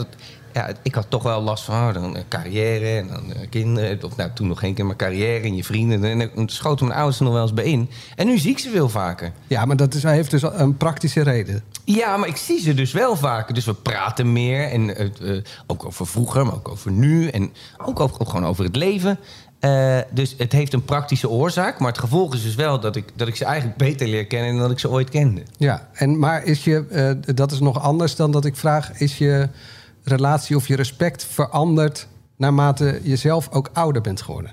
Ja, 0.55 0.69
ik 0.81 0.95
had 0.95 1.05
toch 1.09 1.23
wel 1.23 1.41
last 1.41 1.63
van 1.63 1.75
oh, 1.75 1.93
dan, 1.93 2.15
eh, 2.15 2.23
carrière 2.29 2.97
en 2.97 3.07
dan 3.07 3.33
eh, 3.33 3.49
kinderen. 3.49 4.03
Of 4.03 4.15
nou, 4.15 4.29
toen 4.33 4.47
nog 4.47 4.59
geen 4.59 4.73
kind, 4.73 4.87
maar 4.87 4.95
carrière 4.95 5.43
en 5.43 5.55
je 5.55 5.63
vrienden. 5.63 6.03
En 6.03 6.31
dan 6.35 6.49
schoten 6.49 6.85
mijn 6.85 6.97
ouders 6.97 7.19
er 7.19 7.25
nog 7.25 7.33
wel 7.33 7.41
eens 7.41 7.53
bij 7.53 7.63
in. 7.63 7.89
En 8.15 8.27
nu 8.27 8.37
zie 8.37 8.51
ik 8.51 8.59
ze 8.59 8.69
veel 8.69 8.89
vaker. 8.89 9.31
Ja, 9.47 9.65
maar 9.65 9.77
dat 9.77 9.93
is, 9.93 10.03
heeft 10.03 10.31
dus 10.31 10.41
een 10.41 10.77
praktische 10.77 11.21
reden. 11.21 11.63
Ja, 11.83 12.17
maar 12.17 12.27
ik 12.27 12.37
zie 12.37 12.59
ze 12.59 12.73
dus 12.73 12.91
wel 12.91 13.15
vaker. 13.15 13.53
Dus 13.53 13.65
we 13.65 13.73
praten 13.73 14.33
meer. 14.33 14.69
En 14.69 14.95
eh, 14.95 15.35
eh, 15.35 15.43
ook 15.67 15.85
over 15.85 16.07
vroeger, 16.07 16.45
maar 16.45 16.55
ook 16.55 16.69
over 16.69 16.91
nu. 16.91 17.27
En 17.27 17.53
ook, 17.77 17.99
over, 17.99 18.19
ook 18.19 18.29
gewoon 18.29 18.45
over 18.45 18.63
het 18.63 18.75
leven. 18.75 19.19
Eh, 19.65 19.97
dus 20.11 20.35
het 20.37 20.51
heeft 20.51 20.73
een 20.73 20.85
praktische 20.85 21.29
oorzaak. 21.29 21.79
Maar 21.79 21.87
het 21.87 21.99
gevolg 21.99 22.33
is 22.33 22.43
dus 22.43 22.55
wel 22.55 22.79
dat 22.79 22.95
ik, 22.95 23.05
dat 23.15 23.27
ik 23.27 23.35
ze 23.35 23.45
eigenlijk 23.45 23.77
beter 23.77 24.07
leer 24.07 24.25
kennen... 24.25 24.51
dan 24.51 24.61
dat 24.61 24.71
ik 24.71 24.79
ze 24.79 24.89
ooit 24.89 25.09
kende. 25.09 25.41
Ja, 25.57 25.89
en, 25.93 26.19
maar 26.19 26.43
is 26.43 26.63
je, 26.63 26.85
eh, 26.89 27.33
dat 27.35 27.51
is 27.51 27.59
nog 27.59 27.81
anders 27.81 28.15
dan 28.15 28.31
dat 28.31 28.45
ik 28.45 28.55
vraag, 28.55 28.99
is 28.99 29.17
je 29.17 29.49
relatie 30.05 30.55
of 30.55 30.67
je 30.67 30.75
respect 30.75 31.25
veranderd 31.25 32.07
naarmate 32.37 32.99
je 33.03 33.15
zelf 33.15 33.47
ook 33.51 33.69
ouder 33.73 34.01
bent 34.01 34.21
geworden? 34.21 34.51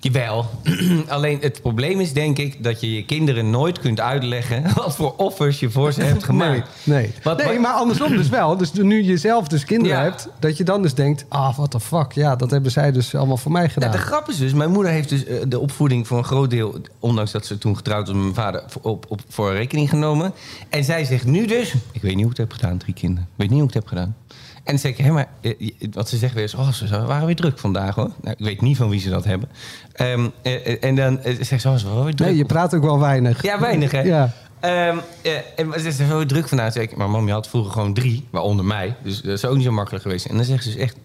Jawel. 0.00 0.50
Alleen 1.08 1.38
het 1.40 1.60
probleem 1.60 2.00
is 2.00 2.12
denk 2.12 2.38
ik 2.38 2.64
dat 2.64 2.80
je 2.80 2.94
je 2.94 3.04
kinderen 3.04 3.50
nooit 3.50 3.78
kunt 3.78 4.00
uitleggen... 4.00 4.62
wat 4.74 4.96
voor 4.96 5.14
offers 5.16 5.60
je 5.60 5.70
voor 5.70 5.92
ze 5.92 6.02
hebt 6.12 6.24
gemaakt. 6.24 6.68
Nee, 6.84 6.96
nee. 7.02 7.12
Wat- 7.22 7.36
nee 7.38 7.46
wat- 7.46 7.58
maar 7.58 7.72
andersom 7.72 8.16
dus 8.16 8.28
wel. 8.28 8.56
Dus 8.56 8.72
nu 8.72 9.02
je 9.02 9.16
zelf 9.16 9.48
dus 9.48 9.64
kinderen 9.64 9.96
Ja. 9.96 10.02
hebt, 10.02 10.28
dat 10.38 10.56
je 10.56 10.64
dan 10.64 10.82
dus 10.82 10.94
denkt, 10.94 11.24
ah, 11.28 11.56
what 11.56 11.70
the 11.70 11.80
fuck. 11.80 12.12
Ja, 12.12 12.36
dat 12.36 12.50
hebben 12.50 12.70
zij 12.70 12.92
dus 12.92 13.14
allemaal 13.14 13.36
voor 13.36 13.52
mij 13.52 13.62
Ja, 13.62 13.68
gedaan. 13.68 13.90
de 13.90 13.98
grap 13.98 14.28
is 14.28 14.36
dus, 14.38 14.52
mijn 14.52 14.70
moeder 14.70 14.92
heeft 14.92 15.08
dus 15.08 15.24
eh, 15.24 15.36
de 15.48 15.58
opvoeding 15.58 16.06
voor 16.06 16.18
een 16.18 16.24
groot 16.24 16.50
deel, 16.50 16.74
ondanks 16.98 17.30
dat 17.32 17.46
ze 17.46 17.58
toen 17.58 17.76
getrouwd 17.76 18.06
was 18.06 18.14
met 18.16 18.22
mijn 18.24 18.34
vader, 18.34 18.64
op, 18.82 19.06
op, 19.08 19.20
voor 19.28 19.52
rekening 19.52 19.88
genomen. 19.88 20.32
En 20.68 20.84
zij 20.84 21.04
zegt 21.04 21.24
nu 21.26 21.46
dus, 21.46 21.74
ik 21.92 22.02
weet 22.02 22.14
niet 22.14 22.22
hoe 22.24 22.30
ik 22.32 22.36
het 22.38 22.50
heb 22.50 22.52
gedaan, 22.52 22.78
drie 22.78 22.94
kinderen. 22.94 23.28
Ik 23.32 23.38
weet 23.38 23.50
niet 23.50 23.58
hoe 23.58 23.68
ik 23.68 23.74
het 23.74 23.82
heb 23.84 23.92
gedaan. 23.92 24.16
En 24.64 24.72
dan 24.72 24.78
zeg 24.78 24.90
ik, 24.90 25.04
hé, 25.04 25.10
maar 25.10 25.28
eh, 25.40 25.72
wat 25.92 26.08
ze 26.08 26.16
zeggen 26.16 26.36
weer 26.36 26.46
is, 26.46 26.54
oh, 26.54 26.68
ze 26.68 27.04
waren 27.06 27.26
weer 27.26 27.36
druk 27.36 27.58
vandaag 27.58 27.94
hoor. 27.94 28.10
Nou, 28.20 28.36
ik 28.38 28.44
weet 28.44 28.60
niet 28.60 28.76
van 28.76 28.88
wie 28.88 29.00
ze 29.00 29.10
dat 29.10 29.24
hebben. 29.24 29.48
Ehm, 29.92 30.28
eh, 30.42 30.66
eh, 30.66 30.84
en 30.84 30.94
dan 30.94 31.18
zegt 31.40 31.60
ze, 31.60 31.68
oh, 31.68 31.76
ze 31.76 31.88
waren 31.88 32.04
weer 32.04 32.14
druk. 32.14 32.28
Nee, 32.28 32.36
je 32.36 32.44
praat 32.44 32.74
ook 32.74 32.82
wel 32.82 32.98
weinig. 32.98 33.42
Ja, 33.42 33.60
weinig 33.60 33.90
hè? 33.90 34.00
Ja. 34.00 34.32
Ehm, 34.60 34.98
eh, 35.22 35.36
en 35.56 35.80
ze 35.80 35.88
is 35.88 35.96
zo 35.96 36.26
druk 36.26 36.48
vandaag. 36.48 36.72
Zeg 36.72 36.82
ik, 36.82 36.96
maar 36.96 37.10
mam, 37.10 37.26
je 37.26 37.32
had 37.32 37.48
vroeger 37.48 37.72
gewoon 37.72 37.94
drie, 37.94 38.28
waaronder 38.30 38.64
mij. 38.64 38.96
Dus 39.02 39.20
dat 39.20 39.32
is 39.32 39.44
ook 39.44 39.56
niet 39.56 39.64
zo 39.64 39.72
makkelijk 39.72 40.02
geweest. 40.02 40.26
En 40.26 40.36
dan 40.36 40.44
zegt 40.44 40.62
ze 40.62 40.70
dus 40.70 40.78
echt, 40.78 40.96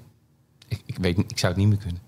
ik, 0.67 0.81
ik 0.85 0.97
weet 1.01 1.17
ik 1.17 1.39
zou 1.39 1.53
het 1.53 1.61
niet 1.61 1.69
meer 1.69 1.77
kunnen. 1.77 2.01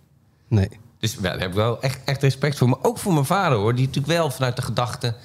Nee. 0.47 0.69
Dus 0.99 1.13
ja, 1.13 1.21
daar 1.21 1.39
heb 1.39 1.49
ik 1.49 1.55
wel 1.55 1.81
echt, 1.81 1.99
echt 2.05 2.21
respect 2.21 2.57
voor. 2.57 2.69
Maar 2.69 2.79
ook 2.81 2.97
voor 2.97 3.13
mijn 3.13 3.25
vader 3.25 3.57
hoor. 3.57 3.75
Die 3.75 3.85
natuurlijk 3.85 4.13
wel 4.13 4.31
vanuit 4.31 4.55
de 4.55 4.61
gedachte... 4.61 5.15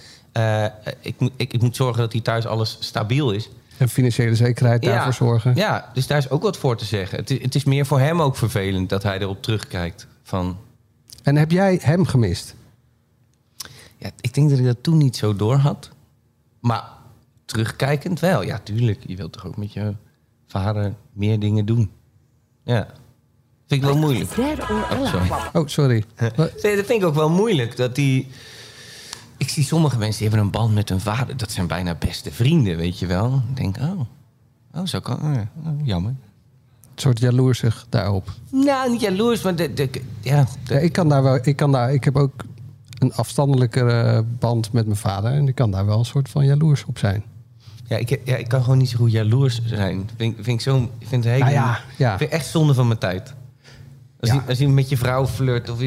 ik, 1.00 1.14
moet, 1.18 1.32
ik, 1.36 1.52
ik 1.52 1.62
moet 1.62 1.76
zorgen 1.76 2.00
dat 2.00 2.12
hier 2.12 2.22
thuis 2.22 2.46
alles 2.46 2.76
stabiel 2.80 3.30
is. 3.30 3.50
En 3.76 3.88
financiële 3.88 4.34
zekerheid 4.34 4.82
daarvoor 4.82 5.12
zorgen. 5.12 5.54
Ja, 5.54 5.90
dus 5.92 6.06
daar 6.06 6.18
is 6.18 6.30
ook 6.30 6.42
wat 6.42 6.58
voor 6.58 6.76
te 6.76 6.84
zeggen. 6.84 7.18
Het 7.18 7.30
is, 7.30 7.42
het 7.42 7.54
is 7.54 7.64
meer 7.64 7.86
voor 7.86 8.00
hem 8.00 8.22
ook 8.22 8.36
vervelend 8.36 8.88
dat 8.88 9.02
hij 9.02 9.18
erop 9.18 9.42
terugkijkt. 9.42 10.06
Van, 10.22 10.56
En 11.22 11.36
heb 11.36 11.50
jij 11.50 11.78
hem 11.82 12.06
gemist? 12.06 12.54
ja, 13.96 14.10
ik 14.20 14.34
denk 14.34 14.50
dat 14.50 14.58
ik 14.58 14.64
dat 14.64 14.82
toen 14.82 14.96
niet 14.96 15.16
zo 15.16 15.36
door 15.36 15.56
had. 15.56 15.90
Maar 16.60 16.84
terugkijkend 17.44 18.20
wel. 18.20 18.42
Ja, 18.42 18.58
tuurlijk. 18.58 19.00
Je 19.06 19.16
wilt 19.16 19.32
toch 19.32 19.46
ook 19.46 19.56
met 19.56 19.72
je 19.72 19.94
vader 20.46 20.94
meer 21.12 21.38
dingen 21.38 21.66
doen. 21.66 21.90
Ja. 22.64 22.86
Vind 23.66 23.82
ik 23.82 23.88
wel 23.88 23.96
moeilijk. 23.96 24.30
Oh, 24.38 25.06
sorry. 25.06 25.30
Oh, 25.52 25.66
sorry. 25.66 26.04
Dat 26.36 26.60
vind 26.60 26.90
ik 26.90 27.04
ook 27.04 27.14
wel 27.14 27.30
moeilijk. 27.30 27.76
Dat 27.76 27.94
die... 27.94 28.28
Ik 29.36 29.48
zie 29.48 29.64
sommige 29.64 29.98
mensen 29.98 30.18
die 30.18 30.28
hebben 30.28 30.46
een 30.46 30.52
band 30.52 30.74
met 30.74 30.88
hun 30.88 31.00
vader. 31.00 31.36
Dat 31.36 31.50
zijn 31.52 31.66
bijna 31.66 31.94
beste 31.94 32.32
vrienden, 32.32 32.76
weet 32.76 32.98
je 32.98 33.06
wel. 33.06 33.42
Ik 33.50 33.56
denk, 33.56 33.76
oh, 33.76 34.00
oh 34.74 34.86
zo 34.86 35.00
kan... 35.00 35.16
oh 35.22 35.66
oh, 35.66 35.86
jammer. 35.86 36.10
Een 36.94 37.00
soort 37.00 37.18
jaloersig 37.18 37.86
daarop. 37.88 38.28
Nou, 38.50 38.90
niet 38.90 39.00
jaloers, 39.00 39.42
maar 39.42 39.56
de, 39.56 39.72
de, 39.74 39.90
ja, 40.20 40.46
de- 40.64 40.74
Ja, 40.74 40.80
ik 40.80 40.92
kan 40.92 41.08
daar 41.08 41.22
wel. 41.22 41.38
Ik, 41.42 41.56
kan 41.56 41.72
daar, 41.72 41.92
ik 41.92 42.04
heb 42.04 42.16
ook 42.16 42.32
een 42.98 43.14
afstandelijkere 43.14 44.22
band 44.38 44.72
met 44.72 44.84
mijn 44.86 44.98
vader. 44.98 45.32
En 45.32 45.48
ik 45.48 45.54
kan 45.54 45.70
daar 45.70 45.86
wel 45.86 45.98
een 45.98 46.04
soort 46.04 46.28
van 46.28 46.44
jaloers 46.46 46.84
op 46.84 46.98
zijn. 46.98 47.22
ja, 47.86 47.96
ik, 47.96 48.20
ja, 48.24 48.36
ik 48.36 48.48
kan 48.48 48.62
gewoon 48.62 48.78
niet 48.78 48.88
zo 48.88 48.96
goed 48.96 49.12
jaloers 49.12 49.60
zijn. 49.64 50.08
Vind, 50.16 50.38
ik- 50.38 50.44
vind 50.44 50.56
ik 50.58 50.60
zo, 50.60 50.90
ik 50.98 51.08
vind 51.08 51.24
het 51.24 51.32
hele, 51.32 51.44
Nou 51.44 51.56
ja, 51.56 51.80
ja. 51.98 52.18
vind 52.18 52.30
echt 52.30 52.46
zonde 52.46 52.74
van 52.74 52.86
mijn 52.86 52.98
tijd. 52.98 53.34
Als, 54.20 54.30
je, 54.32 54.40
als 54.48 54.58
je 54.58 54.68
met 54.68 54.88
je 54.88 54.96
vrouw 54.96 55.26
flirt 55.26 55.70
of, 55.70 55.78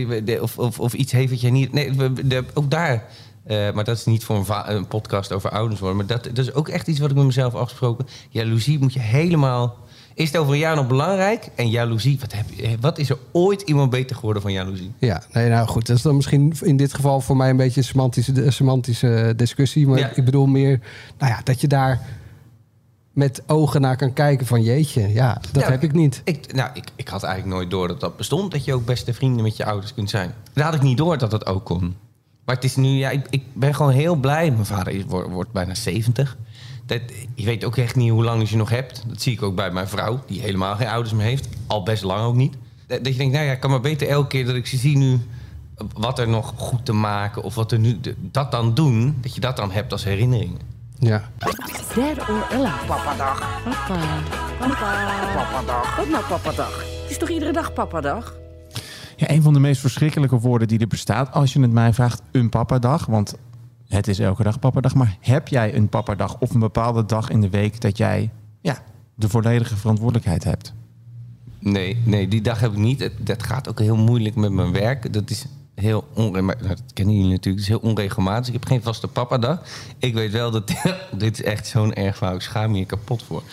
of, 0.42 0.58
of, 0.58 0.80
of 0.80 0.94
iets 0.94 1.12
heeft 1.12 1.30
wat 1.32 1.42
je 1.42 1.50
niet... 1.50 1.74
Nee, 1.74 1.96
de- 2.28 2.44
ook 2.54 2.72
daar... 2.72 3.04
eh, 3.48 3.72
maar 3.74 3.84
dat 3.84 3.98
is 3.98 4.06
niet 4.06 4.24
voor 4.24 4.46
een, 4.66 4.88
podcast 4.88 5.32
over 5.32 5.50
ouders 5.50 5.80
worden. 5.80 5.98
Maar 5.98 6.08
dat, 6.08 6.24
dat 6.24 6.38
is 6.38 6.54
ook 6.54 6.70
echt 6.70 6.88
iets 6.88 7.00
wat 7.00 7.10
ik 7.10 7.16
met 7.16 7.26
mezelf 7.26 7.56
afgesproken. 7.56 8.08
Jaloezie 8.30 8.80
moet 8.80 8.94
je 8.94 9.00
helemaal... 9.00 9.76
Is 10.14 10.28
het 10.28 10.38
over 10.38 10.54
een 10.54 10.60
jaar 10.60 10.76
nog 10.76 10.88
belangrijk? 10.88 11.50
En 11.56 11.70
jaloezie, 11.70 12.20
wat, 12.20 12.34
heb 12.34 12.46
wat 12.82 12.98
is 12.98 13.10
er 13.10 13.18
ooit 13.32 13.62
iemand 13.62 13.90
beter 13.90 14.16
geworden 14.16 14.42
van 14.42 14.52
jaloezie? 14.52 14.92
Ja, 14.98 15.24
nee, 15.32 15.50
nou 15.50 15.68
goed. 15.68 15.88
Dat 15.88 15.98
is 15.98 16.02
dan 16.02 16.16
misschien 16.16 16.54
in 16.62 16.78
dit 16.78 16.94
geval 16.94 17.22
voor 17.22 17.38
mij 17.38 17.50
een 17.50 17.58
beetje 17.58 17.80
een 17.80 17.88
semantische, 17.88 18.52
semantische 18.52 19.34
discussie. 19.36 19.88
Maar 19.88 20.00
Ja. 20.00 20.12
ik 20.16 20.26
bedoel 20.26 20.46
meer, 20.46 20.80
nou 21.18 21.32
ja, 21.32 21.42
dat 21.44 21.62
je 21.62 21.68
daar 21.68 22.02
met 23.14 23.44
ogen 23.48 23.82
naar 23.82 23.96
kan 23.96 24.14
kijken 24.14 24.46
van 24.46 24.62
jeetje, 24.64 25.14
ja, 25.14 25.42
dat 25.52 25.68
heb 25.68 25.84
ik 25.84 25.94
niet. 25.94 26.22
Ik, 26.24 26.54
nou, 26.54 26.70
ik, 26.74 26.90
ik 26.96 27.08
had 27.08 27.24
eigenlijk 27.24 27.56
nooit 27.56 27.72
door 27.72 27.88
dat 27.88 28.00
dat 28.00 28.18
bestond. 28.18 28.52
Dat 28.52 28.66
je 28.66 28.74
ook 28.74 28.86
beste 28.86 29.14
vrienden 29.14 29.44
met 29.44 29.58
je 29.58 29.66
ouders 29.66 29.94
kunt 29.94 30.10
zijn. 30.10 30.34
Dat 30.54 30.64
had 30.64 30.74
ik 30.74 30.82
niet 30.82 30.98
door 30.98 31.18
dat 31.18 31.32
dat 31.32 31.46
ook 31.46 31.66
kon. 31.66 31.96
Maar 32.48 32.56
het 32.56 32.64
is 32.64 32.76
nu, 32.76 32.88
ja, 32.88 33.10
ik, 33.10 33.28
ik 33.30 33.44
ben 33.54 33.76
gewoon 33.76 33.92
heel 33.92 34.16
blij. 34.16 34.52
Mijn 34.52 34.66
vader 34.66 34.94
is, 34.94 35.04
wordt, 35.08 35.30
wordt 35.30 35.52
bijna 35.52 35.74
70. 35.74 36.38
Dat, 36.86 37.02
je 37.36 37.46
weet 37.46 37.64
ook 37.64 37.78
echt 37.78 37.96
niet 37.96 38.12
hoe 38.12 38.24
lang 38.24 38.50
je 38.50 38.56
nog 38.56 38.70
hebt. 38.70 39.04
Dat 39.08 39.22
zie 39.22 39.34
ik 39.34 39.42
ook 39.42 39.56
bij 39.56 39.72
mijn 39.72 39.88
vrouw, 39.88 40.24
die 40.28 40.42
helemaal 40.42 40.76
geen 40.76 40.88
ouders 40.88 41.14
meer 41.14 41.26
heeft. 41.26 41.48
Al 41.68 41.84
best 41.84 42.04
lang 42.04 42.22
ook 42.22 42.36
niet. 42.36 42.56
Dat, 42.88 43.04
dat 43.04 43.12
je 43.12 43.18
denkt, 43.18 43.34
nou 43.34 43.46
ja, 43.46 43.52
ik 43.52 43.60
kan 43.60 43.70
maar 43.70 43.82
beter 43.82 44.08
elke 44.08 44.28
keer 44.28 44.46
dat 44.46 44.56
ik 44.56 44.68
ze 44.68 44.78
zie 44.78 44.98
nu... 44.98 45.20
wat 45.94 46.20
er 46.20 46.28
nog 46.28 46.54
goed 46.56 46.86
te 46.86 46.94
maken 46.94 47.44
of 47.44 47.56
wat 47.56 47.72
er 47.72 47.80
nu... 47.80 48.00
dat 48.18 48.52
dan 48.52 48.74
doen, 48.74 49.18
dat 49.22 49.36
je 49.36 49.42
dat 49.42 49.58
dan 49.58 49.72
hebt 49.72 49.92
als 49.92 50.04
herinnering. 50.04 50.60
Ja. 51.00 51.30
Dead 51.96 52.30
or 52.30 52.48
Alive. 52.52 52.86
Papadag. 52.86 53.64
Papa. 53.64 54.00
Papa. 54.60 55.34
Papadag. 55.34 55.96
Wat 55.96 56.10
nou 56.10 56.24
papadag? 56.24 56.78
Het 57.02 57.10
is 57.10 57.18
toch 57.18 57.30
iedere 57.30 57.52
dag 57.52 57.74
papadag? 57.74 58.34
Ja, 59.18 59.30
een 59.30 59.42
van 59.42 59.54
de 59.54 59.60
meest 59.60 59.82
verschrikkelijke 59.82 60.40
woorden 60.40 60.68
die 60.68 60.80
er 60.80 60.88
bestaat, 60.88 61.32
als 61.32 61.54
je 61.54 61.62
het 61.62 61.72
mij 61.72 61.94
vraagt, 61.94 62.22
een 62.32 62.50
papadag. 62.50 63.06
Want 63.06 63.36
het 63.88 64.08
is 64.08 64.20
elke 64.20 64.44
dag 64.44 64.60
papadag. 64.60 64.96
Maar 64.96 65.18
heb 65.20 65.48
jij 65.48 65.76
een 65.76 65.90
papadag 65.90 66.40
of 66.40 66.54
een 66.54 66.60
bepaalde 66.60 67.06
dag 67.06 67.30
in 67.30 67.42
de 67.42 67.50
week 67.50 67.82
dat 67.82 67.98
jij 67.98 68.30
ja, 68.62 68.78
de 69.16 69.30
volledige 69.30 69.78
verantwoordelijkheid 69.78 70.44
hebt? 70.44 70.74
Nee, 71.60 72.02
nee, 72.06 72.28
die 72.28 72.42
dag 72.42 72.60
heb 72.60 72.72
ik 72.72 72.78
niet. 72.78 73.12
Dat 73.20 73.44
gaat 73.44 73.70
ook 73.70 73.80
heel 73.80 73.96
moeilijk 73.96 74.36
met 74.36 74.52
mijn 74.52 74.72
werk. 74.72 75.14
Dat 75.14 75.30
is 75.30 75.46
heel 75.76 76.08
onregelmatig. 76.14 76.62
Nou, 76.62 76.76
dat 76.76 76.94
kennen 76.94 77.16
jullie 77.16 77.32
natuurlijk. 77.32 77.66
Het 77.66 77.74
is 77.74 77.82
heel 77.82 77.90
onregelmatig. 77.90 78.48
Ik 78.48 78.54
heb 78.54 78.66
geen 78.66 78.82
vaste 78.82 79.08
papadag. 79.08 79.62
Ik 79.98 80.14
weet 80.14 80.32
wel 80.32 80.52
dat... 80.52 80.74
dit 81.18 81.42
echt 81.42 81.68
zo'n 81.68 81.94
erg 81.94 82.18
fout. 82.18 82.36
Ik 82.36 82.42
schaam 82.42 82.72
me 82.72 82.78
hier 82.78 82.86
kapot 82.86 83.24
voor. 83.24 83.44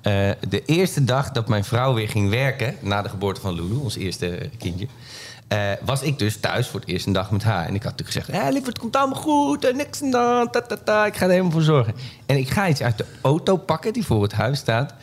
Eh, 0.00 0.30
de 0.48 0.64
eerste 0.64 1.04
dag 1.04 1.30
dat 1.30 1.48
mijn 1.48 1.64
vrouw 1.64 1.94
weer 1.94 2.08
ging 2.08 2.30
werken... 2.30 2.76
na 2.80 3.02
de 3.02 3.08
geboorte 3.08 3.40
van 3.40 3.54
Lulu, 3.54 3.74
ons 3.74 3.96
eerste 3.96 4.50
kindje... 4.58 4.86
eh, 5.48 5.70
was 5.84 6.02
ik 6.02 6.18
dus 6.18 6.36
thuis 6.36 6.68
voor 6.68 6.80
het 6.80 6.88
eerst 6.88 7.06
een 7.06 7.12
dag 7.12 7.30
met 7.30 7.42
haar. 7.42 7.66
En 7.66 7.74
ik 7.74 7.82
had 7.82 7.96
natuurlijk 7.96 8.26
gezegd... 8.26 8.42
Hé, 8.42 8.48
lieverd, 8.48 8.66
het 8.66 8.78
komt 8.78 8.96
allemaal 8.96 9.20
goed. 9.20 9.64
En 9.64 9.76
niks 9.76 9.98
de 9.98 10.16
hand. 10.16 10.52
Ta, 10.52 10.60
ta, 10.62 10.76
ta. 10.84 11.06
Ik 11.06 11.16
ga 11.16 11.24
er 11.24 11.30
helemaal 11.30 11.52
voor 11.52 11.62
zorgen. 11.62 11.94
En 12.26 12.36
ik 12.36 12.50
ga 12.50 12.68
iets 12.68 12.82
uit 12.82 12.98
de 12.98 13.06
auto 13.22 13.56
pakken 13.56 13.92
die 13.92 14.04
voor 14.04 14.22
het 14.22 14.32
huis 14.32 14.58
staat... 14.58 14.94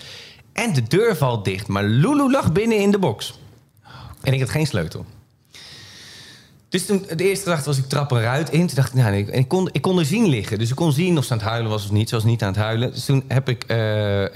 En 0.55 0.73
de 0.73 0.83
deur 0.83 1.15
valt 1.15 1.45
dicht, 1.45 1.67
maar 1.67 1.83
Lulu 1.83 2.31
lag 2.31 2.51
binnen 2.51 2.77
in 2.77 2.91
de 2.91 2.99
box. 2.99 3.39
En 4.21 4.33
ik 4.33 4.39
had 4.39 4.49
geen 4.49 4.67
sleutel. 4.67 5.05
Dus 6.75 6.85
toen, 6.85 7.05
de 7.15 7.29
eerste 7.29 7.49
dag 7.49 7.63
was 7.63 7.77
ik 7.77 7.85
trap 7.87 8.11
eruit 8.11 8.49
in. 8.49 8.67
Toen 8.67 8.75
dacht 8.75 8.87
ik, 8.87 8.93
nou, 8.93 9.11
nee, 9.11 9.31
en 9.31 9.39
ik, 9.39 9.47
kon, 9.47 9.69
ik 9.71 9.81
kon 9.81 9.99
er 9.99 10.05
zien 10.05 10.27
liggen. 10.27 10.59
Dus 10.59 10.69
ik 10.69 10.75
kon 10.75 10.91
zien 10.91 11.17
of 11.17 11.25
ze 11.25 11.31
aan 11.31 11.37
het 11.37 11.47
huilen 11.47 11.71
was 11.71 11.83
of 11.83 11.91
niet. 11.91 12.09
Ze 12.09 12.15
was 12.15 12.23
niet 12.23 12.41
aan 12.41 12.47
het 12.53 12.61
huilen. 12.61 12.91
Dus 12.91 13.05
toen 13.05 13.23
heb 13.27 13.49
ik... 13.49 13.63
eh, 13.63 13.77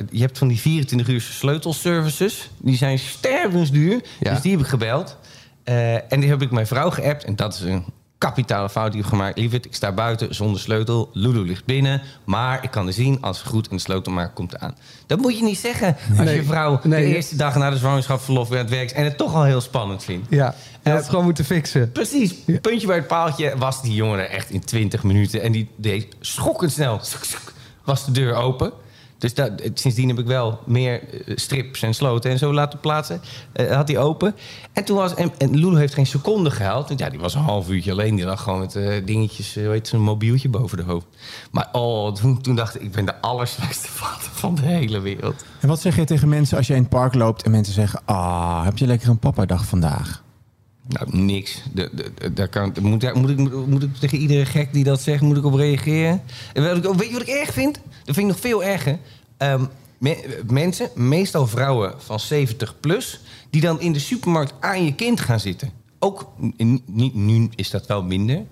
je 0.10 0.20
hebt 0.20 0.38
van 0.38 0.48
die 0.48 0.60
24 0.60 1.08
uur 1.08 1.22
sleutelservices. 1.22 2.50
Die 2.58 2.78
zijn 2.78 3.00
stervensduur. 3.00 4.02
Ja. 4.20 4.32
Dus 4.34 4.42
die 4.42 4.52
heb 4.52 4.60
ik 4.60 4.68
gebeld. 4.68 5.18
Eh, 5.64 6.12
en 6.12 6.20
die 6.20 6.30
heb 6.30 6.42
ik 6.42 6.52
mijn 6.52 6.68
vrouw 6.68 6.90
geappt. 6.90 7.24
En 7.24 7.36
dat 7.36 7.54
is 7.54 7.60
een 7.60 7.86
kapitale 8.20 8.70
fout 8.70 8.92
die 8.92 9.02
ik 9.02 9.06
heb 9.06 9.14
gemaakt. 9.16 9.38
Lieverd, 9.38 9.66
ik 9.66 9.76
sta 9.76 9.92
buiten 9.92 10.36
zonder 10.36 10.60
sleutel. 10.60 11.10
Lulu 11.14 11.40
ligt 11.40 11.66
binnen. 11.66 12.02
Maar 12.24 12.64
ik 12.64 12.72
kan 12.72 12.88
er 12.88 12.94
zien 12.94 13.18
als 13.22 13.42
goed 13.42 13.68
en 13.68 13.76
de 13.76 13.82
sleutelmaker 13.82 14.34
komt 14.34 14.60
aan. 14.60 14.76
Dat 15.08 15.20
moet 15.20 15.38
je 15.38 15.44
niet 15.44 15.58
zeggen 15.58 15.96
als 16.10 16.18
Nee. 16.26 16.36
je 16.36 16.44
vrouw 16.44 16.80
Nee. 16.84 17.06
de 17.10 17.16
eerste 17.16 17.36
dag 17.36 17.56
na 17.56 17.70
de 17.70 17.78
zwangerschapsverlof 17.78 18.50
weer 18.50 18.58
aan 18.60 18.66
het 18.66 18.74
werk 18.74 18.86
is... 18.86 18.94
en 18.94 19.04
het 19.04 19.18
toch 19.18 19.34
al 19.36 19.44
heel 19.44 19.62
spannend 19.62 20.04
vindt. 20.04 20.28
Ja, 20.30 20.56
en 20.84 20.96
dat 20.96 21.10
gewoon 21.10 21.24
moeten 21.24 21.46
fixen. 21.46 21.92
Precies. 21.92 22.34
Puntje 22.62 22.88
bij 22.88 22.96
het 22.96 23.08
paaltje 23.08 23.54
was 23.58 23.82
die 23.82 23.94
jongen 23.94 24.30
echt 24.30 24.50
in 24.50 24.66
20 24.66 25.04
minuten. 25.04 25.42
En 25.42 25.52
die 25.52 25.70
deed 25.76 26.08
schokkend 26.20 26.72
snel. 26.72 27.00
Was 27.84 28.06
de 28.06 28.12
deur 28.12 28.34
open. 28.34 28.72
Dus 29.20 29.34
dat, 29.34 29.52
sindsdien 29.74 30.08
heb 30.08 30.20
ik 30.20 30.26
wel 30.26 30.60
meer 30.66 31.02
eh, 31.04 31.38
strips 31.38 31.82
en 31.82 31.94
sloten 31.94 32.32
en 32.32 32.38
zo 32.38 32.54
laten 32.54 32.80
plaatsen. 32.80 33.22
Eh, 33.54 33.76
had 33.76 33.88
hij 33.88 33.98
open. 33.98 34.36
En 34.74 34.84
toen 34.84 34.98
was. 34.98 35.16
En, 35.16 35.32
en 35.38 35.58
Lulu 35.58 35.78
heeft 35.78 35.94
geen 35.94 36.06
seconde 36.06 36.52
gehuild. 36.52 36.88
Want 36.88 37.00
ja, 37.00 37.10
die 37.10 37.20
was 37.20 37.34
een 37.34 37.42
half 37.42 37.70
uurtje 37.70 37.92
alleen. 37.92 38.16
Die 38.16 38.26
lag 38.26 38.44
gewoon 38.44 38.60
met 38.60 38.76
eh, 38.76 39.06
dingetjes, 39.06 39.54
heet 39.54 39.68
het, 39.68 39.88
zo'n 39.88 40.02
mobieltje 40.02 40.50
boven 40.50 40.78
de 40.78 40.84
hoofd. 40.84 41.06
Maar 41.52 41.70
oh, 41.72 42.14
toen, 42.14 42.42
toen 42.42 42.56
dacht 42.56 42.76
ik, 42.76 42.82
ik 42.82 42.92
ben 42.92 43.06
de 43.06 43.22
allerslechtste 43.22 43.88
vader 44.02 44.30
van 44.32 44.56
de 44.56 44.62
hele 44.62 45.00
wereld. 45.00 45.46
En 45.60 45.68
wat 45.68 45.82
zeg 45.82 45.96
je 45.96 46.04
tegen 46.04 46.30
mensen 46.30 46.58
als 46.58 46.68
je 46.68 46.74
in 46.74 46.82
het 46.82 46.90
park 46.90 47.14
loopt 47.14 47.44
en 47.44 47.52
mensen 47.52 47.74
zeggen: 47.74 48.02
Ah, 48.06 48.64
heb 48.64 48.78
je 48.78 48.88
lekker 48.88 49.10
een 49.10 49.20
papadag 49.20 49.66
vandaag? 49.66 50.24
Nou, 50.90 51.18
niks. 51.18 51.62
De, 51.74 51.90
de, 51.94 52.34
daar 52.34 52.48
kan, 52.48 52.74
moet, 52.82 53.14
moet, 53.14 53.30
ik, 53.30 53.38
moet, 53.68 53.84
ik 53.84 53.96
tegen 53.96 54.18
iedere 54.18 54.46
gek 54.46 54.74
die 54.74 54.84
dat 54.84 55.02
zegt, 55.02 55.22
moet 55.22 55.38
ik 55.38 55.46
op 55.46 55.54
reageren? 55.54 56.22
Weet 56.54 56.84
je 56.84 57.12
wat 57.12 57.22
ik 57.22 57.28
erg 57.28 57.54
vind? 57.54 57.74
Dat 57.74 58.16
vind 58.16 58.18
ik 58.18 58.26
nog 58.26 58.40
veel 58.40 58.64
erger. 58.64 59.00
Ehm, 59.38 59.66
me- 59.98 60.44
mensen, 60.48 60.90
meestal 60.96 61.48
vrouwen 61.48 61.94
van 61.98 62.20
70 62.20 62.80
plus, 62.80 63.22
die 63.50 63.62
dan 63.62 63.82
in 63.82 63.94
de 63.94 64.00
supermarkt 64.00 64.54
aan 64.60 64.86
je 64.86 64.96
kind 64.96 65.20
gaan 65.20 65.40
zitten. 65.40 65.72
Ook 66.00 66.32
niet, 66.86 67.16
nu 67.16 67.50
is 67.56 67.70
dat 67.70 67.88
wel 67.88 68.04
minder, 68.04 68.46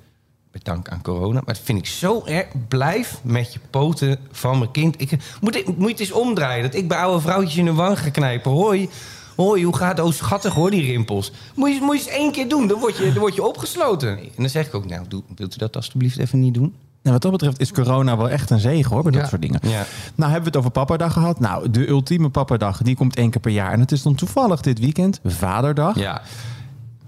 dank 0.63 0.89
aan 0.89 1.01
corona. 1.01 1.33
Maar 1.45 1.53
dat 1.53 1.63
vind 1.63 1.79
ik 1.79 1.85
zo 1.85 2.21
erg. 2.25 2.47
Blijf 2.67 3.19
met 3.23 3.53
je 3.53 3.59
poten 3.69 4.19
van 4.31 4.57
mijn 4.57 4.71
kind. 4.71 5.01
Ik, 5.01 5.11
moet, 5.41 5.65
moet 5.65 5.77
je 5.77 5.87
het 5.87 5.99
eens 5.99 6.11
omdraaien? 6.11 6.63
Dat 6.63 6.75
ik 6.75 6.87
bij 6.87 6.97
oude 6.97 7.21
vrouwtjes 7.21 7.57
in 7.57 7.65
de 7.65 7.73
wang 7.73 7.99
ga 7.99 8.09
knijpen. 8.09 8.51
Hoi, 8.51 8.89
hoi, 9.37 9.63
hoe 9.63 9.75
gaat 9.75 9.97
het? 9.97 10.05
Oh, 10.05 10.11
schattig 10.11 10.53
hoor, 10.53 10.71
die 10.71 10.85
rimpels. 10.85 11.31
Moet 11.55 11.73
je, 11.73 11.81
moet 11.81 12.03
je 12.03 12.09
eens 12.09 12.17
één 12.17 12.31
keer 12.31 12.49
doen, 12.49 12.67
dan 12.67 12.79
word 12.79 12.97
je, 12.97 13.03
dan 13.03 13.19
word 13.19 13.35
je 13.35 13.43
opgesloten. 13.43 14.17
En 14.17 14.29
dan 14.37 14.49
zeg 14.49 14.67
ik 14.67 14.73
ook, 14.73 14.85
nou, 14.85 15.05
doe, 15.07 15.23
wilt 15.35 15.55
u 15.55 15.57
dat 15.57 15.75
alstublieft 15.75 16.17
even 16.17 16.39
niet 16.39 16.53
doen? 16.53 16.75
Nou, 17.01 17.19
wat 17.19 17.21
dat 17.21 17.31
betreft 17.31 17.59
is 17.59 17.71
corona 17.71 18.17
wel 18.17 18.29
echt 18.29 18.49
een 18.49 18.59
zegen 18.59 18.91
hoor, 18.91 19.03
bij 19.03 19.11
dat 19.11 19.29
soort 19.29 19.41
dingen. 19.41 19.59
Ja. 19.63 19.85
Nou, 20.15 20.31
hebben 20.31 20.39
we 20.39 20.45
het 20.45 20.57
over 20.57 20.71
papadag 20.71 21.13
gehad. 21.13 21.39
Nou, 21.39 21.69
de 21.69 21.87
ultieme 21.87 22.29
papadag, 22.29 22.81
die 22.81 22.95
komt 22.95 23.15
één 23.15 23.29
keer 23.29 23.41
per 23.41 23.51
jaar. 23.51 23.71
En 23.71 23.79
het 23.79 23.91
is 23.91 24.01
dan 24.01 24.15
toevallig 24.15 24.61
dit 24.61 24.79
weekend, 24.79 25.19
Vaderdag. 25.23 25.99
Ja. 25.99 26.21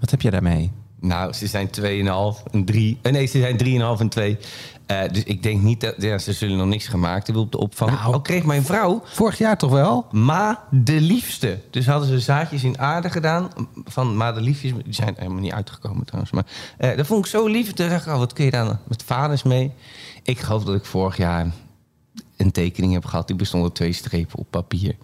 Wat 0.00 0.10
heb 0.10 0.22
jij 0.22 0.30
daarmee? 0.30 0.72
Nou, 1.00 1.32
ze 1.32 1.46
zijn 1.46 1.70
2,5 1.80 2.42
en 2.52 2.64
3. 2.64 2.98
Eh, 3.02 3.12
nee, 3.12 3.26
ze 3.26 3.38
zijn 3.38 3.56
3,5 3.96 4.00
en 4.00 4.08
2. 4.08 4.38
Eh, 4.86 5.08
dus 5.12 5.22
ik 5.22 5.42
denk 5.42 5.62
niet 5.62 5.80
dat... 5.80 5.94
Ja, 5.98 6.18
ze 6.18 6.32
zullen 6.32 6.56
nog 6.56 6.66
niks 6.66 6.86
gemaakt 6.86 7.26
hebben 7.26 7.44
op 7.44 7.52
de 7.52 7.58
opvang. 7.58 7.90
Nou. 7.90 8.12
Al 8.12 8.20
kreeg 8.20 8.44
mijn 8.44 8.64
vrouw 8.64 9.02
Vorig 9.04 9.38
jaar 9.38 9.58
toch 9.58 9.70
wel? 9.70 10.06
Ma 10.10 10.64
de 10.70 11.00
Liefste. 11.00 11.60
Dus 11.70 11.86
hadden 11.86 12.08
ze 12.08 12.20
zaadjes 12.20 12.64
in 12.64 12.78
aarde 12.78 13.10
gedaan 13.10 13.50
van 13.84 14.16
Ma 14.16 14.32
de 14.32 14.40
Liefjes. 14.40 14.72
Die 14.84 14.94
zijn 14.94 15.14
helemaal 15.16 15.40
niet 15.40 15.52
uitgekomen 15.52 16.04
trouwens. 16.04 16.32
Maar 16.32 16.46
eh, 16.78 16.96
dat 16.96 17.06
vond 17.06 17.24
ik 17.24 17.30
zo 17.30 17.46
lief. 17.46 17.72
Toen 17.72 17.88
dacht 17.88 18.06
ik, 18.06 18.12
oh, 18.12 18.18
wat 18.18 18.32
kun 18.32 18.44
je 18.44 18.50
dan 18.50 18.78
met 18.88 19.02
vaders 19.02 19.42
mee? 19.42 19.72
Ik 20.22 20.38
geloof 20.38 20.64
dat 20.64 20.74
ik 20.74 20.84
vorig 20.84 21.16
jaar 21.16 21.50
een 22.36 22.50
tekening 22.52 22.92
heb 22.92 23.04
gehad. 23.04 23.26
Die 23.26 23.36
bestond 23.36 23.64
uit 23.64 23.74
twee 23.74 23.92
strepen 23.92 24.38
op 24.38 24.46
papier. 24.50 24.96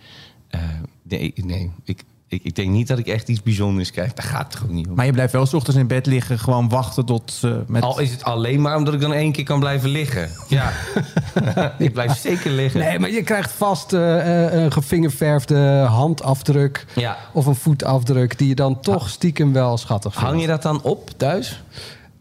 Nee, 1.02 1.32
nee 1.36 1.70
ik, 1.84 2.02
ik, 2.28 2.44
ik 2.44 2.54
denk 2.54 2.70
niet 2.70 2.88
dat 2.88 2.98
ik 2.98 3.06
echt 3.06 3.28
iets 3.28 3.42
bijzonders 3.42 3.90
krijg. 3.90 4.12
Daar 4.12 4.26
gaat 4.26 4.44
het 4.46 4.56
gewoon 4.56 4.74
niet 4.74 4.86
om. 4.88 4.94
Maar 4.94 5.06
je 5.06 5.12
blijft 5.12 5.32
wel 5.32 5.46
's 5.46 5.52
ochtends 5.54 5.78
in 5.78 5.86
bed 5.86 6.06
liggen, 6.06 6.38
gewoon 6.38 6.68
wachten 6.68 7.04
tot 7.04 7.32
ze 7.32 7.64
met... 7.66 7.82
Al 7.82 7.98
is 7.98 8.10
het 8.10 8.24
alleen 8.24 8.60
maar 8.60 8.76
omdat 8.76 8.94
ik 8.94 9.00
dan 9.00 9.12
één 9.12 9.32
keer 9.32 9.44
kan 9.44 9.60
blijven 9.60 9.88
liggen. 9.88 10.30
Ja, 10.48 10.72
ik 11.78 11.92
blijf 11.92 12.18
zeker 12.18 12.50
liggen. 12.50 12.80
Nee, 12.80 12.98
maar 12.98 13.10
je 13.10 13.22
krijgt 13.22 13.50
vast 13.52 13.92
eh, 13.92 14.46
eh, 14.46 14.62
een 14.62 14.72
gevingerverfde 14.72 15.58
handafdruk 15.88 16.86
Ja. 16.94 17.16
of 17.32 17.46
een 17.46 17.54
voetafdruk 17.54 18.38
die 18.38 18.48
je 18.48 18.54
dan 18.54 18.80
toch 18.80 19.08
stiekem 19.08 19.52
wel 19.52 19.76
schattig 19.76 20.12
vindt. 20.12 20.28
Hang 20.28 20.40
je 20.40 20.46
dat 20.46 20.62
dan 20.62 20.82
op 20.82 21.10
thuis? 21.16 21.62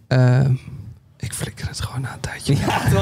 Eh, 0.08 0.40
ik 1.26 1.34
flikker 1.34 1.68
het 1.68 1.82
gewoon 1.82 2.02
na 2.02 2.14
een 2.14 2.20
tijdje. 2.20 2.56
Ja, 2.56 2.82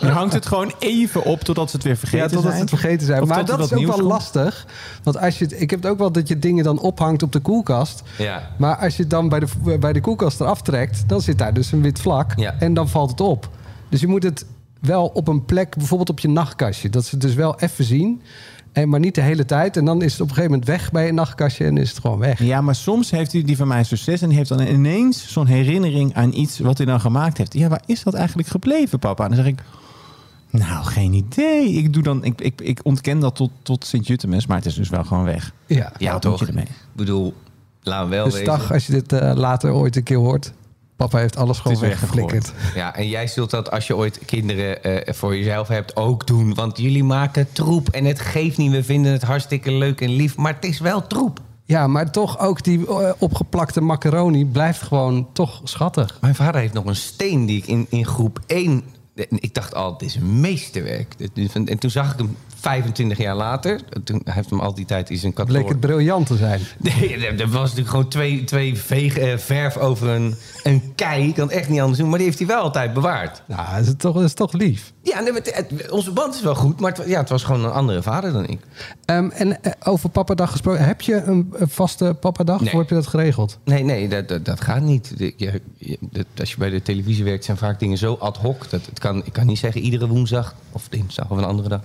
Je 0.06 0.08
hangt 0.08 0.32
het 0.34 0.46
gewoon 0.46 0.72
even 0.78 1.24
op 1.24 1.40
totdat 1.40 1.70
ze 1.70 1.76
het 1.76 1.84
weer 1.84 1.96
vergeten 1.96 2.30
totdat 2.30 2.42
zijn. 2.42 2.54
ze 2.54 2.60
het 2.60 2.70
vergeten 2.70 3.06
zijn. 3.06 3.22
Of 3.22 3.28
maar 3.28 3.44
dat 3.44 3.58
is 3.58 3.72
ook 3.72 3.86
wel 3.86 3.90
komt. 3.90 4.02
lastig. 4.02 4.66
Want 5.02 5.18
als 5.18 5.38
je 5.38 5.44
het, 5.44 5.60
ik 5.60 5.70
heb 5.70 5.82
het 5.82 5.92
ook 5.92 5.98
wel 5.98 6.12
dat 6.12 6.28
je 6.28 6.38
dingen 6.38 6.64
dan 6.64 6.78
ophangt 6.78 7.22
op 7.22 7.32
de 7.32 7.40
koelkast. 7.40 8.02
Ja. 8.18 8.50
Maar 8.58 8.76
als 8.76 8.96
je 8.96 9.02
het 9.02 9.10
dan 9.10 9.28
bij 9.28 9.40
de, 9.40 9.78
bij 9.78 9.92
de 9.92 10.00
koelkast 10.00 10.40
eraf 10.40 10.62
trekt, 10.62 11.08
dan 11.08 11.20
zit 11.20 11.38
daar 11.38 11.54
dus 11.54 11.72
een 11.72 11.82
wit 11.82 12.00
vlak. 12.00 12.32
Ja. 12.36 12.54
En 12.58 12.74
dan 12.74 12.88
valt 12.88 13.10
het 13.10 13.20
op. 13.20 13.48
Dus 13.88 14.00
je 14.00 14.06
moet 14.06 14.22
het 14.22 14.46
wel 14.80 15.06
op 15.06 15.28
een 15.28 15.44
plek, 15.44 15.76
bijvoorbeeld 15.76 16.10
op 16.10 16.18
je 16.18 16.28
nachtkastje. 16.28 16.90
Dat 16.90 17.04
ze 17.04 17.10
het 17.10 17.20
dus 17.20 17.34
wel 17.34 17.60
even 17.60 17.84
zien. 17.84 18.22
En 18.76 18.88
maar 18.88 19.00
niet 19.00 19.14
de 19.14 19.20
hele 19.20 19.44
tijd. 19.44 19.76
En 19.76 19.84
dan 19.84 20.02
is 20.02 20.12
het 20.12 20.20
op 20.20 20.28
een 20.28 20.34
gegeven 20.34 20.50
moment 20.50 20.68
weg 20.68 20.90
bij 20.90 21.08
een 21.08 21.14
nachtkastje 21.14 21.64
en 21.64 21.76
is 21.76 21.90
het 21.90 21.98
gewoon 21.98 22.18
weg. 22.18 22.42
Ja, 22.42 22.60
maar 22.60 22.74
soms 22.74 23.10
heeft 23.10 23.32
hij 23.32 23.42
die 23.44 23.56
van 23.56 23.68
mij 23.68 23.84
succes 23.84 24.22
en 24.22 24.28
die 24.28 24.36
heeft 24.36 24.48
dan 24.48 24.60
ineens 24.60 25.32
zo'n 25.32 25.46
herinnering 25.46 26.14
aan 26.14 26.32
iets 26.32 26.58
wat 26.58 26.76
hij 26.76 26.86
dan 26.86 27.00
gemaakt 27.00 27.38
heeft. 27.38 27.54
Ja, 27.54 27.68
waar 27.68 27.82
is 27.86 28.02
dat 28.02 28.14
eigenlijk 28.14 28.48
gebleven, 28.48 28.98
papa? 28.98 29.24
En 29.24 29.30
dan 29.30 29.38
zeg 29.44 29.52
ik, 29.52 29.62
nou, 30.50 30.84
geen 30.84 31.12
idee. 31.12 31.68
Ik, 31.72 31.92
doe 31.92 32.02
dan, 32.02 32.24
ik, 32.24 32.40
ik, 32.40 32.60
ik 32.60 32.80
ontken 32.82 33.18
dat 33.18 33.34
tot, 33.36 33.50
tot 33.62 33.86
Sint-Jutemus, 33.86 34.46
maar 34.46 34.56
het 34.56 34.66
is 34.66 34.74
dus 34.74 34.88
wel 34.88 35.04
gewoon 35.04 35.24
weg. 35.24 35.52
Ja. 35.66 35.92
Ja, 35.98 36.18
toch? 36.18 36.48
Ik 36.48 36.68
bedoel, 36.92 37.34
laten 37.82 38.08
we 38.08 38.14
wel 38.14 38.24
Dus 38.24 38.32
wezen. 38.32 38.48
dag, 38.48 38.72
als 38.72 38.86
je 38.86 38.92
dit 38.92 39.12
eh, 39.12 39.32
later 39.34 39.72
ooit 39.72 39.96
een 39.96 40.02
keer 40.02 40.18
hoort. 40.18 40.52
Papa 40.96 41.18
heeft 41.18 41.36
alles 41.36 41.58
gewoon 41.58 41.80
weggeflikkerd. 41.80 42.52
Ja, 42.74 42.94
en 42.94 43.08
jij 43.08 43.26
zult 43.26 43.50
dat 43.50 43.70
als 43.70 43.86
je 43.86 43.96
ooit 43.96 44.18
kinderen 44.24 44.82
eh, 44.82 45.14
voor 45.14 45.36
jezelf 45.36 45.68
hebt 45.68 45.96
ook 45.96 46.26
doen. 46.26 46.54
Want 46.54 46.78
jullie 46.78 47.04
maken 47.04 47.52
troep. 47.52 47.88
En 47.88 48.04
het 48.04 48.20
geeft 48.20 48.56
niet. 48.56 48.70
We 48.70 48.84
vinden 48.84 49.12
het 49.12 49.22
hartstikke 49.22 49.72
leuk 49.72 50.00
en 50.00 50.10
lief. 50.10 50.36
Maar 50.36 50.54
het 50.54 50.64
is 50.64 50.78
wel 50.78 51.06
troep. 51.06 51.40
Ja, 51.64 51.86
maar 51.86 52.10
toch 52.10 52.38
ook 52.38 52.62
die 52.62 52.86
eh, 52.86 53.10
opgeplakte 53.18 53.80
macaroni 53.80 54.46
blijft 54.46 54.82
gewoon 54.82 55.28
toch 55.32 55.60
schattig. 55.64 56.18
Mijn 56.20 56.34
vader 56.34 56.60
heeft 56.60 56.72
nog 56.72 56.84
een 56.84 56.96
steen 56.96 57.46
die 57.46 57.56
ik 57.56 57.66
in, 57.66 57.86
in 57.88 58.06
groep 58.06 58.40
1... 58.46 58.82
Ik 59.28 59.54
dacht 59.54 59.74
al, 59.74 59.98
dit 59.98 60.08
is 60.08 60.14
een 60.14 60.40
meesterwerk. 60.40 61.14
En 61.64 61.78
toen 61.78 61.90
zag 61.90 62.12
ik 62.12 62.18
hem 62.18 62.36
25 62.60 63.18
jaar 63.18 63.34
later. 63.34 63.80
Toen 64.04 64.20
hij 64.24 64.34
heeft 64.34 64.50
hem 64.50 64.60
al 64.60 64.74
die 64.74 64.84
tijd 64.84 65.10
in 65.10 65.16
zijn 65.16 65.32
Bleek 65.32 65.46
kantoor... 65.46 65.70
het 65.70 65.80
briljant 65.80 66.26
te 66.26 66.36
zijn. 66.36 66.60
Nee, 66.78 67.26
er 67.26 67.48
was 67.48 67.62
natuurlijk 67.62 67.88
gewoon 67.88 68.08
twee, 68.08 68.44
twee 68.44 68.78
veeg, 68.78 69.18
eh, 69.18 69.38
verf 69.38 69.76
over 69.76 70.08
een, 70.08 70.34
een 70.62 70.92
kei. 70.94 71.28
Ik 71.28 71.34
kan 71.34 71.46
het 71.46 71.56
echt 71.56 71.68
niet 71.68 71.80
anders 71.80 71.98
doen. 71.98 72.08
Maar 72.08 72.18
die 72.18 72.26
heeft 72.26 72.38
hij 72.38 72.48
wel 72.48 72.60
altijd 72.60 72.92
bewaard. 72.92 73.42
Nou, 73.46 73.76
dat 73.76 73.86
is 73.86 73.94
toch, 73.96 74.14
dat 74.14 74.24
is 74.24 74.34
toch 74.34 74.52
lief. 74.52 74.92
Ja, 75.08 75.20
nee, 75.20 75.32
het- 75.32 75.54
het- 75.54 75.90
onze 75.90 76.10
band 76.12 76.34
is 76.34 76.42
wel 76.42 76.54
goed. 76.54 76.80
Maar 76.80 76.92
het, 76.92 77.08
ja, 77.08 77.20
het 77.20 77.28
was 77.28 77.44
gewoon 77.44 77.64
een 77.64 77.70
andere 77.70 78.02
vader 78.02 78.32
dan 78.32 78.46
ik. 78.46 78.60
Ehm, 79.04 79.28
en 79.30 79.62
eh, 79.62 79.72
over 79.84 80.08
papadag 80.08 80.50
gesproken. 80.50 80.84
Heb 80.84 81.00
je 81.00 81.14
een, 81.22 81.52
een 81.56 81.68
vaste 81.68 82.16
papadag 82.20 82.60
Nee. 82.60 82.72
of 82.72 82.78
heb 82.78 82.88
je 82.88 82.94
dat 82.94 83.06
geregeld? 83.06 83.58
Nee, 83.64 83.82
nee, 83.84 84.08
dat, 84.08 84.28
dat, 84.28 84.44
dat 84.44 84.60
gaat 84.60 84.80
niet. 84.80 85.12
Je- 85.16 85.34
je- 85.36 85.98
dat- 86.00 86.26
als 86.38 86.50
je 86.50 86.56
bij 86.58 86.70
de 86.70 86.82
televisie 86.82 87.24
werkt, 87.24 87.44
zijn 87.44 87.56
vaak 87.56 87.78
dingen 87.78 87.98
zo 87.98 88.14
ad 88.20 88.36
hoc. 88.36 88.70
Dat 88.70 88.86
het 88.86 88.98
kan, 88.98 89.24
ik 89.24 89.32
kan 89.32 89.46
niet 89.46 89.58
zeggen 89.58 89.80
iedere 89.80 90.06
woensdag 90.08 90.54
of 90.72 90.88
dinsdag 90.88 91.30
of 91.30 91.36
een 91.38 91.44
andere 91.44 91.68
dag. 91.68 91.80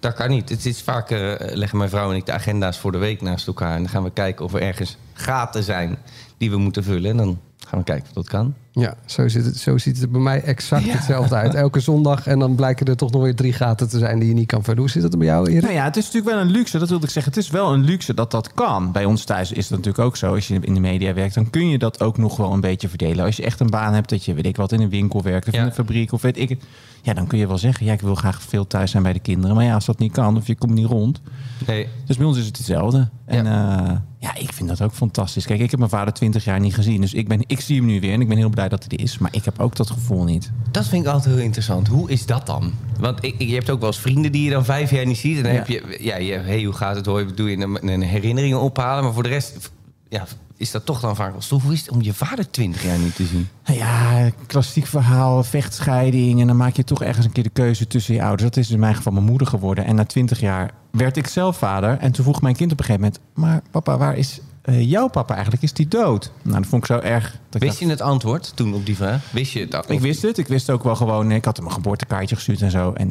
Dat 0.00 0.14
kan 0.14 0.28
niet. 0.30 0.48
Het 0.48 0.66
is 0.66 0.82
vaak, 0.82 1.10
eh, 1.10 1.34
leggen 1.38 1.78
mijn 1.78 1.90
vrouw 1.90 2.10
en 2.10 2.16
ik 2.16 2.26
de 2.26 2.32
agenda's 2.32 2.78
voor 2.78 2.92
de 2.92 2.98
week 2.98 3.20
naast 3.22 3.46
elkaar. 3.46 3.74
En 3.74 3.82
dan 3.82 3.88
gaan 3.90 4.02
we 4.02 4.10
kijken 4.10 4.44
of 4.44 4.54
er 4.54 4.60
ergens 4.62 4.96
gaten 5.12 5.62
zijn 5.62 5.98
die 6.38 6.50
we 6.50 6.56
moeten 6.56 6.84
vullen. 6.84 7.10
En 7.10 7.16
dan 7.16 7.38
gaan 7.68 7.78
we 7.78 7.84
kijken 7.84 8.06
of 8.08 8.12
dat 8.12 8.28
kan. 8.28 8.54
Ja, 8.72 8.94
zo, 9.06 9.28
zit 9.28 9.44
het, 9.44 9.56
zo 9.56 9.78
ziet 9.78 9.94
het 9.94 10.04
er 10.04 10.10
bij 10.10 10.20
mij 10.20 10.42
exact 10.42 10.92
hetzelfde 10.92 11.34
uit. 11.34 11.54
Elke 11.54 11.80
zondag 11.80 12.26
en 12.26 12.38
dan 12.38 12.54
blijken 12.54 12.86
er 12.86 12.96
toch 12.96 13.10
nog 13.10 13.22
weer 13.22 13.34
drie 13.34 13.52
gaten 13.52 13.88
te 13.88 13.98
zijn 13.98 14.18
die 14.18 14.28
je 14.28 14.34
niet 14.34 14.46
kan 14.46 14.64
vullen. 14.64 14.80
Hoe 14.80 14.90
zit 14.90 15.02
het 15.02 15.12
er 15.12 15.18
bij 15.18 15.26
jou, 15.28 15.48
Erik? 15.50 15.62
Nou 15.62 15.74
ja, 15.74 15.84
het 15.84 15.96
is 15.96 16.04
natuurlijk 16.04 16.34
wel 16.34 16.44
een 16.44 16.50
luxe. 16.50 16.78
Dat 16.78 16.88
wilde 16.88 17.04
ik 17.04 17.10
zeggen. 17.10 17.32
Het 17.32 17.42
is 17.42 17.50
wel 17.50 17.72
een 17.72 17.84
luxe 17.84 18.14
dat 18.14 18.30
dat 18.30 18.54
kan. 18.54 18.92
Bij 18.92 19.04
ons 19.04 19.24
thuis 19.24 19.52
is 19.52 19.68
dat 19.68 19.78
natuurlijk 19.78 20.04
ook 20.04 20.16
zo. 20.16 20.34
Als 20.34 20.48
je 20.48 20.58
in 20.60 20.74
de 20.74 20.80
media 20.80 21.14
werkt, 21.14 21.34
dan 21.34 21.50
kun 21.50 21.68
je 21.68 21.78
dat 21.78 22.02
ook 22.02 22.18
nog 22.18 22.36
wel 22.36 22.52
een 22.52 22.60
beetje 22.60 22.88
verdelen. 22.88 23.24
Als 23.24 23.36
je 23.36 23.42
echt 23.44 23.60
een 23.60 23.70
baan 23.70 23.94
hebt 23.94 24.08
dat 24.08 24.24
je, 24.24 24.34
weet 24.34 24.46
ik 24.46 24.56
wat, 24.56 24.72
in 24.72 24.80
een 24.80 24.88
winkel 24.90 25.22
werkt 25.22 25.46
of 25.48 25.54
Ja. 25.54 25.60
in 25.60 25.66
een 25.66 25.72
fabriek 25.72 26.12
of 26.12 26.22
weet 26.22 26.38
ik 26.38 26.48
het. 26.48 26.62
Ja, 27.08 27.14
dan 27.14 27.26
kun 27.26 27.38
je 27.38 27.46
wel 27.46 27.58
zeggen, 27.58 27.86
ja, 27.86 27.92
ik 27.92 28.00
wil 28.00 28.14
graag 28.14 28.42
veel 28.42 28.66
thuis 28.66 28.90
zijn 28.90 29.02
bij 29.02 29.12
de 29.12 29.18
kinderen. 29.18 29.56
Maar 29.56 29.64
ja, 29.64 29.74
als 29.74 29.84
dat 29.84 29.98
niet 29.98 30.12
kan 30.12 30.36
of 30.36 30.46
je 30.46 30.54
komt 30.54 30.74
niet 30.74 30.86
rond. 30.86 31.20
Nee, 31.66 31.86
Dus 32.06 32.16
bij 32.16 32.26
ons 32.26 32.38
is 32.38 32.46
het 32.46 32.56
hetzelfde. 32.56 33.08
En 33.24 33.44
ja. 33.44 34.02
ja, 34.18 34.34
ik 34.34 34.52
vind 34.52 34.68
dat 34.68 34.82
ook 34.82 34.92
fantastisch. 34.92 35.46
Kijk, 35.46 35.60
ik 35.60 35.70
heb 35.70 35.78
mijn 35.78 35.90
vader 35.90 36.14
twintig 36.14 36.44
jaar 36.44 36.60
niet 36.60 36.74
gezien. 36.74 37.00
Dus 37.00 37.14
ik, 37.14 37.28
ben, 37.28 37.40
ik 37.46 37.60
zie 37.60 37.76
hem 37.76 37.86
nu 37.86 38.00
weer 38.00 38.12
en 38.12 38.20
ik 38.20 38.28
ben 38.28 38.36
heel 38.36 38.48
blij 38.48 38.68
dat 38.68 38.84
hij 38.88 38.98
er 38.98 39.04
is. 39.04 39.18
Maar 39.18 39.34
ik 39.34 39.44
heb 39.44 39.60
ook 39.60 39.76
dat 39.76 39.90
gevoel 39.90 40.24
niet. 40.24 40.50
dat 40.70 40.86
vind 40.86 41.04
ik 41.06 41.12
altijd 41.12 41.34
heel 41.34 41.44
interessant. 41.44 41.88
Hoe 41.88 42.10
is 42.10 42.26
dat 42.26 42.46
dan? 42.46 42.72
Want 43.00 43.24
ik, 43.24 43.34
je 43.38 43.54
hebt 43.54 43.70
ook 43.70 43.78
wel 43.80 43.88
eens 43.88 43.98
vrienden 43.98 44.32
die 44.32 44.44
je 44.44 44.50
dan 44.50 44.64
vijf 44.64 44.90
jaar 44.90 45.06
niet 45.06 45.16
ziet. 45.18 45.36
En 45.36 45.42
dan 45.42 45.52
Ja. 45.52 45.58
heb 45.58 45.68
je, 45.68 45.96
ja, 46.00 46.16
je, 46.16 46.32
hey, 46.32 46.62
hoe 46.64 46.74
gaat 46.74 46.96
het? 46.96 47.06
Hoi, 47.06 47.24
wat 47.24 47.36
doe 47.36 47.48
je? 47.50 47.54
En 47.54 47.60
dan- 47.60 47.78
en 47.90 48.00
herinneringen 48.00 48.60
ophalen. 48.60 49.04
Maar 49.04 49.12
voor 49.12 49.22
de 49.22 49.28
rest 49.28 49.70
ja, 50.08 50.26
is 50.58 50.70
dat 50.70 50.86
toch 50.86 51.00
dan 51.00 51.16
vaak 51.16 51.32
wel 51.32 51.40
stof. 51.40 51.62
Hoe 51.62 51.72
is 51.72 51.80
het 51.80 51.90
om 51.90 52.02
je 52.02 52.14
vader 52.14 52.50
twintig 52.50 52.82
jaar 52.82 52.98
niet 52.98 53.16
te 53.16 53.24
zien? 53.24 53.48
Nou 53.64 53.78
Ja, 53.78 54.30
klassiek 54.46 54.86
verhaal, 54.86 55.42
vechtscheiding. 55.44 56.40
En 56.40 56.46
dan 56.46 56.56
maak 56.56 56.76
je 56.76 56.84
toch 56.84 57.02
ergens 57.02 57.26
een 57.26 57.32
keer 57.32 57.42
de 57.42 57.50
keuze 57.50 57.86
tussen 57.86 58.14
je 58.14 58.22
ouders. 58.22 58.42
Dat 58.42 58.56
is 58.56 58.70
in 58.70 58.78
mijn 58.78 58.94
geval 58.94 59.12
mijn 59.12 59.24
moeder 59.24 59.46
geworden. 59.46 59.84
En 59.84 59.94
na 59.94 60.04
twintig 60.04 60.40
jaar 60.40 60.70
werd 60.90 61.16
ik 61.16 61.26
zelf 61.26 61.56
vader. 61.56 61.98
En 61.98 62.12
toen 62.12 62.24
vroeg 62.24 62.40
mijn 62.40 62.56
kind 62.56 62.72
op 62.72 62.78
een 62.78 62.84
gegeven 62.84 63.12
moment... 63.12 63.22
maar 63.34 63.62
papa, 63.70 63.98
waar 63.98 64.16
is 64.16 64.40
eh, 64.62 64.90
jouw 64.90 65.08
papa 65.08 65.32
eigenlijk? 65.34 65.62
Is 65.62 65.72
die 65.72 65.88
dood? 65.88 66.32
Nou, 66.42 66.56
dat 66.56 66.66
vond 66.66 66.82
ik 66.82 66.88
zo 66.88 66.98
erg. 66.98 67.38
Wist 67.50 67.64
dacht, 67.64 67.78
je 67.78 67.88
het 67.88 68.00
antwoord 68.00 68.52
toen 68.54 68.74
op 68.74 68.86
die 68.86 68.96
vraag? 68.96 69.30
Wist 69.30 69.52
je 69.52 69.68
dat? 69.68 69.90
Ik 69.90 70.00
wist 70.00 70.22
het. 70.22 70.38
Ik 70.38 70.48
wist 70.48 70.70
ook 70.70 70.84
wel 70.84 70.96
gewoon... 70.96 71.30
Ik 71.30 71.44
had 71.44 71.56
hem 71.56 71.66
een 71.66 71.72
geboortekaartje 71.72 72.34
gestuurd 72.34 72.62
en 72.62 72.70
zo. 72.70 72.92
En 72.92 73.08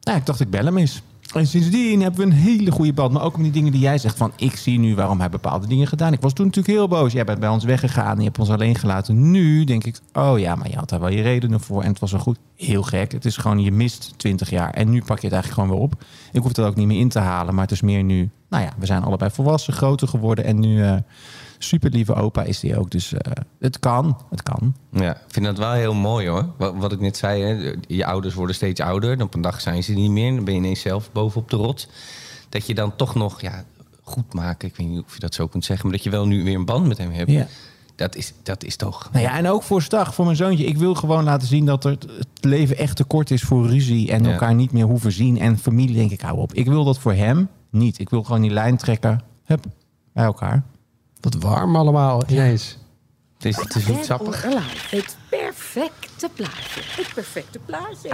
nou, 0.00 0.18
ik 0.18 0.26
dacht, 0.26 0.40
ik 0.40 0.50
bel 0.50 0.64
hem 0.64 0.78
eens. 0.78 1.02
En 1.32 1.46
sindsdien 1.46 2.02
hebben 2.02 2.20
we 2.20 2.26
een 2.26 2.38
hele 2.38 2.70
goede 2.70 2.92
band. 2.92 3.12
Maar 3.12 3.22
ook 3.22 3.36
om 3.36 3.42
die 3.42 3.52
dingen 3.52 3.72
die 3.72 3.80
jij 3.80 3.98
zegt. 3.98 4.16
Van, 4.16 4.32
ik 4.36 4.56
zie 4.56 4.78
nu 4.78 4.94
waarom 4.94 5.20
hij 5.20 5.28
bepaalde 5.28 5.66
dingen 5.66 5.86
gedaan. 5.86 6.12
Ik 6.12 6.20
was 6.20 6.32
toen 6.32 6.46
natuurlijk 6.46 6.74
heel 6.74 6.88
boos. 6.88 7.12
Jij 7.12 7.24
bent 7.24 7.40
bij 7.40 7.48
ons 7.48 7.64
weggegaan. 7.64 8.18
Je 8.18 8.24
hebt 8.24 8.38
ons 8.38 8.50
alleen 8.50 8.74
gelaten. 8.74 9.30
Nu 9.30 9.64
denk 9.64 9.84
ik, 9.84 9.98
oh 10.12 10.38
ja, 10.38 10.54
maar 10.54 10.70
je 10.70 10.76
had 10.76 10.88
daar 10.88 11.00
wel 11.00 11.10
je 11.10 11.22
redenen 11.22 11.60
voor. 11.60 11.82
En 11.82 11.88
het 11.88 11.98
was 11.98 12.12
wel 12.12 12.20
goed. 12.20 12.38
Heel 12.56 12.82
gek. 12.82 13.12
Het 13.12 13.24
is 13.24 13.36
gewoon, 13.36 13.62
je 13.62 13.72
mist 13.72 14.14
20 14.16 14.50
jaar. 14.50 14.70
En 14.70 14.90
nu 14.90 15.02
pak 15.04 15.18
je 15.18 15.26
het 15.26 15.34
eigenlijk 15.34 15.52
gewoon 15.52 15.78
weer 15.78 15.88
op. 15.88 16.04
Ik 16.32 16.42
hoef 16.42 16.52
dat 16.52 16.66
ook 16.66 16.76
niet 16.76 16.86
meer 16.86 17.00
in 17.00 17.08
te 17.08 17.18
halen. 17.18 17.54
Maar 17.54 17.62
het 17.62 17.72
is 17.72 17.80
meer 17.80 18.02
nu, 18.02 18.30
nou 18.48 18.62
ja, 18.62 18.70
we 18.78 18.86
zijn 18.86 19.02
allebei 19.02 19.30
volwassen, 19.30 19.72
groter 19.72 20.08
geworden. 20.08 20.44
En 20.44 20.60
nu 20.60 20.82
eh 20.82 20.96
super 21.68 21.90
lieve 21.90 22.14
opa 22.14 22.42
is 22.42 22.60
die 22.60 22.78
ook. 22.78 22.90
Dus 22.90 23.12
eh, 23.12 23.32
het 23.58 23.78
kan. 23.78 24.18
Het 24.30 24.42
kan. 24.42 24.74
Ja, 24.90 25.14
ik 25.14 25.22
vind 25.28 25.44
dat 25.46 25.58
wel 25.58 25.72
heel 25.72 25.94
mooi 25.94 26.28
hoor. 26.28 26.46
Wat, 26.58 26.74
wat 26.76 26.92
ik 26.92 27.00
net 27.00 27.16
zei, 27.16 27.42
hè, 27.42 27.74
je 27.86 28.06
ouders 28.06 28.34
worden 28.34 28.54
steeds 28.54 28.80
ouder. 28.80 29.22
Op 29.22 29.34
een 29.34 29.40
dag 29.40 29.60
zijn 29.60 29.82
ze 29.82 29.92
niet 29.92 30.10
meer. 30.10 30.34
Dan 30.34 30.44
ben 30.44 30.54
je 30.54 30.60
ineens 30.60 30.80
zelf 30.80 31.12
bovenop 31.12 31.50
de 31.50 31.56
rots. 31.56 31.88
Dat 32.48 32.66
je 32.66 32.74
dan 32.74 32.96
toch 32.96 33.14
nog 33.14 33.40
ja, 33.40 33.64
goed 34.02 34.34
maken. 34.34 34.68
Ik 34.68 34.76
weet 34.76 34.88
niet 34.88 35.02
of 35.06 35.14
je 35.14 35.20
dat 35.20 35.34
zo 35.34 35.46
kunt 35.46 35.64
zeggen. 35.64 35.86
Maar 35.86 35.94
dat 35.96 36.04
je 36.04 36.10
wel 36.10 36.26
nu 36.26 36.44
weer 36.44 36.54
een 36.54 36.64
band 36.64 36.86
met 36.86 36.98
hem 36.98 37.10
hebt. 37.10 37.30
Ja. 37.30 37.46
Dat, 37.96 38.16
is, 38.16 38.32
dat 38.42 38.64
is 38.64 38.76
toch... 38.76 39.08
Nou 39.12 39.24
ja, 39.24 39.36
en 39.36 39.48
ook 39.48 39.62
voor 39.62 39.82
Stag, 39.82 40.14
voor 40.14 40.24
mijn 40.24 40.36
zoontje. 40.36 40.64
Ik 40.64 40.76
wil 40.76 40.94
gewoon 40.94 41.24
laten 41.24 41.48
zien 41.48 41.66
dat 41.66 41.84
er 41.84 41.90
het 41.90 42.26
leven 42.40 42.76
echt 42.78 42.96
te 42.96 43.04
kort 43.04 43.30
is 43.30 43.42
voor 43.42 43.66
ruzie 43.68 44.10
en 44.12 44.24
Ja. 44.24 44.30
elkaar 44.32 44.54
niet 44.54 44.72
meer 44.72 44.84
hoeven 44.84 45.12
zien. 45.12 45.38
En 45.38 45.58
familie, 45.58 45.94
denk 45.94 46.10
ik, 46.10 46.20
hou 46.20 46.38
op. 46.38 46.52
Ik 46.54 46.66
wil 46.66 46.84
dat 46.84 46.98
voor 46.98 47.12
hem 47.12 47.48
niet. 47.70 47.98
Ik 47.98 48.10
wil 48.10 48.22
gewoon 48.22 48.40
die 48.40 48.50
lijn 48.50 48.76
trekken. 48.76 49.22
Hup, 49.44 49.64
bij 50.12 50.24
elkaar. 50.24 50.62
Wat 51.24 51.34
warm 51.34 51.76
allemaal 51.76 52.22
ineens. 52.26 52.78
Het 53.36 53.44
is, 53.44 53.56
het 53.56 53.74
is 53.74 53.86
niet 53.86 54.04
sappig. 54.04 54.42
Het 54.90 55.16
perfecte 55.28 56.28
plaatje. 56.34 56.80
Het 56.96 57.14
perfecte 57.14 57.58
plaatje. 57.66 58.10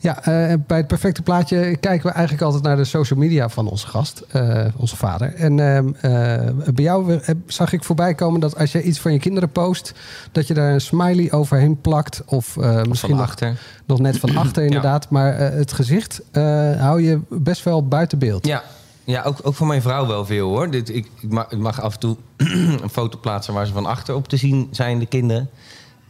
Ja, 0.00 0.16
eh, 0.22 0.54
bij 0.66 0.76
het 0.76 0.86
perfecte 0.86 1.22
plaatje 1.22 1.76
kijken 1.76 2.06
we 2.06 2.12
eigenlijk 2.12 2.44
altijd 2.44 2.62
naar 2.62 2.76
de 2.76 2.84
social 2.84 3.18
media 3.18 3.48
van 3.48 3.68
onze 3.68 3.86
gast, 3.86 4.20
eh, 4.20 4.64
onze 4.76 4.96
vader. 4.96 5.34
En 5.34 5.60
ehm, 5.60 5.88
eh, 5.94 6.72
bij 6.74 6.84
jou 6.84 7.20
zag 7.46 7.72
ik 7.72 7.84
voorbij 7.84 8.14
komen 8.14 8.40
dat 8.40 8.56
als 8.58 8.72
je 8.72 8.82
iets 8.82 9.00
van 9.00 9.12
je 9.12 9.18
kinderen 9.18 9.50
post, 9.50 9.92
dat 10.32 10.46
je 10.46 10.54
daar 10.54 10.72
een 10.72 10.80
smiley 10.80 11.32
overheen 11.32 11.80
plakt. 11.80 12.22
Of 12.26 12.56
eh, 12.56 12.82
misschien 12.82 13.08
Van 13.08 13.18
nog, 13.18 13.20
achter. 13.26 13.58
nog 13.86 13.98
net 13.98 14.18
van 14.18 14.36
achter 14.36 14.64
inderdaad. 14.68 15.10
Maar 15.10 15.34
eh, 15.34 15.58
het 15.58 15.72
gezicht 15.72 16.22
eh, 16.30 16.42
hou 16.80 17.02
je 17.02 17.20
best 17.28 17.62
wel 17.64 17.88
buiten 17.88 18.18
beeld. 18.18 18.46
Ja, 18.46 18.62
Ja, 19.06 19.22
ook, 19.22 19.38
ook 19.42 19.54
voor 19.54 19.66
mijn 19.66 19.82
vrouw 19.82 20.06
wel 20.06 20.24
veel 20.26 20.48
hoor. 20.48 20.70
Dit, 20.70 20.88
ik, 20.88 21.08
ik, 21.20 21.30
mag, 21.30 21.50
ik 21.50 21.58
mag 21.58 21.80
af 21.80 21.94
en 21.94 22.00
toe 22.00 22.16
een 22.82 22.90
foto 22.90 23.18
plaatsen 23.18 23.54
waar 23.54 23.66
ze 23.66 23.72
van 23.72 23.86
achter 23.86 24.14
op 24.14 24.28
te 24.28 24.36
zien 24.36 24.68
zijn, 24.70 24.98
de 24.98 25.06
kinderen. 25.06 25.50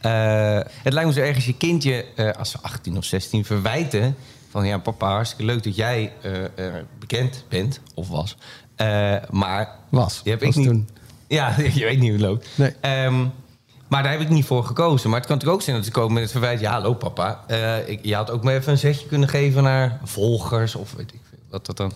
Eh, 0.01 0.61
het 0.83 0.93
lijkt 0.93 1.09
me 1.09 1.15
zo 1.15 1.21
erg 1.21 1.35
als 1.35 1.47
je 1.47 1.57
kindje, 1.57 2.05
eh, 2.17 2.31
als 2.31 2.51
ze 2.51 2.59
18 2.63 2.97
of 2.97 3.05
16, 3.05 3.45
verwijten 3.45 4.17
van 4.51 4.67
ja, 4.67 4.79
papa, 4.79 5.11
hartstikke 5.11 5.45
leuk 5.45 5.63
dat 5.63 5.77
jij 5.77 6.13
eh, 6.23 6.65
bekend 6.99 7.45
bent 7.49 7.81
of 7.95 8.09
was. 8.09 8.37
Maar 9.31 9.69
Was. 9.89 10.23
die 10.23 10.33
heb 10.33 10.41
Was 10.41 10.51
ik 10.51 10.57
niet. 10.57 10.67
toen. 10.67 10.89
Ja, 11.27 11.55
je 11.75 11.85
weet 11.85 11.99
niet 11.99 12.11
hoe 12.11 12.19
het 12.19 12.21
loopt. 12.21 12.49
Nee. 12.55 12.75
Ehm, 12.81 13.27
maar 13.89 14.03
daar 14.03 14.13
heb 14.13 14.21
ik 14.21 14.29
niet 14.29 14.45
voor 14.45 14.65
gekozen. 14.65 15.11
Maar 15.11 15.19
het 15.19 15.29
kan 15.29 15.37
natuurlijk 15.37 15.61
ook 15.61 15.67
zijn 15.67 15.77
dat 15.77 15.85
ze 15.85 15.93
komen 15.93 16.13
met 16.13 16.23
het 16.23 16.33
verwijt... 16.33 16.61
ja, 16.61 16.73
hallo 16.73 16.95
papa, 16.95 17.45
ik, 17.87 17.99
je 18.03 18.15
had 18.15 18.31
ook 18.31 18.45
maar 18.45 18.55
even 18.55 18.73
een 18.73 18.79
zetje 18.79 19.07
kunnen 19.07 19.29
geven 19.29 19.63
naar 19.63 20.01
volgers... 20.05 20.75
of 20.75 20.93
weet 20.93 21.15
ik 21.15 21.21
wat 21.51 21.67
dat 21.67 21.77
dan... 21.77 21.93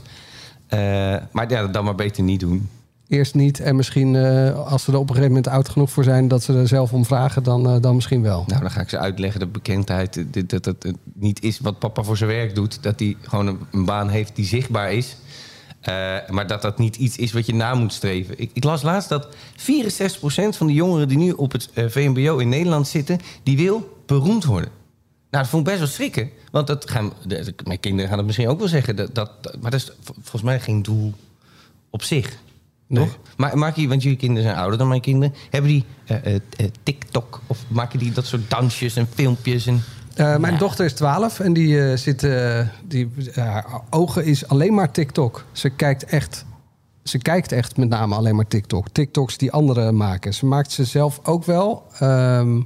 Eh, 0.71 1.17
maar 1.33 1.51
ja, 1.51 1.67
dan 1.67 1.85
maar 1.85 1.95
beter 1.95 2.23
niet 2.23 2.41
doen. 2.41 2.69
Eerst 3.09 3.35
niet. 3.35 3.61
En 3.61 3.77
misschien 3.77 4.17
eh, 4.17 4.67
als 4.67 4.85
ze 4.85 4.93
er 4.93 4.99
op 4.99 5.09
een 5.09 5.15
gegeven 5.15 5.35
moment 5.35 5.49
oud 5.49 5.69
genoeg 5.69 5.91
voor 5.91 6.05
zijn... 6.05 6.29
dat 6.29 6.43
ze 6.43 6.55
er 6.55 6.69
zelf 6.69 6.93
om 6.93 7.05
vragen, 7.05 7.43
dan, 7.43 7.69
eh, 7.69 7.81
dan 7.81 7.95
misschien 7.95 8.23
wel. 8.23 8.45
Nou, 8.47 8.61
dan 8.61 8.71
ga 8.71 8.81
ik 8.81 8.89
ze 8.89 8.99
uitleggen 8.99 9.41
dat 9.41 9.53
bekendheid... 9.53 10.25
dat 10.47 10.65
het 10.65 10.95
niet 11.15 11.43
is 11.43 11.61
wat 11.61 11.79
papa 11.79 12.03
voor 12.03 12.17
zijn 12.17 12.31
werk 12.31 12.55
doet. 12.55 12.83
Dat 12.83 12.99
hij 12.99 13.17
gewoon 13.21 13.47
een, 13.47 13.59
een 13.71 13.85
baan 13.85 14.09
heeft 14.09 14.37
die 14.37 14.45
zichtbaar 14.45 14.93
is... 14.93 15.17
Maar 16.29 16.47
dat 16.47 16.63
dat 16.63 16.79
niet 16.79 16.97
iets 16.97 17.17
is 17.17 17.33
wat 17.33 17.47
je 17.47 17.55
na 17.55 17.75
moet 17.75 17.93
streven. 17.93 18.39
Ik, 18.39 18.51
ik 18.53 18.65
las 18.65 18.83
laatst 18.83 19.09
dat 19.09 19.29
64% 19.29 19.33
van 20.57 20.67
de 20.67 20.73
jongeren 20.73 21.09
die 21.09 21.19
nu 21.19 21.31
op 21.31 21.53
het 21.53 21.69
VMBO 21.75 22.39
in 22.39 22.49
Nederland 22.49 22.89
zitten... 22.89 23.19
die 23.43 23.57
wil 23.57 24.03
beroemd 24.07 24.45
worden. 24.45 24.80
Nou, 25.31 25.43
dat 25.43 25.49
vond 25.49 25.63
ik 25.63 25.69
best 25.69 25.79
wel 25.79 25.89
schrikken. 25.95 26.31
Want 26.51 26.67
dat 26.67 26.91
gaan, 26.91 27.13
de- 27.27 27.55
mijn 27.65 27.81
kinderen 27.81 28.09
gaan 28.09 28.19
het 28.19 28.27
misschien 28.27 28.49
ook 28.49 28.59
wel 28.59 28.69
zeggen. 28.69 28.97
Dat, 28.97 29.15
dat, 29.15 29.31
maar 29.61 29.71
dat 29.71 29.81
is 29.81 29.93
volgens 30.05 30.43
mij 30.43 30.61
geen 30.61 30.83
doel 30.83 31.15
op 31.91 32.03
zich. 32.03 32.37
Nee. 32.87 33.05
Toch? 33.05 33.19
Maar 33.37 33.59
maken 33.59 33.89
want 33.89 34.03
jullie 34.03 34.19
kinderen 34.19 34.43
zijn 34.43 34.57
ouder 34.61 34.79
dan 34.79 34.89
mijn 34.89 35.01
kinderen. 35.01 35.35
Hebben 35.51 35.71
die 35.71 35.85
eh, 36.07 36.17
eh, 36.27 36.35
eh, 36.57 36.67
TikTok? 36.83 37.41
Of 37.47 37.65
maken 37.69 37.99
die 37.99 38.13
dat 38.13 38.27
soort 38.27 38.51
dansjes 38.51 38.97
en 38.97 39.09
filmpjes? 39.15 39.67
En... 39.67 39.83
Mijn 40.41 40.59
dochter 40.59 40.85
is 40.85 40.93
12 40.93 41.41
en 41.41 41.53
die 41.53 41.97
zit. 41.97 42.21
die, 42.85 43.11
haar 43.35 43.81
ogen 43.91 44.25
is 44.25 44.49
alleen 44.49 44.75
maar 44.75 44.91
TikTok. 44.93 45.45
Ze 45.53 45.71
kijkt 45.71 46.05
echt. 46.05 46.45
Ze 47.03 47.19
kijkt 47.19 47.53
echt 47.53 47.77
met 47.77 47.89
name 47.89 48.15
alleen 48.15 48.37
maar 48.37 48.47
TikTok. 48.49 48.89
TikToks 48.89 49.37
die 49.37 49.53
anderen 49.53 49.97
maken. 49.97 50.35
Ze 50.35 50.47
maakt 50.47 50.73
ze 50.73 50.85
zelf 50.85 51.21
ook 51.23 51.45
wel. 51.45 51.87
ehm, 51.99 52.61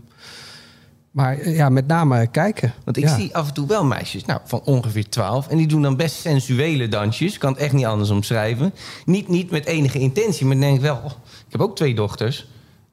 maar 1.15 1.39
eh, 1.39 1.57
ja, 1.57 1.69
met 1.69 1.87
name 1.87 2.27
kijken. 2.27 2.73
Want 2.85 2.97
ik 2.97 3.03
Ja. 3.05 3.17
zie 3.17 3.37
af 3.37 3.49
en 3.49 3.55
toe 3.55 3.67
wel 3.67 3.85
meisjes 3.85 4.25
nou, 4.25 4.41
van 4.45 4.61
ongeveer 4.65 5.09
12. 5.09 5.49
En 5.49 5.57
die 5.57 5.67
doen 5.67 5.83
dan 5.83 5.97
best 5.97 6.15
sensuele 6.21 6.89
dansjes. 6.89 7.35
Ik 7.35 7.41
kan 7.41 7.53
het 7.53 7.61
echt 7.61 7.73
niet 7.73 7.85
anders 7.85 8.11
omschrijven. 8.11 8.73
Niet, 9.05 9.29
niet 9.29 9.51
met 9.51 9.67
enige 9.67 9.99
intentie, 9.99 10.47
maar 10.47 10.59
denk 10.61 10.75
ik 10.77 10.81
wel... 10.83 10.95
oh, 11.05 11.11
ik 11.47 11.53
heb 11.53 11.61
ook 11.61 11.77
twee 11.77 11.95
dochters. 11.95 12.49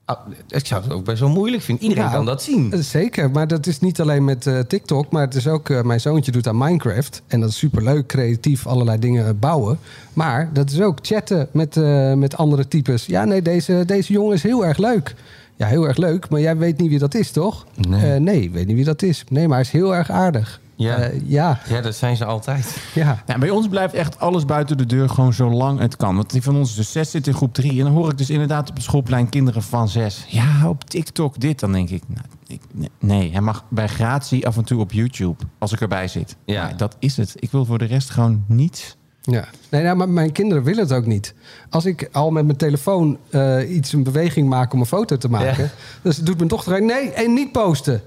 Ah, 0.05 0.17
ik 0.47 0.65
zou 0.65 0.83
het 0.83 0.91
ook 0.91 1.05
best 1.05 1.19
wel 1.19 1.29
moeilijk 1.29 1.63
vinden. 1.63 1.83
Iedereen 1.83 2.03
Ja, 2.05 2.11
kan 2.11 2.25
dat 2.25 2.41
zien. 2.43 2.73
eh, 2.73 2.79
Zeker, 2.79 3.31
maar 3.31 3.47
dat 3.47 3.67
is 3.67 3.79
niet 3.79 4.01
alleen 4.01 4.23
met 4.25 4.47
eh, 4.47 4.59
TikTok, 4.59 5.11
maar 5.11 5.21
het 5.21 5.35
is 5.35 5.47
ook, 5.47 5.83
mijn 5.83 6.01
zoontje 6.01 6.31
doet 6.31 6.47
aan 6.47 6.57
Minecraft. 6.57 7.21
En 7.27 7.39
dat 7.39 7.49
is 7.49 7.57
superleuk, 7.57 8.07
creatief, 8.07 8.67
allerlei 8.67 8.99
dingen 8.99 9.39
bouwen. 9.39 9.79
Maar 10.13 10.49
dat 10.53 10.69
is 10.71 10.81
ook 10.81 10.97
chatten 11.01 11.47
met, 11.51 11.75
met 12.17 12.37
andere 12.37 12.67
types. 12.67 13.05
Ja, 13.05 13.23
nee, 13.25 13.41
deze, 13.41 13.83
deze 13.85 14.13
jongen 14.13 14.33
is 14.33 14.43
heel 14.43 14.65
erg 14.65 14.77
leuk. 14.77 15.15
Ja, 15.61 15.67
heel 15.67 15.87
erg 15.87 15.97
leuk, 15.97 16.29
maar 16.29 16.39
jij 16.39 16.57
weet 16.57 16.77
niet 16.77 16.89
wie 16.89 16.99
dat 16.99 17.13
is, 17.13 17.31
toch? 17.31 17.65
Nee. 17.87 18.13
Eh, 18.13 18.19
nee, 18.19 18.41
ik 18.41 18.51
weet 18.51 18.67
niet 18.67 18.75
wie 18.75 18.85
dat 18.85 19.01
is. 19.01 19.23
Nee, 19.29 19.47
maar 19.47 19.57
hij 19.57 19.65
is 19.65 19.71
heel 19.71 19.95
erg 19.95 20.09
aardig. 20.09 20.61
Ja. 20.75 20.95
Eh, 20.97 21.21
ja, 21.25 21.59
Ja, 21.69 21.81
dat 21.81 21.95
zijn 21.95 22.17
ze 22.17 22.25
altijd. 22.25 22.77
ja. 22.93 23.23
Ja, 23.25 23.37
bij 23.37 23.49
ons 23.49 23.67
blijft 23.67 23.93
echt 23.93 24.19
alles 24.19 24.45
buiten 24.45 24.77
de 24.77 24.85
deur 24.85 25.09
gewoon 25.09 25.33
zolang 25.33 25.79
het 25.79 25.95
kan. 25.95 26.15
Want 26.15 26.31
die 26.31 26.41
van 26.41 26.55
ons, 26.55 26.75
dus 26.75 26.91
zes, 26.91 27.11
zit 27.11 27.27
in 27.27 27.33
groep 27.33 27.53
drie. 27.53 27.71
En 27.79 27.85
dan 27.85 27.93
hoor 27.93 28.11
ik 28.11 28.17
dus 28.17 28.29
inderdaad 28.29 28.69
op 28.69 28.75
het 28.75 28.83
schoolplein 28.83 29.29
kinderen 29.29 29.61
van 29.63 29.89
zes. 29.89 30.25
Ja, 30.27 30.69
op 30.69 30.83
TikTok 30.83 31.39
dit. 31.39 31.59
Dan 31.59 31.71
denk 31.71 31.89
ik, 31.89 32.03
nou, 32.07 32.25
ik 32.47 32.61
nee, 32.73 32.89
nee, 32.99 33.31
hij 33.31 33.41
mag 33.41 33.63
bij 33.69 33.87
gratie 33.87 34.47
af 34.47 34.57
en 34.57 34.63
toe 34.63 34.79
op 34.79 34.91
YouTube. 34.91 35.43
Als 35.57 35.71
ik 35.71 35.81
erbij 35.81 36.07
zit. 36.07 36.35
Ja. 36.45 36.63
Maar 36.63 36.77
dat 36.77 36.95
is 36.99 37.17
het. 37.17 37.33
Ik 37.39 37.51
wil 37.51 37.65
voor 37.65 37.77
de 37.77 37.85
rest 37.85 38.09
gewoon 38.09 38.43
niets. 38.47 38.97
Ja, 39.21 39.47
nee, 39.69 39.83
nou, 39.83 39.95
maar 39.95 40.09
mijn 40.09 40.31
kinderen 40.31 40.63
willen 40.63 40.83
het 40.83 40.93
ook 40.93 41.05
niet. 41.05 41.33
Als 41.69 41.85
ik 41.85 42.09
al 42.11 42.31
met 42.31 42.45
mijn 42.45 42.57
telefoon 42.57 43.17
eh, 43.29 43.75
iets 43.75 43.93
een 43.93 44.03
beweging 44.03 44.49
maak 44.49 44.73
om 44.73 44.79
een 44.79 44.85
foto 44.85 45.17
te 45.17 45.29
maken, 45.29 45.63
Ja. 45.63 45.69
dus 46.03 46.17
doet 46.17 46.37
mijn 46.37 46.47
dochter 46.47 46.73
ook, 46.73 46.81
nee, 46.81 47.11
en 47.11 47.33
niet 47.33 47.51
posten. 47.51 48.01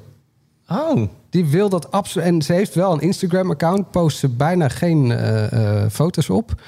Oh, 0.68 1.02
Die 1.30 1.44
wil 1.46 1.68
dat 1.68 1.90
absoluut. 1.92 2.26
En 2.26 2.42
ze 2.42 2.52
heeft 2.52 2.74
wel 2.74 2.92
een 2.92 3.00
Instagram-account, 3.00 3.90
post 3.90 4.18
ze 4.18 4.28
bijna 4.28 4.68
geen 4.68 5.10
eh, 5.12 5.82
eh, 5.82 5.90
foto's 5.90 6.30
op. 6.30 6.62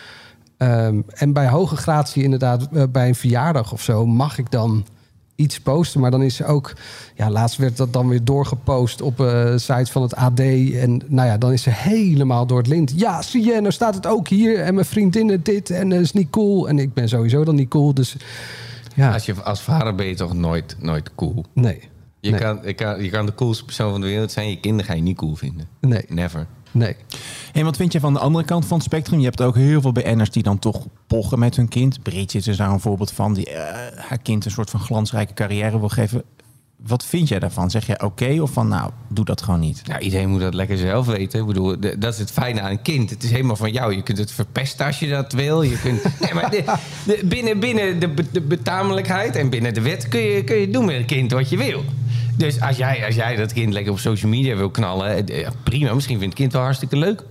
Ehm, 0.57 1.01
en 1.09 1.33
bij 1.33 1.49
hoge 1.49 1.77
gratie, 1.77 2.23
inderdaad, 2.23 2.93
bij 2.93 3.09
een 3.09 3.15
verjaardag 3.15 3.73
of 3.73 3.83
zo, 3.83 4.07
mag 4.07 4.39
ik 4.39 4.51
dan 4.51 4.87
iets 5.37 5.61
posten. 5.61 6.01
Maar 6.01 6.11
dan 6.11 6.23
is 6.23 6.35
ze 6.35 6.45
ook. 6.45 6.73
Ja, 7.15 7.31
laatst 7.31 7.57
werd 7.57 7.77
dat 7.77 7.93
dan 7.93 8.09
weer 8.09 8.25
doorgepost 8.25 9.03
op 9.03 9.21
eh 9.21 9.53
sites 9.57 9.91
van 9.91 10.03
het 10.03 10.15
AD. 10.15 10.41
En 10.41 11.01
nou 11.07 11.29
ja, 11.29 11.39
dan 11.39 11.53
is 11.53 11.63
ze 11.63 11.71
helemaal 11.71 12.47
door 12.47 12.59
het 12.59 12.67
lint. 12.67 12.93
Ja, 12.97 13.23
zie 13.23 13.45
je, 13.45 13.61
nou 13.61 13.73
staat 13.73 13.95
het 13.95 14.07
ook 14.07 14.29
hier. 14.29 14.61
En 14.61 14.75
mijn 14.75 14.87
vriendinnen 14.87 15.43
dit. 15.43 15.71
En 15.71 15.89
dat 15.89 16.01
is 16.01 16.13
niet 16.13 16.31
cool. 16.31 16.69
En 16.69 16.79
ik 16.79 16.95
ben 16.95 17.09
sowieso 17.09 17.45
dan 17.45 17.55
niet 17.55 17.69
cool. 17.69 17.95
Dus 17.95 18.17
ja, 18.95 19.13
als, 19.13 19.27
je, 19.27 19.43
als 19.43 19.61
vader 19.61 19.95
ben 19.95 20.07
je 20.07 20.15
toch 20.15 20.35
nooit, 20.35 20.77
nooit 20.79 21.11
cool. 21.15 21.45
nee. 21.53 21.81
Je, 22.21 22.31
nee, 22.31 22.41
kan, 22.41 22.59
je, 22.65 22.75
kan, 22.75 23.03
je 23.03 23.11
kan 23.11 23.27
de 23.27 23.35
coolste 23.35 23.65
persoon 23.65 23.91
van 23.91 24.01
de 24.01 24.07
wereld 24.07 24.33
zijn. 24.33 24.51
Je 24.51 24.61
kinderen 24.61 24.87
ga 24.87 24.95
je 24.95 25.03
niet 25.03 25.17
cool 25.17 25.35
vinden. 25.35 25.69
nee, 25.81 26.05
Never. 26.09 26.47
Nee. 26.71 26.97
En 27.53 27.65
wat 27.65 27.77
vind 27.77 27.93
je 27.93 28.01
van 28.01 28.13
de 28.13 28.19
andere 28.19 28.45
kant 28.45 28.67
van 28.67 28.77
het 28.77 28.87
spectrum? 28.87 29.19
Je 29.19 29.25
hebt 29.25 29.43
ook 29.43 29.55
heel 29.55 29.81
veel 29.81 29.93
BN'ers 29.93 30.31
die 30.31 30.43
dan 30.43 30.59
toch 30.59 30.87
pochen 31.07 31.39
met 31.39 31.57
hun 31.57 31.69
kind. 31.69 32.03
Bridget 32.03 32.47
is 32.47 32.57
daar 32.57 32.71
een 32.71 32.81
voorbeeld 32.81 33.13
van. 33.13 33.35
Die 33.35 33.51
eh, 33.51 34.05
haar 34.09 34.19
kind 34.19 34.45
een 34.45 34.51
soort 34.51 34.71
van 34.71 34.81
glansrijke 34.81 35.35
carrière 35.35 35.79
wil 35.79 35.89
geven. 35.89 36.23
Wat 36.77 37.05
vind 37.05 37.29
jij 37.29 37.39
daarvan? 37.39 37.71
Zeg 37.71 37.87
je 37.87 38.03
oké 38.03 38.39
of 38.41 38.51
van 38.51 38.69
nou, 38.69 38.91
doe 39.09 39.25
dat 39.25 39.43
gewoon 39.43 39.61
niet? 39.61 39.83
Nou, 39.87 40.01
iedereen 40.01 40.29
moet 40.29 40.41
dat 40.41 40.55
lekker 40.55 40.79
zelf 40.79 41.07
weten. 41.07 41.41
Ik 41.41 41.47
bedoel, 41.47 41.81
dat 41.99 42.13
is 42.13 42.19
het 42.19 42.31
fijne 42.31 42.61
aan 42.61 42.71
een 42.71 42.83
kind. 42.83 43.11
Het 43.11 43.23
is 43.23 43.31
helemaal 43.31 43.57
van 43.57 43.73
jou. 43.73 43.95
Je 43.95 44.03
kunt 44.03 44.19
het 44.19 44.33
verpesten 44.33 44.87
als 44.87 44.99
je 44.99 45.09
dat 45.09 45.33
wil. 45.33 45.63
Je 45.63 45.79
kunt, 45.81 46.03
nee, 46.21 46.35
maar 46.35 46.51
de, 46.51 46.65
de- 47.07 47.23
binnen, 47.27 47.61
binnen 47.61 47.99
de, 48.01 48.09
be- 48.09 48.31
de 48.33 48.41
betamelijkheid 48.41 49.37
en 49.37 49.51
binnen 49.51 49.75
de 49.75 49.81
wet 49.81 50.09
kun 50.09 50.21
je, 50.21 50.45
kun 50.45 50.57
je 50.57 50.71
doen 50.71 50.85
met 50.85 50.97
een 50.97 51.07
kind 51.07 51.33
wat 51.33 51.49
je 51.49 51.57
wil. 51.57 51.85
Dus 52.37 52.61
als 52.61 52.77
jij, 52.77 53.07
als 53.07 53.15
jij 53.15 53.37
dat 53.37 53.53
kind 53.53 53.73
lekker 53.73 53.93
op 53.93 53.99
social 53.99 54.31
media 54.31 54.57
wil 54.57 54.71
knallen, 54.71 55.27
eh, 55.29 55.41
ja, 55.41 55.51
prima. 55.63 55.95
Misschien 55.95 56.19
vindt 56.19 56.33
het 56.33 56.43
kind 56.43 56.53
wel 56.53 56.63
hartstikke 56.63 56.97
leuk. 56.97 57.25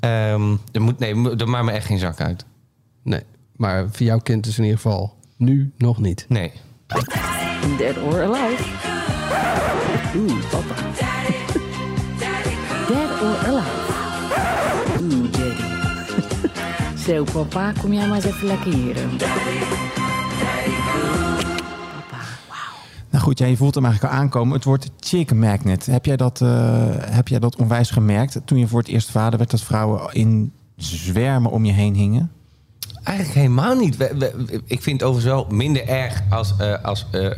Ehm 0.00 0.56
er 0.72 0.80
moet, 0.82 0.98
nee, 0.98 1.30
er 1.36 1.48
maakt 1.48 1.64
me 1.64 1.70
echt 1.70 1.86
geen 1.86 1.98
zak 1.98 2.20
uit. 2.20 2.44
Nee, 3.02 3.22
maar 3.56 3.88
voor 3.90 4.06
jouw 4.06 4.18
kind 4.18 4.46
is 4.46 4.58
in 4.58 4.64
ieder 4.64 4.78
geval 4.80 5.14
nu 5.36 5.72
nog 5.76 5.98
niet. 5.98 6.24
Nee. 6.28 6.52
Dead 7.60 7.98
or 7.98 8.22
Alive. 8.22 8.64
Oeh, 10.16 10.40
papa. 10.50 10.74
Dead 12.88 13.22
or 13.22 13.36
Alive. 13.46 13.70
Oeh, 15.00 15.32
daddy. 15.32 15.62
Zo, 17.04 17.24
papa, 17.24 17.72
kom 17.80 17.92
jij 17.92 18.06
maar 18.08 18.16
eens 18.16 18.24
even 18.24 18.46
lekker 18.46 18.72
hier. 18.72 18.94
Papa, 18.94 19.26
wauw. 22.48 22.74
Nou 23.10 23.24
goed, 23.24 23.38
ja, 23.38 23.46
je 23.46 23.56
voelt 23.56 23.74
hem 23.74 23.84
eigenlijk 23.84 24.14
al 24.14 24.20
aankomen. 24.20 24.54
Het 24.54 24.64
wordt 24.64 24.90
chick 25.00 25.34
magnet. 25.34 25.86
Heb 25.86 26.04
jij, 26.04 26.16
dat, 26.16 26.40
eh, 26.40 26.84
heb 26.98 27.28
jij 27.28 27.38
dat 27.38 27.56
onwijs 27.56 27.90
gemerkt 27.90 28.40
toen 28.44 28.58
je 28.58 28.66
voor 28.66 28.78
het 28.78 28.88
eerst 28.88 29.10
vader 29.10 29.38
werd... 29.38 29.50
dat 29.50 29.62
vrouwen 29.62 30.12
in 30.12 30.52
zwermen 30.76 31.50
om 31.50 31.64
je 31.64 31.72
heen 31.72 31.94
hingen? 31.94 32.30
Eigenlijk 33.02 33.38
helemaal 33.38 33.74
niet. 33.74 33.96
Ik 34.66 34.82
vind 34.82 35.00
het 35.00 35.08
overigens 35.08 35.24
wel 35.24 35.46
minder 35.50 35.88
erg 35.88 36.22
als, 36.30 36.54
eh, 36.58 36.84
als 36.84 37.06
eh, 37.10 37.26
eh, 37.26 37.36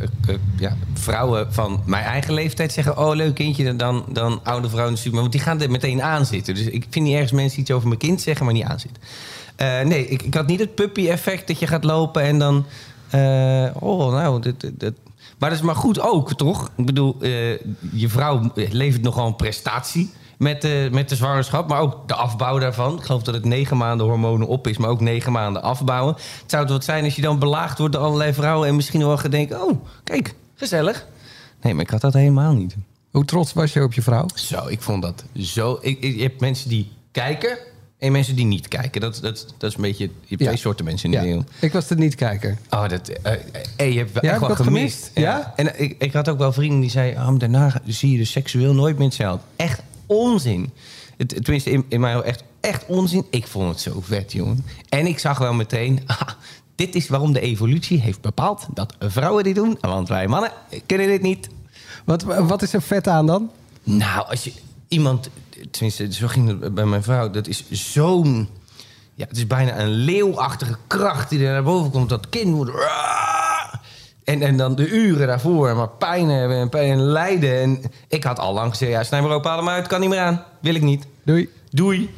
ja, 0.57 0.77
vrouwen 0.95 1.53
van 1.53 1.83
mijn 1.87 2.05
eigen 2.05 2.35
leeftijd 2.35 2.73
zeggen... 2.73 2.99
oh, 2.99 3.15
leuk 3.15 3.35
kindje, 3.35 3.77
dan, 3.77 4.05
dan 4.09 4.41
oude 4.43 4.69
vrouwen 4.69 4.99
super. 4.99 5.21
Want 5.21 5.33
die 5.33 5.41
gaan 5.41 5.61
er 5.61 5.71
meteen 5.71 6.03
aan 6.03 6.27
zitten. 6.27 6.55
Dus 6.55 6.65
ik 6.65 6.87
vind 6.91 7.05
niet 7.05 7.15
ergens 7.15 7.33
mensen 7.33 7.61
iets 7.61 7.71
over 7.71 7.89
mijn 7.89 8.01
kind 8.01 8.21
zeggen, 8.21 8.45
maar 8.45 8.55
niet 8.55 8.65
aanzitten. 8.65 9.03
Nee, 9.89 10.09
ik, 10.09 10.23
ik 10.23 10.35
had 10.35 10.47
niet 10.47 10.61
het 10.61 10.75
puppy-effect 10.75 11.47
dat 11.47 11.59
je 11.59 11.67
gaat 11.67 11.85
lopen 11.85 12.23
en 12.23 12.39
dan... 12.39 12.65
oh, 13.81 14.13
nou, 14.13 14.41
dit, 14.41 14.61
dit. 14.61 14.95
Maar 15.39 15.51
dat 15.51 15.59
is 15.59 15.65
maar 15.65 15.77
goed 15.77 16.01
ook, 16.01 16.33
toch? 16.33 16.71
Ik 16.77 16.87
bedoel, 16.87 17.17
je 17.93 18.09
vrouw 18.09 18.51
levert 18.55 19.03
nogal 19.03 19.27
een 19.27 19.37
prestatie 19.37 20.11
met 20.43 20.63
de, 20.63 20.89
met 20.93 21.09
de 21.09 21.17
zwangerschap, 21.17 21.69
maar 21.69 21.81
ook 21.81 22.09
de 22.09 22.15
afbouw 22.15 22.59
daarvan. 22.59 22.97
Ik 22.99 23.03
geloof 23.05 23.23
dat 23.23 23.35
het 23.35 23.45
negen 23.45 23.77
maanden 23.77 24.07
hormonen 24.07 24.47
op 24.49 24.67
is, 24.67 24.77
maar 24.77 24.89
ook 24.91 25.01
negen 25.01 25.33
maanden 25.33 25.63
afbouwen. 25.63 26.15
Het 26.15 26.51
zou 26.51 26.63
het 26.63 26.73
wat 26.73 26.85
zijn 26.85 27.05
als 27.05 27.17
je 27.17 27.23
dan 27.23 27.39
belaagd 27.39 27.79
wordt 27.79 27.95
door 27.95 28.03
allerlei 28.03 28.33
vrouwen 28.33 28.69
en 28.69 28.77
misschien 28.77 29.01
wel 29.07 29.17
gaat 29.19 29.31
denken: 29.31 29.63
oh, 29.63 29.85
kijk, 30.05 30.35
gezellig. 30.55 31.07
Nee, 31.63 31.75
maar 31.75 31.83
ik 31.85 31.91
had 31.91 32.01
dat 32.01 32.13
helemaal 32.13 32.53
niet. 32.53 32.77
Hoe 33.11 33.25
trots 33.25 33.53
was 33.53 33.73
je 33.73 33.83
op 33.83 33.93
je 33.93 34.03
vrouw? 34.03 34.27
Zo, 34.35 34.67
ik 34.67 34.81
vond 34.83 35.03
dat 35.03 35.25
zo. 35.37 35.79
Ik, 35.81 36.01
ik- 36.01 36.17
je 36.17 36.23
hebt 36.23 36.41
mensen 36.41 36.69
die 36.69 36.91
kijken 37.13 37.59
en 37.99 38.13
mensen 38.13 38.37
die 38.37 38.45
niet 38.45 38.69
kijken. 38.69 39.01
Dat, 39.01 39.19
dat, 39.23 39.55
dat 39.59 39.71
is 39.71 39.77
een 39.77 39.83
beetje. 39.83 40.05
Je 40.05 40.11
hebt 40.29 40.41
Ja. 40.41 40.47
twee 40.47 40.57
soorten 40.59 40.85
mensen 40.85 41.05
in 41.05 41.11
de 41.11 41.17
Ja, 41.17 41.23
wereld. 41.25 41.51
ik 41.61 41.73
was 41.73 41.87
de 41.87 41.95
niet-kijker. 41.97 42.59
Oh, 42.71 42.89
dat, 42.89 43.09
eh, 43.09 43.93
je 43.93 43.99
hebt 43.99 44.11
Ja, 44.21 44.31
echt 44.31 44.41
wel 44.41 44.49
gemist. 44.55 44.65
gemist? 44.65 45.11
Ja? 45.15 45.53
En 45.57 45.81
ik, 45.81 45.95
ik 45.99 46.13
had 46.13 46.29
ook 46.29 46.39
wel 46.39 46.53
vrienden 46.53 46.81
die 46.81 46.91
zeiden... 46.91 47.27
Oh, 47.27 47.39
daarna 47.39 47.81
zie 47.87 48.13
je 48.13 48.19
dus 48.19 48.31
seksueel 48.31 48.75
nooit 48.75 48.97
meer 48.99 49.07
hetzelfde. 49.07 49.45
Echt 49.57 49.83
onzin. 50.07 50.71
Het, 51.17 51.29
tenminste, 51.29 51.71
in, 51.71 51.85
in 51.89 52.01
mijn 52.01 52.23
echt 52.23 52.43
echt 52.63 52.87
onzin. 52.87 53.27
Ik 53.31 53.47
vond 53.47 53.69
het 53.69 53.81
zo 53.81 54.01
vet, 54.01 54.33
jongen. 54.33 54.65
En 54.89 55.07
ik 55.07 55.19
zag 55.19 55.39
wel 55.39 55.53
meteen... 55.53 56.01
ah, 56.07 56.29
dit 56.75 56.95
is 56.95 57.09
waarom 57.09 57.33
de 57.33 57.41
evolutie 57.41 58.01
heeft 58.01 58.21
bepaald 58.21 58.67
dat 58.75 58.95
vrouwen 58.99 59.45
dit 59.45 59.55
doen. 59.55 59.79
Want 59.81 60.09
wij 60.09 60.29
mannen 60.29 60.53
kunnen 60.87 61.07
dit 61.07 61.23
niet. 61.23 61.49
Wat, 62.05 62.23
wat 62.23 62.63
is 62.63 62.73
er 62.73 62.83
vet 62.83 63.09
aan 63.09 63.27
dan? 63.27 63.51
Nou, 63.83 64.29
als 64.29 64.45
je 64.45 64.53
iemand... 64.89 65.31
Tenminste, 65.71 66.13
zo 66.13 66.27
ging 66.27 66.61
het 66.61 66.75
bij 66.75 66.85
mijn 66.85 67.03
vrouw. 67.03 67.31
Dat 67.31 67.47
is 67.47 67.65
zo'n... 67.71 68.49
Ja, 69.15 69.27
het 69.29 69.37
is 69.37 69.47
bijna 69.47 69.79
een 69.79 69.91
leeuwachtige 69.91 70.77
kracht 70.87 71.31
die 71.31 71.47
er 71.47 71.53
naar 71.53 71.63
boven 71.63 71.91
komt. 71.91 72.09
Dat 72.09 72.29
kind 72.29 72.55
moet... 72.55 72.71
En, 74.25 74.43
en 74.43 74.57
dan 74.57 74.75
de 74.75 74.89
uren 74.89 75.27
daarvoor, 75.27 75.77
maar 75.77 75.89
pijn 75.89 76.29
hebben 76.29 76.57
en 76.57 76.69
pijn 76.69 76.93
en 76.93 77.01
lijden. 77.01 77.61
En 77.61 77.83
ik 78.09 78.25
had 78.25 78.39
al 78.39 78.53
lang 78.53 78.71
gezegd, 78.71 78.93
ja, 78.93 79.03
snij 79.03 79.23
maar 79.23 79.35
op, 79.35 79.45
haal 79.45 79.57
hem 79.57 79.69
uit, 79.69 79.87
kan 79.87 80.01
niet 80.01 80.09
meer 80.09 80.21
aan. 80.21 80.45
Wil 80.61 80.75
ik 80.75 80.83
niet. 80.83 81.07
Doei. 81.23 81.49
Doei. 81.71 82.15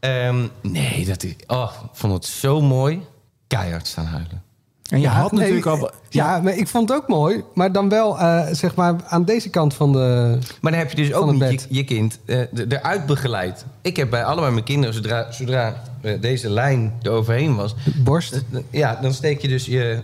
Ehm, 0.00 0.46
nee, 0.60 1.04
dat 1.04 1.22
is... 1.22 1.34
Oh, 1.46 1.72
ik 1.84 1.90
vond 1.92 2.12
het 2.12 2.24
zo 2.24 2.60
mooi. 2.60 3.02
Keihard 3.46 3.86
staan 3.86 4.04
huilen. 4.04 4.42
En 4.90 5.00
je 5.00 5.08
had 5.08 5.32
nee, 5.32 5.40
natuurlijk 5.40 5.66
al... 5.66 5.90
Ja, 6.12 6.40
maar 6.40 6.56
ik 6.56 6.68
vond 6.68 6.88
het 6.88 6.98
ook 6.98 7.08
mooi. 7.08 7.42
Maar 7.54 7.72
dan 7.72 7.88
wel, 7.88 8.18
eh, 8.18 8.46
zeg 8.52 8.74
maar, 8.74 8.94
aan 9.06 9.24
deze 9.24 9.48
kant 9.50 9.74
van 9.74 9.92
de... 9.92 10.38
Maar 10.60 10.72
dan 10.72 10.80
heb 10.80 10.90
je 10.90 10.96
dus 10.96 11.12
ook 11.12 11.32
niet 11.32 11.66
je, 11.68 11.74
je 11.76 11.84
kind 11.84 12.18
de- 12.26 12.48
eruit 12.68 13.06
begeleid. 13.06 13.64
Ik 13.82 13.96
heb 13.96 14.10
bij 14.10 14.24
allebei 14.24 14.52
mijn 14.52 14.64
kinderen, 14.64 14.94
zodra, 14.94 15.32
zodra 15.32 15.82
eh, 16.00 16.20
deze 16.20 16.50
lijn 16.50 16.92
er 17.02 17.10
overheen 17.10 17.56
was... 17.56 17.74
Borst. 17.96 18.42
Ja, 18.70 18.98
dan 19.02 19.12
steek 19.12 19.40
je 19.42 19.48
dus 19.48 19.64
je 19.66 20.00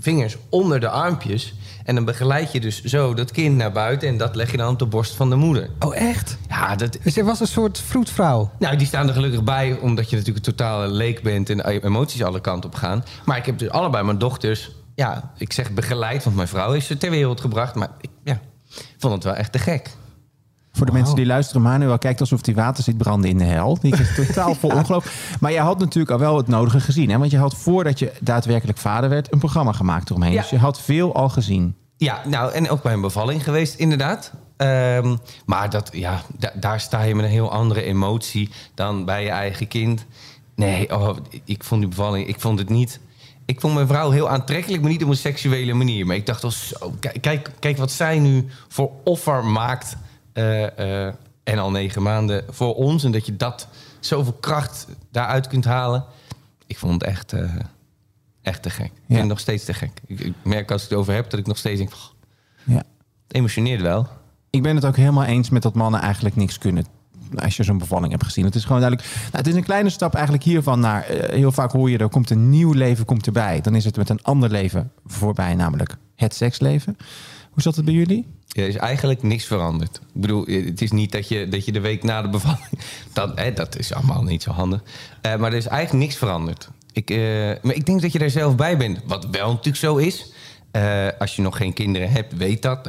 vingers 0.00 0.36
onder 0.48 0.80
de 0.80 0.88
armpjes... 0.88 1.54
en 1.84 1.94
dan 1.94 2.04
begeleid 2.04 2.52
je 2.52 2.60
dus 2.60 2.84
zo 2.84 3.14
dat 3.14 3.30
kind 3.30 3.56
naar 3.56 3.72
buiten... 3.72 4.08
en 4.08 4.16
dat 4.16 4.34
leg 4.34 4.50
je 4.50 4.56
dan 4.56 4.72
op 4.72 4.78
de 4.78 4.86
borst 4.86 5.14
van 5.14 5.30
de 5.30 5.36
moeder. 5.36 5.68
Oh, 5.78 5.96
echt? 5.96 6.36
Ja, 6.48 6.76
dat, 6.76 6.98
Dus 7.02 7.14
je 7.14 7.24
was 7.24 7.40
een 7.40 7.46
soort 7.46 7.78
vroedvrouw. 7.86 8.50
nou, 8.58 8.76
die 8.76 8.86
staan 8.86 9.08
er 9.08 9.14
gelukkig 9.14 9.42
bij, 9.44 9.78
omdat 9.80 10.10
je 10.10 10.16
natuurlijk 10.16 10.46
een 10.46 10.52
totale 10.54 10.88
leek 10.88 11.22
bent 11.22 11.50
en 11.50 11.66
emoties 11.68 12.22
alle 12.22 12.40
kanten 12.40 12.70
op 12.70 12.76
gaan. 12.76 13.04
Maar 13.24 13.36
ik 13.36 13.46
heb 13.46 13.58
dus 13.58 13.70
allebei 13.70 14.04
mijn 14.04 14.18
dochters, 14.18 14.69
ja, 15.00 15.32
ik 15.36 15.52
zeg 15.52 15.70
begeleid, 15.72 16.24
want 16.24 16.36
mijn 16.36 16.48
vrouw 16.48 16.72
is 16.72 16.86
ze 16.86 16.96
ter 16.96 17.10
wereld 17.10 17.40
gebracht. 17.40 17.74
Maar 17.74 17.88
ik 18.00 18.10
ja, 18.24 18.40
vond 18.98 19.14
het 19.14 19.24
wel 19.24 19.34
echt 19.34 19.52
te 19.52 19.58
gek. 19.58 19.90
Voor 20.72 20.86
de 20.86 20.92
mensen 20.92 21.14
die 21.14 21.26
luisteren, 21.26 21.62
Manuel 21.62 21.98
kijkt 21.98 22.20
alsof 22.20 22.46
hij 22.46 22.54
water 22.54 22.84
ziet 22.84 22.98
branden 22.98 23.30
in 23.30 23.38
de 23.38 23.44
hel. 23.44 23.78
Die 23.80 23.96
is 23.96 24.14
totaal 24.14 24.54
vol 24.54 24.70
ongeloof. 24.80 25.36
Maar 25.40 25.52
jij 25.52 25.62
had 25.62 25.78
natuurlijk 25.78 26.10
al 26.10 26.18
wel 26.18 26.36
het 26.36 26.46
nodige 26.46 26.80
gezien. 26.80 27.10
Hè? 27.10 27.18
Want 27.18 27.30
je 27.30 27.38
had 27.38 27.54
voordat 27.54 27.98
je 27.98 28.12
daadwerkelijk 28.20 28.78
vader 28.78 29.10
werd... 29.10 29.32
een 29.32 29.38
programma 29.38 29.72
gemaakt 29.72 30.10
eromheen. 30.10 30.32
Ja. 30.32 30.40
Dus 30.40 30.50
je 30.50 30.58
had 30.58 30.80
veel 30.80 31.14
al 31.14 31.28
gezien. 31.28 31.74
Ja, 31.96 32.20
nou, 32.26 32.52
en 32.52 32.70
ook 32.70 32.82
bij 32.82 32.92
een 32.92 33.00
bevalling 33.00 33.44
geweest, 33.44 33.74
inderdaad. 33.74 34.32
Ehm, 34.56 35.16
maar 35.46 35.70
dat, 35.70 35.90
ja, 35.92 36.22
da- 36.38 36.52
daar 36.54 36.80
sta 36.80 37.02
je 37.02 37.14
met 37.14 37.24
een 37.24 37.30
heel 37.30 37.50
andere 37.50 37.82
emotie 37.82 38.50
dan 38.74 39.04
bij 39.04 39.22
je 39.22 39.30
eigen 39.30 39.68
kind. 39.68 40.06
Nee, 40.54 40.96
oh, 40.96 41.16
ik 41.44 41.64
vond 41.64 41.80
die 41.80 41.90
bevalling, 41.90 42.26
ik 42.28 42.40
vond 42.40 42.58
het 42.58 42.68
niet... 42.68 43.00
Ik 43.50 43.60
vond 43.60 43.74
mijn 43.74 43.86
vrouw 43.86 44.10
heel 44.10 44.28
aantrekkelijk, 44.28 44.82
maar 44.82 44.90
niet 44.90 45.02
op 45.04 45.08
een 45.10 45.16
seksuele 45.16 45.72
manier. 45.72 46.06
Maar 46.06 46.16
ik 46.16 46.26
dacht 46.26 46.42
wel 46.42 46.50
zo, 46.50 46.94
kijk, 47.20 47.50
kijk, 47.58 47.76
wat 47.76 47.90
zij 47.92 48.18
nu 48.18 48.46
voor 48.68 48.90
offer 49.04 49.44
maakt. 49.44 49.96
eh, 50.32 51.06
eh, 51.06 51.14
en 51.44 51.58
al 51.58 51.70
negen 51.70 52.02
maanden 52.02 52.44
voor 52.50 52.74
ons. 52.74 53.04
En 53.04 53.12
dat 53.12 53.26
je 53.26 53.36
dat 53.36 53.68
zoveel 54.00 54.32
kracht 54.32 54.86
daaruit 55.10 55.46
kunt 55.46 55.64
halen. 55.64 56.04
Ik 56.66 56.78
vond 56.78 56.92
het 56.92 57.02
echt, 57.02 57.32
eh, 57.32 57.54
echt 58.42 58.62
te 58.62 58.70
gek. 58.70 58.86
Ik 58.86 58.92
vind 59.06 59.18
het 59.18 59.28
nog 59.28 59.40
steeds 59.40 59.64
te 59.64 59.74
gek. 59.74 59.90
Ik, 60.06 60.20
ik 60.20 60.34
merk 60.42 60.70
als 60.70 60.82
ik 60.84 60.88
het 60.90 60.98
over 60.98 61.14
heb 61.14 61.30
dat 61.30 61.40
ik 61.40 61.46
nog 61.46 61.56
steeds 61.58 61.78
denk... 61.78 61.92
"Goh, 61.92 62.10
Ja. 62.64 62.76
het 63.26 63.36
emotioneert 63.36 63.80
wel. 63.80 64.06
Ik 64.50 64.62
ben 64.62 64.74
het 64.74 64.84
ook 64.84 64.96
helemaal 64.96 65.24
eens 65.24 65.50
met 65.50 65.62
dat 65.62 65.74
mannen 65.74 66.00
eigenlijk 66.00 66.36
niks 66.36 66.58
kunnen. 66.58 66.84
Als 67.36 67.56
je 67.56 67.62
zo'n 67.62 67.78
bevalling 67.78 68.10
hebt 68.12 68.24
gezien. 68.24 68.44
Het 68.44 68.54
is 68.54 68.64
gewoon 68.64 68.80
duidelijk. 68.80 69.08
Nou, 69.14 69.28
het 69.36 69.46
is 69.46 69.54
een 69.54 69.64
kleine 69.64 69.90
stap 69.90 70.14
eigenlijk 70.14 70.44
hiervan 70.44 70.80
naar. 70.80 71.02
eh, 71.04 71.34
heel 71.36 71.52
vaak 71.52 71.72
hoor 71.72 71.90
je 71.90 71.98
er 71.98 72.08
komt 72.08 72.30
een 72.30 72.50
nieuw 72.50 72.72
leven 72.72 73.04
komt 73.04 73.26
erbij. 73.26 73.60
Dan 73.60 73.74
is 73.74 73.84
het 73.84 73.96
met 73.96 74.08
een 74.08 74.22
ander 74.22 74.50
leven 74.50 74.92
voorbij, 75.06 75.54
namelijk 75.54 75.96
het 76.16 76.34
seksleven. 76.34 76.96
Hoe 77.50 77.62
zat 77.62 77.76
het 77.76 77.84
bij 77.84 77.94
jullie? 77.94 78.26
Er 78.50 78.68
is 78.68 78.76
eigenlijk 78.76 79.22
niks 79.22 79.44
veranderd. 79.44 79.96
Ik 80.14 80.20
bedoel, 80.20 80.44
het 80.46 80.82
is 80.82 80.90
niet 80.90 81.12
dat 81.12 81.28
je, 81.28 81.48
dat 81.48 81.64
je 81.64 81.72
de 81.72 81.80
week 81.80 82.02
na 82.02 82.22
de 82.22 82.28
bevalling... 82.28 82.68
Dat, 83.12 83.38
hè, 83.38 83.52
dat 83.52 83.78
is 83.78 83.92
allemaal 83.92 84.22
niet 84.22 84.42
zo 84.42 84.50
handig. 84.50 84.82
Eh, 85.20 85.36
maar 85.36 85.50
er 85.50 85.56
is 85.56 85.66
eigenlijk 85.66 86.04
niks 86.04 86.16
veranderd. 86.18 86.68
Ik, 86.92 87.10
eh, 87.10 87.16
maar 87.62 87.74
ik 87.74 87.86
denk 87.86 88.02
dat 88.02 88.12
je 88.12 88.18
er 88.18 88.30
zelf 88.30 88.56
bij 88.56 88.76
bent. 88.76 89.00
Wat 89.06 89.26
wel 89.30 89.48
natuurlijk 89.48 89.76
zo 89.76 89.96
is. 89.96 90.32
eh, 90.70 91.06
als 91.18 91.36
je 91.36 91.42
nog 91.42 91.56
geen 91.56 91.72
kinderen 91.72 92.10
hebt, 92.10 92.36
weet 92.36 92.62
dat. 92.62 92.88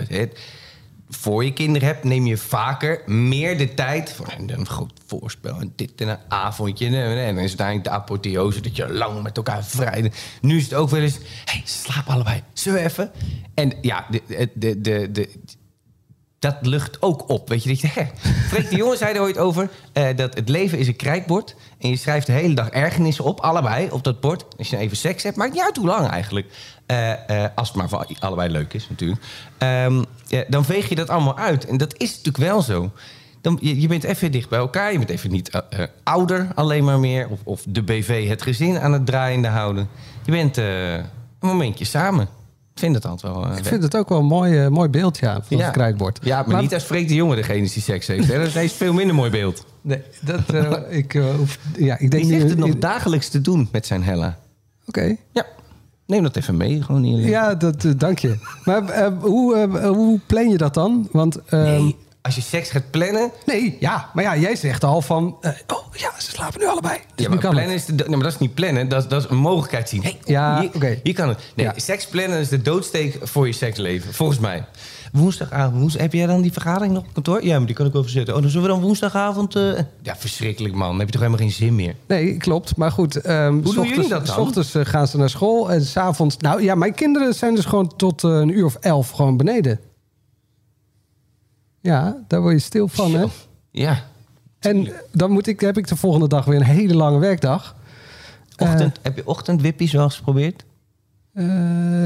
Voor 1.18 1.46
je 1.46 1.54
kinderen 1.54 1.88
hebt, 1.88 2.04
neem 2.04 2.26
je 2.26 2.38
vaker 2.38 3.02
meer 3.06 3.58
de 3.58 3.74
tijd... 3.74 4.14
voor 4.14 4.34
een, 4.48 4.66
groot 4.66 5.00
voorspel 5.08 5.60
en 5.60 5.74
dit 5.76 6.02
en 6.02 6.08
een 6.08 6.18
avondje. 6.28 6.86
En, 6.86 7.36
dan 7.36 7.44
is 7.44 7.52
het 7.52 7.60
eigenlijk 7.60 7.84
de 7.84 7.90
apotheose 7.90 8.62
dat 8.62 8.76
je 8.76 8.94
lang 8.94 9.24
met 9.24 9.38
elkaar 9.38 9.66
vrij... 9.66 10.12
Nu 10.42 10.58
is 10.58 10.64
het 10.64 10.74
ook 10.74 10.90
wel 10.90 11.02
eens... 11.02 11.20
hey, 11.46 11.62
slaap 11.66 12.08
allebei. 12.08 12.44
Zullen 12.54 12.80
we 12.80 12.86
even? 12.86 13.12
En 13.54 13.74
ja, 13.82 14.08
de, 14.10 14.50
de, 14.54 14.82
de, 14.82 15.12
de- 15.12 15.30
dat 16.42 16.56
lucht 16.62 17.02
ook 17.02 17.30
op. 17.30 17.50
Weet 17.50 17.64
je, 17.64 17.70
dat 17.70 17.80
je, 17.80 17.88
hè, 17.98 18.70
de 18.70 18.76
Jonge 18.76 18.98
zei 18.98 19.16
er 19.16 19.22
ooit 19.22 19.38
over 19.38 19.70
eh, 19.94 20.16
dat 20.16 20.34
het 20.34 20.50
leven 20.50 20.78
is 20.78 20.88
een 20.88 20.96
krijtbord. 20.96 21.56
En 21.80 21.90
je 21.90 21.96
schrijft 21.96 22.26
de 22.26 22.32
hele 22.32 22.54
dag 22.54 22.70
ergernissen 22.70 23.24
op, 23.24 23.40
allebei, 23.40 23.90
op 23.92 24.04
dat 24.04 24.20
bord. 24.20 24.46
Als 24.58 24.70
je 24.70 24.76
dan 24.76 24.86
even 24.86 24.98
seks 24.98 25.24
hebt, 25.24 25.36
maakt 25.36 25.54
niet 25.54 25.62
uit 25.62 25.78
hoe 25.78 25.86
lang 25.86 26.08
eigenlijk. 26.08 26.48
Eh, 26.86 27.12
eh, 27.44 27.50
als 27.56 27.68
het 27.68 27.78
maar 27.78 27.90
voor 27.90 28.08
allebei 28.20 28.50
leuk 28.50 28.74
is, 28.74 28.90
natuurlijk. 28.90 29.22
Ehm, 29.58 30.04
dan 30.48 30.66
veeg 30.66 30.90
je 30.90 30.96
dat 30.96 31.10
allemaal 31.10 31.38
uit. 31.38 31.66
En 31.66 31.78
dat 31.78 31.94
is 31.98 32.10
natuurlijk 32.10 32.38
wel 32.38 32.62
zo. 32.62 32.92
Dan, 33.42 33.58
je, 33.62 33.88
bent 33.88 34.04
even 34.04 34.32
dicht 34.32 34.50
bij 34.50 34.60
elkaar. 34.60 34.92
Je 34.92 34.98
bent 34.98 35.10
even 35.10 35.32
niet 35.32 35.64
ouder 36.04 36.48
alleen 36.56 36.84
maar 36.84 37.00
meer. 37.00 37.28
Of, 37.30 37.40
of 37.44 37.64
de 37.68 37.84
BV 37.84 38.28
het 38.28 38.42
gezin 38.42 38.80
aan 38.80 38.94
het 38.94 39.06
draaiende 39.06 39.48
houden. 39.48 39.90
Je 40.26 40.32
bent 40.32 40.58
een 40.58 41.06
momentje 41.40 41.86
samen. 41.86 42.41
Ik 42.74 42.80
vind 42.80 42.96
het 42.96 43.06
altijd 43.06 43.34
wel... 43.34 43.46
eh, 43.46 43.58
Ik 43.58 43.66
vind 43.66 43.84
het 43.84 43.96
ook 43.98 44.10
wel 44.10 44.20
een 44.20 44.26
mooi, 44.26 44.60
eh, 44.60 44.68
mooi 44.68 44.90
beeld, 44.90 45.18
ja, 45.18 45.42
van 45.44 45.58
Ja. 45.58 45.64
het 45.64 45.74
krijtbord. 45.74 46.20
ja, 46.24 46.44
maar, 46.48 46.62
niet 46.62 46.74
als 46.74 46.84
Freek 46.84 47.08
de 47.08 47.14
Jonge 47.16 47.36
degene 47.36 47.60
die 47.70 47.82
seks 47.82 48.08
heeft. 48.08 48.28
Hè? 48.28 48.38
Dat 48.44 48.56
is 48.56 48.74
veel 48.74 48.94
minder 48.94 49.16
mooi 49.16 49.30
beeld. 49.32 49.66
Nee, 49.82 50.02
dat, 50.22 50.50
eh, 50.50 50.72
ik, 50.98 51.14
eh, 51.14 51.24
hoef, 51.38 51.58
ja, 51.78 51.94
ik 52.00 52.12
denk 52.12 52.24
Die 52.24 52.32
zegt 52.40 52.50
het 52.50 52.58
nog 52.60 52.78
dagelijks 52.78 53.30
te 53.30 53.42
doen 53.42 53.70
met 53.72 53.86
zijn 53.86 54.04
Hella. 54.04 54.38
Oké. 54.88 55.16
Ja, 55.32 55.46
neem 56.06 56.24
dat 56.24 56.36
even 56.36 56.58
mee. 56.58 56.82
Gewoon 56.82 57.12
leven. 57.16 57.30
Ja, 57.30 57.56
dat, 57.56 57.84
eh, 57.86 57.92
dank 57.98 58.20
je. 58.20 58.36
Maar 58.66 58.90
eh, 58.90 59.08
hoe, 59.20 59.56
eh, 59.56 59.90
hoe 59.90 60.20
plan 60.28 60.50
je 60.50 60.58
dat 60.58 60.74
dan? 60.74 61.10
Want, 61.12 61.40
ehm, 61.46 61.64
Nee, 61.64 61.96
als 62.22 62.36
je 62.36 62.42
seks 62.42 62.70
gaat 62.70 62.90
plannen... 62.92 63.32
nee, 63.46 63.78
ja, 63.80 64.10
maar 64.14 64.24
ja, 64.24 64.38
jij 64.38 64.56
zegt 64.56 64.84
al 64.84 65.02
van... 65.02 65.38
eh, 65.42 65.52
oh 65.68 65.96
ja, 65.96 66.12
ze 66.20 66.32
slapen 66.32 66.60
nu 66.60 66.66
allebei. 66.68 66.94
Dus 66.98 67.04
Ja, 67.16 67.24
nu 67.24 67.30
maar, 67.30 67.38
kan 67.38 67.52
plannen 67.52 67.74
het. 67.74 67.90
is 67.90 67.96
de, 67.96 68.04
nee, 68.04 68.10
maar 68.16 68.24
dat 68.24 68.34
is 68.34 68.40
niet 68.40 68.54
plannen. 68.54 68.90
Dat 68.90 69.04
is, 69.04 69.10
dat 69.10 69.24
is 69.24 69.30
een 69.30 69.38
mogelijkheid 69.38 69.90
zien. 69.90 70.02
Hey, 70.02 70.18
Ja, 70.26 70.60
hier, 70.60 70.70
oké. 70.76 71.00
hier 71.04 71.14
kan 71.14 71.28
het. 71.30 71.40
Nee, 71.56 71.66
Ja. 71.66 71.74
seks 71.76 72.08
plannen 72.08 72.40
is 72.40 72.50
de 72.50 72.62
doodsteek 72.62 73.18
voor 73.22 73.48
je 73.48 73.54
seksleven. 73.54 74.14
Volgens 74.14 74.40
mij. 74.40 74.66
Woensdagavond. 75.12 75.80
woensdag- 75.80 76.02
heb 76.02 76.14
jij 76.14 76.26
dan 76.26 76.42
die 76.42 76.52
vergadering 76.52 76.94
nog 76.94 77.04
op 77.04 77.14
kantoor? 77.14 77.44
Ja, 77.46 77.58
maar 77.58 77.66
die 77.68 77.76
kan 77.76 77.86
ik 77.86 77.94
wel 77.94 78.02
verzetten. 78.04 78.36
Oh, 78.36 78.42
dan 78.42 78.50
zullen 78.52 78.68
we 78.68 78.74
dan 78.74 78.82
woensdagavond... 78.84 79.56
eh, 79.56 79.72
Ja, 80.02 80.16
verschrikkelijk 80.18 80.74
man. 80.76 80.88
Dan 80.90 80.98
heb 81.00 81.06
je 81.08 81.12
toch 81.14 81.22
helemaal 81.22 81.46
geen 81.46 81.52
zin 81.56 81.76
meer. 81.76 81.96
Nee, 82.08 82.38
klopt. 82.38 82.76
Maar 82.78 82.92
goed, 82.92 83.16
ehm, 83.16 83.62
doen 83.62 83.68
s 83.68 83.74
jullie 83.76 83.90
ochtends, 83.90 84.10
dat 84.10 84.26
dan? 84.26 84.36
s 84.36 84.38
ochtends 84.38 84.76
eh, 84.76 84.86
gaan 84.86 85.08
ze 85.08 85.18
naar 85.18 85.30
school 85.30 85.72
en 85.72 85.82
s'avonds... 85.86 86.38
Nou 86.38 86.64
ja, 86.64 86.76
mijn 86.76 86.94
kinderen 86.94 87.34
zijn 87.34 87.56
dus 87.56 87.66
gewoon 87.66 87.94
tot 87.96 88.24
een 88.24 88.50
uur 88.58 88.66
of 88.66 88.76
elf 88.76 89.10
gewoon 89.10 89.38
beneden. 89.38 89.80
Ja, 91.82 92.18
daar 92.28 92.42
word 92.42 92.54
je 92.54 92.60
stil 92.60 92.88
van, 92.88 93.14
hè? 93.14 93.26
Ja. 93.72 94.04
En 94.60 94.92
dan 95.12 95.32
moet 95.32 95.48
ik, 95.48 95.60
heb 95.60 95.78
ik 95.78 95.88
de 95.88 95.96
volgende 95.96 96.28
dag 96.28 96.46
weer 96.46 96.56
een 96.56 96.64
hele 96.64 96.96
lange 96.96 97.20
werkdag. 97.20 97.76
Ochtend, 98.58 99.00
heb 99.02 99.16
je 99.16 99.28
ochtendwippies 99.28 99.92
wel 99.92 100.04
eens 100.04 100.16
geprobeerd? 100.16 100.66
Eh, 101.34 101.46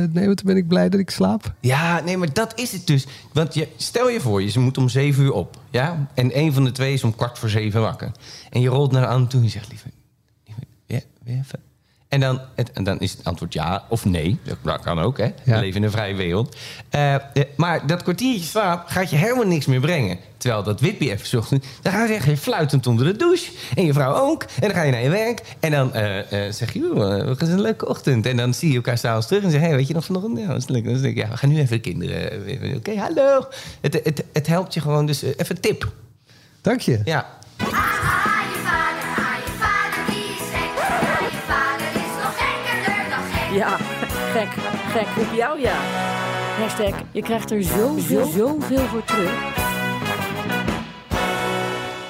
nee, 0.10 0.26
want 0.26 0.38
dan 0.38 0.46
ben 0.46 0.58
ik 0.58 0.68
blij 0.68 0.90
dat 0.90 1.00
ik 1.00 1.10
slaap. 1.10 1.54
Ja, 1.60 2.00
nee, 2.00 2.18
maar 2.18 2.34
dat 2.34 2.60
is 2.60 2.72
het 2.72 2.88
dus. 2.88 3.08
Want 3.34 3.54
je, 3.54 3.68
stel 3.76 4.10
je 4.10 4.22
voor, 4.22 4.42
je 4.42 4.50
ze 4.50 4.60
moet 4.60 4.78
om 4.78 4.90
zeven 4.90 5.24
uur 5.24 5.34
op. 5.34 5.60
Ja? 5.70 6.08
En 6.14 6.38
een 6.40 6.54
van 6.54 6.64
de 6.64 6.72
twee 6.72 6.94
is 6.94 7.04
om 7.04 7.16
kwart 7.16 7.40
voor 7.40 7.50
zeven 7.50 7.82
wakker. 7.82 8.12
En 8.50 8.62
je 8.62 8.70
rolt 8.70 8.92
naar 8.92 9.06
aan 9.06 9.28
toe 9.28 9.40
en 9.40 9.46
je 9.46 9.52
zegt... 9.52 9.70
Lieve, 9.70 9.90
lieve 10.46 10.62
ja, 10.86 11.00
weer 11.24 11.38
even. 11.38 11.60
En 12.16 12.22
dan, 12.22 12.40
het, 12.56 12.72
en 12.72 12.84
dan 12.84 13.00
is 13.00 13.12
het 13.12 13.24
antwoord 13.24 13.54
ja 13.54 13.84
of 13.90 14.06
nee. 14.06 14.40
Dat, 14.44 14.58
dat 14.62 14.82
kan 14.82 15.00
ook, 15.00 15.18
hè. 15.18 15.26
We 15.26 15.52
Ja. 15.52 15.60
leven 15.60 15.76
in 15.76 15.84
een 15.84 15.92
vrije 15.92 16.16
wereld. 16.16 16.56
Eh, 16.90 17.16
maar 17.56 17.88
dat 17.88 18.04
kwartiertje 18.04 18.46
slaap 18.46 18.88
gaat 18.88 19.10
je 19.10 19.16
helemaal 19.16 19.46
niks 19.46 19.66
meer 19.66 19.80
brengen. 19.80 20.18
Terwijl 20.38 20.64
dat 20.64 20.80
wippie 20.80 21.12
even 21.12 21.28
zocht, 21.28 21.50
dan 21.82 21.92
ga 21.92 22.04
je 22.06 22.14
echt 22.14 22.40
fluitend 22.40 22.88
onder 22.88 23.06
de 23.06 23.16
douche. 23.16 23.52
En 23.76 23.86
je 23.86 23.94
vrouw 23.94 24.14
ook. 24.16 24.44
En 24.44 24.50
dan 24.62 24.72
ga 24.72 24.82
je 24.84 24.92
naar 24.92 25.02
je 25.04 25.10
werk. 25.10 25.42
En 25.60 25.72
dan 25.72 25.94
eh, 25.94 26.46
eh, 26.48 26.54
zeg 26.54 26.74
je, 26.74 26.80
"Oeh, 26.80 27.20
eh, 27.20 27.28
het 27.28 27.42
is 27.42 27.50
een 27.50 27.62
leuke 27.62 27.88
ochtend. 27.88 28.26
En 28.26 28.38
dan 28.38 28.54
zie 28.54 28.70
je 28.70 28.76
elkaar 28.76 28.98
s'avonds 28.98 29.28
terug 29.28 29.44
en 29.44 29.52
zeg 29.52 29.60
je... 29.62 29.66
Hey, 29.68 29.76
weet 29.76 29.88
je 29.88 29.94
nog 29.94 30.06
vanochtend? 30.06 30.38
Ja, 30.40 30.48
dat 30.48 30.58
is 30.58 30.68
leuk. 30.68 30.86
Dan 30.86 30.98
zeg 30.98 31.10
ik, 31.12 31.18
ja, 31.18 31.30
we 31.30 31.38
gaan 31.38 31.50
nu 31.50 31.58
even 31.60 31.76
de 31.76 31.80
kinderen... 31.80 32.76
Oké, 32.76 32.96
hallo. 32.98 33.48
Het, 33.82 33.94
het, 34.04 34.24
het 34.34 34.48
helpt 34.48 34.74
je 34.74 34.82
gewoon. 34.82 35.06
Dus 35.06 35.22
even 35.22 35.56
een 35.56 35.62
tip. 35.62 35.92
Dank 36.62 36.80
je. 36.82 37.00
Ja. 37.04 37.26
Ja, 43.56 43.78
gek. 44.34 44.50
Gek 44.94 45.28
op 45.28 45.34
jou, 45.36 45.62
ja. 45.62 45.76
Hashtag, 46.60 47.02
je 47.12 47.22
krijgt 47.22 47.52
er 47.52 47.64
zoveel, 47.64 48.26
zoveel 48.26 48.86
voor 48.88 49.04
terug. 49.04 49.32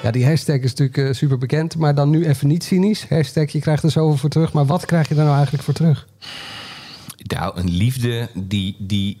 Ja, 0.02 0.10
die 0.10 0.26
hashtag 0.26 0.56
is 0.56 0.74
natuurlijk 0.74 1.14
super 1.14 1.38
bekend, 1.38 1.76
maar 1.76 1.94
dan 1.94 2.10
nu 2.10 2.26
even 2.26 2.48
niet 2.48 2.64
cynisch. 2.64 3.08
Hashtag, 3.08 3.50
je 3.50 3.60
krijgt 3.60 3.82
er 3.82 3.90
zoveel 3.90 4.16
voor 4.16 4.30
terug. 4.30 4.52
Maar 4.52 4.66
wat 4.66 4.86
krijg 4.86 5.08
je 5.08 5.14
er 5.14 5.24
nou 5.24 5.34
eigenlijk 5.34 5.64
voor 5.64 5.74
terug? 5.74 6.06
Nou, 7.18 7.58
een 7.58 7.70
liefde 7.70 8.28
die, 8.34 8.76
die, 8.78 9.20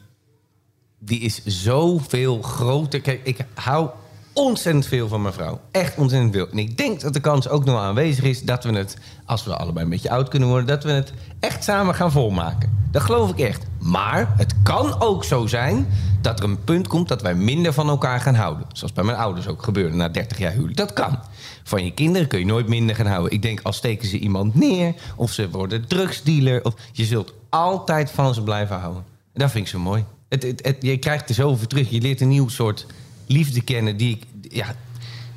die 0.98 1.20
is 1.20 1.44
zoveel 1.44 2.42
groter. 2.42 3.00
Kijk, 3.00 3.20
ik 3.24 3.38
hou 3.54 3.90
ontzettend 4.36 4.86
veel 4.86 5.08
van 5.08 5.22
mijn 5.22 5.34
vrouw. 5.34 5.60
Echt 5.70 5.96
ontzettend 5.96 6.32
veel. 6.32 6.48
En 6.50 6.58
ik 6.58 6.76
denk 6.76 7.00
dat 7.00 7.12
de 7.12 7.20
kans 7.20 7.48
ook 7.48 7.64
nog 7.64 7.80
aanwezig 7.80 8.24
is 8.24 8.42
dat 8.42 8.64
we 8.64 8.72
het, 8.72 8.96
als 9.24 9.44
we 9.44 9.56
allebei 9.56 9.84
een 9.84 9.90
beetje 9.90 10.10
oud 10.10 10.28
kunnen 10.28 10.48
worden, 10.48 10.66
dat 10.66 10.84
we 10.84 10.90
het 10.90 11.12
echt 11.40 11.64
samen 11.64 11.94
gaan 11.94 12.12
volmaken. 12.12 12.88
Dat 12.90 13.02
geloof 13.02 13.30
ik 13.30 13.38
echt. 13.38 13.66
Maar 13.80 14.34
het 14.36 14.54
kan 14.62 15.00
ook 15.00 15.24
zo 15.24 15.46
zijn 15.46 15.86
dat 16.20 16.38
er 16.38 16.44
een 16.44 16.64
punt 16.64 16.88
komt 16.88 17.08
dat 17.08 17.22
wij 17.22 17.34
minder 17.34 17.72
van 17.72 17.88
elkaar 17.88 18.20
gaan 18.20 18.34
houden. 18.34 18.66
Zoals 18.72 18.92
bij 18.92 19.04
mijn 19.04 19.18
ouders 19.18 19.48
ook 19.48 19.62
gebeurde 19.62 19.96
na 19.96 20.08
30 20.08 20.38
jaar 20.38 20.52
huwelijk. 20.52 20.76
Dat 20.76 20.92
kan. 20.92 21.18
Van 21.62 21.84
je 21.84 21.92
kinderen 21.92 22.28
kun 22.28 22.38
je 22.38 22.46
nooit 22.46 22.68
minder 22.68 22.96
gaan 22.96 23.06
houden. 23.06 23.32
Ik 23.32 23.42
denk, 23.42 23.60
als 23.62 23.76
steken 23.76 24.08
ze 24.08 24.18
iemand 24.18 24.54
neer 24.54 24.94
of 25.16 25.32
ze 25.32 25.50
worden 25.50 25.86
drugsdealer. 25.86 26.64
Of, 26.64 26.74
je 26.92 27.04
zult 27.04 27.32
altijd 27.48 28.10
van 28.10 28.34
ze 28.34 28.42
blijven 28.42 28.78
houden. 28.78 29.04
En 29.32 29.40
dat 29.40 29.50
vind 29.50 29.64
ik 29.64 29.70
zo 29.70 29.78
mooi. 29.78 30.04
Het, 30.28 30.76
je 30.80 30.98
krijgt 30.98 31.28
er 31.28 31.34
zoveel 31.34 31.66
terug. 31.66 31.90
Je 31.90 32.00
leert 32.00 32.20
een 32.20 32.28
nieuw 32.28 32.48
soort 32.48 32.86
liefde 33.26 33.62
kennen 33.62 33.96
die 33.96 34.16
ik... 34.16 34.52
Ja, 34.52 34.74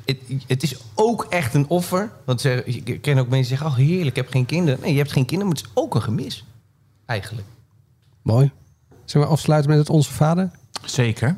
het, 0.04 0.18
het 0.46 0.62
is 0.62 0.76
ook 0.94 1.26
echt 1.28 1.54
een 1.54 1.68
offer. 1.68 2.12
Want 2.24 2.40
ze, 2.40 2.62
ik 2.64 3.02
ken 3.02 3.18
ook 3.18 3.28
mensen 3.28 3.48
die 3.48 3.58
zeggen... 3.58 3.66
Oh, 3.66 3.74
heerlijk, 3.74 4.16
ik 4.16 4.16
heb 4.16 4.30
geen 4.30 4.46
kinderen. 4.46 4.80
Nee, 4.80 4.92
je 4.92 4.98
hebt 4.98 5.12
geen 5.12 5.26
kinderen, 5.26 5.52
maar 5.52 5.62
het 5.62 5.70
is 5.70 5.82
ook 5.82 5.94
een 5.94 6.02
gemis. 6.02 6.44
Eigenlijk. 7.06 7.46
Mooi. 8.22 8.50
Zullen 9.04 9.26
we 9.26 9.32
afsluiten 9.32 9.70
met 9.70 9.78
het 9.78 9.90
Onze 9.90 10.12
Vader? 10.12 10.50
Zeker. 10.84 11.36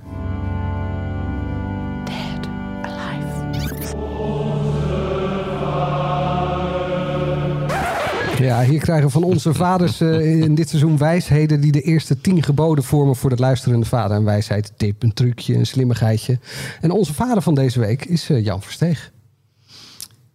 Ja, 8.51 8.64
hier 8.64 8.80
krijgen 8.80 9.11
van 9.11 9.22
onze 9.22 9.55
vaders 9.55 10.01
eh, 10.01 10.40
in 10.40 10.55
dit 10.55 10.68
seizoen 10.68 10.99
wijsheden 10.99 11.61
die 11.61 11.72
de 11.72 11.82
eerste 11.82 12.20
tien 12.20 12.43
geboden 12.43 12.84
vormen 12.84 13.16
voor 13.16 13.30
de 13.30 13.36
luisterende 13.36 13.86
vader. 13.86 14.16
Een 14.16 14.24
wijsheid, 14.24 14.72
tip, 14.76 15.03
een 15.03 15.12
trucje, 15.12 15.55
een 15.55 15.66
slimmigheidje. 15.66 16.38
En 16.80 16.90
onze 16.90 17.14
vader 17.14 17.43
van 17.43 17.55
deze 17.55 17.80
week 17.80 18.05
is 18.05 18.30
eh, 18.30 18.45
Jan 18.45 18.62
Versteeg. 18.62 19.12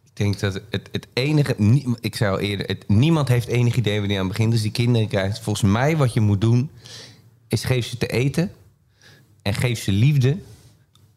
Ik 0.04 0.24
denk 0.26 0.40
dat 0.40 0.62
het, 0.70 0.90
het 0.92 1.08
enige... 1.14 1.56
Ik 2.00 2.16
zei 2.16 2.32
al 2.32 2.40
eerder, 2.40 2.66
het, 2.66 2.88
niemand 2.88 3.28
heeft 3.28 3.48
enig 3.48 3.76
idee 3.76 4.00
wanneer 4.00 4.20
aan 4.20 4.28
begint. 4.28 4.52
Dus 4.52 4.62
die 4.62 4.72
kinderen 4.72 5.08
krijgen... 5.08 5.44
Volgens 5.44 5.72
mij 5.72 5.98
wat 5.98 6.14
je 6.14 6.20
moet 6.20 6.42
doen... 6.42 6.70
is 7.48 7.64
geef 7.64 7.86
ze 7.86 7.98
te 7.98 8.08
eten. 8.08 8.52
En 9.42 9.54
geef 9.54 9.80
ze 9.80 9.92
liefde. 9.92 10.38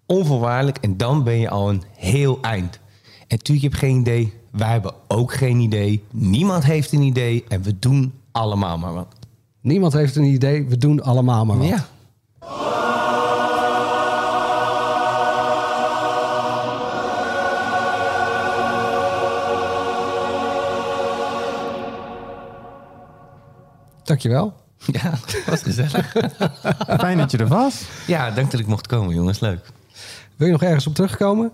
Onvoorwaardelijk. 0.07 0.79
En 0.79 0.97
dan 0.97 1.25
ben 1.25 1.39
je 1.39 1.51
al 1.51 1.71
een 1.71 1.83
heel 1.97 2.39
eind. 2.43 2.75
En 2.75 3.37
natuurlijk, 3.37 3.61
je 3.61 3.69
hebt 3.69 3.79
geen 3.79 4.01
idee. 4.01 4.40
Wij 4.51 4.69
hebben 4.69 4.95
ook 5.09 5.33
geen 5.33 5.59
idee. 5.59 6.05
Niemand 6.11 6.65
heeft 6.65 6.93
een 6.93 7.03
idee. 7.03 7.45
En 7.49 7.63
we 7.63 7.79
doen 7.79 8.13
allemaal 8.33 8.79
maar 8.79 8.95
wat. 8.95 9.15
Niemand 9.61 9.93
heeft 9.93 10.17
een 10.17 10.25
idee, 10.25 10.67
we 10.67 10.77
doen 10.77 11.03
allemaal 11.03 11.45
maar 11.45 11.59
wat. 11.59 11.67
Ja. 11.67 11.87
Dankjewel. 24.05 24.53
Ja, 24.87 25.19
was 25.47 25.63
gezellig. 25.63 26.13
Fijn 26.99 27.19
dat 27.19 27.31
je 27.31 27.39
er 27.39 27.49
was. 27.49 27.83
Ja, 28.07 28.31
dank 28.31 28.51
dat 28.51 28.61
ik 28.61 28.67
mocht 28.67 28.87
komen, 28.87 29.15
jongens. 29.15 29.41
Leuk. 29.41 29.71
Wil 30.37 30.47
je 30.47 30.53
nog 30.53 30.63
ergens 30.63 30.87
op 30.87 30.95
terugkomen? 30.95 31.53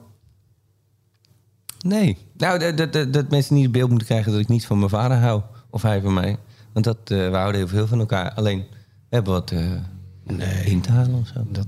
Nee. 1.86 2.18
Nou, 2.36 2.58
dat, 2.58 2.76
dat, 2.76 2.92
dat, 2.92 3.12
dat 3.12 3.30
mensen 3.30 3.54
niet 3.54 3.62
het 3.64 3.72
beeld 3.72 3.88
moeten 3.88 4.06
krijgen 4.08 4.32
dat 4.32 4.40
ik 4.40 4.48
niet 4.48 4.66
van 4.66 4.78
mijn 4.78 4.90
vader 4.90 5.16
hou. 5.16 5.42
Of 5.70 5.82
hij 5.82 6.00
van 6.00 6.14
mij. 6.14 6.36
Want 6.72 6.84
dat, 6.84 6.98
eh, 7.04 7.30
we 7.30 7.36
houden 7.36 7.60
heel 7.60 7.68
veel 7.68 7.86
van 7.86 7.98
elkaar. 7.98 8.32
Alleen, 8.34 8.58
we 9.08 9.14
hebben 9.14 9.32
wat 9.32 9.50
eh, 9.50 10.66
in 10.66 10.80
te 10.80 10.92
halen 10.92 11.14
of 11.20 11.26
zo. 11.34 11.40
Dat... 11.50 11.66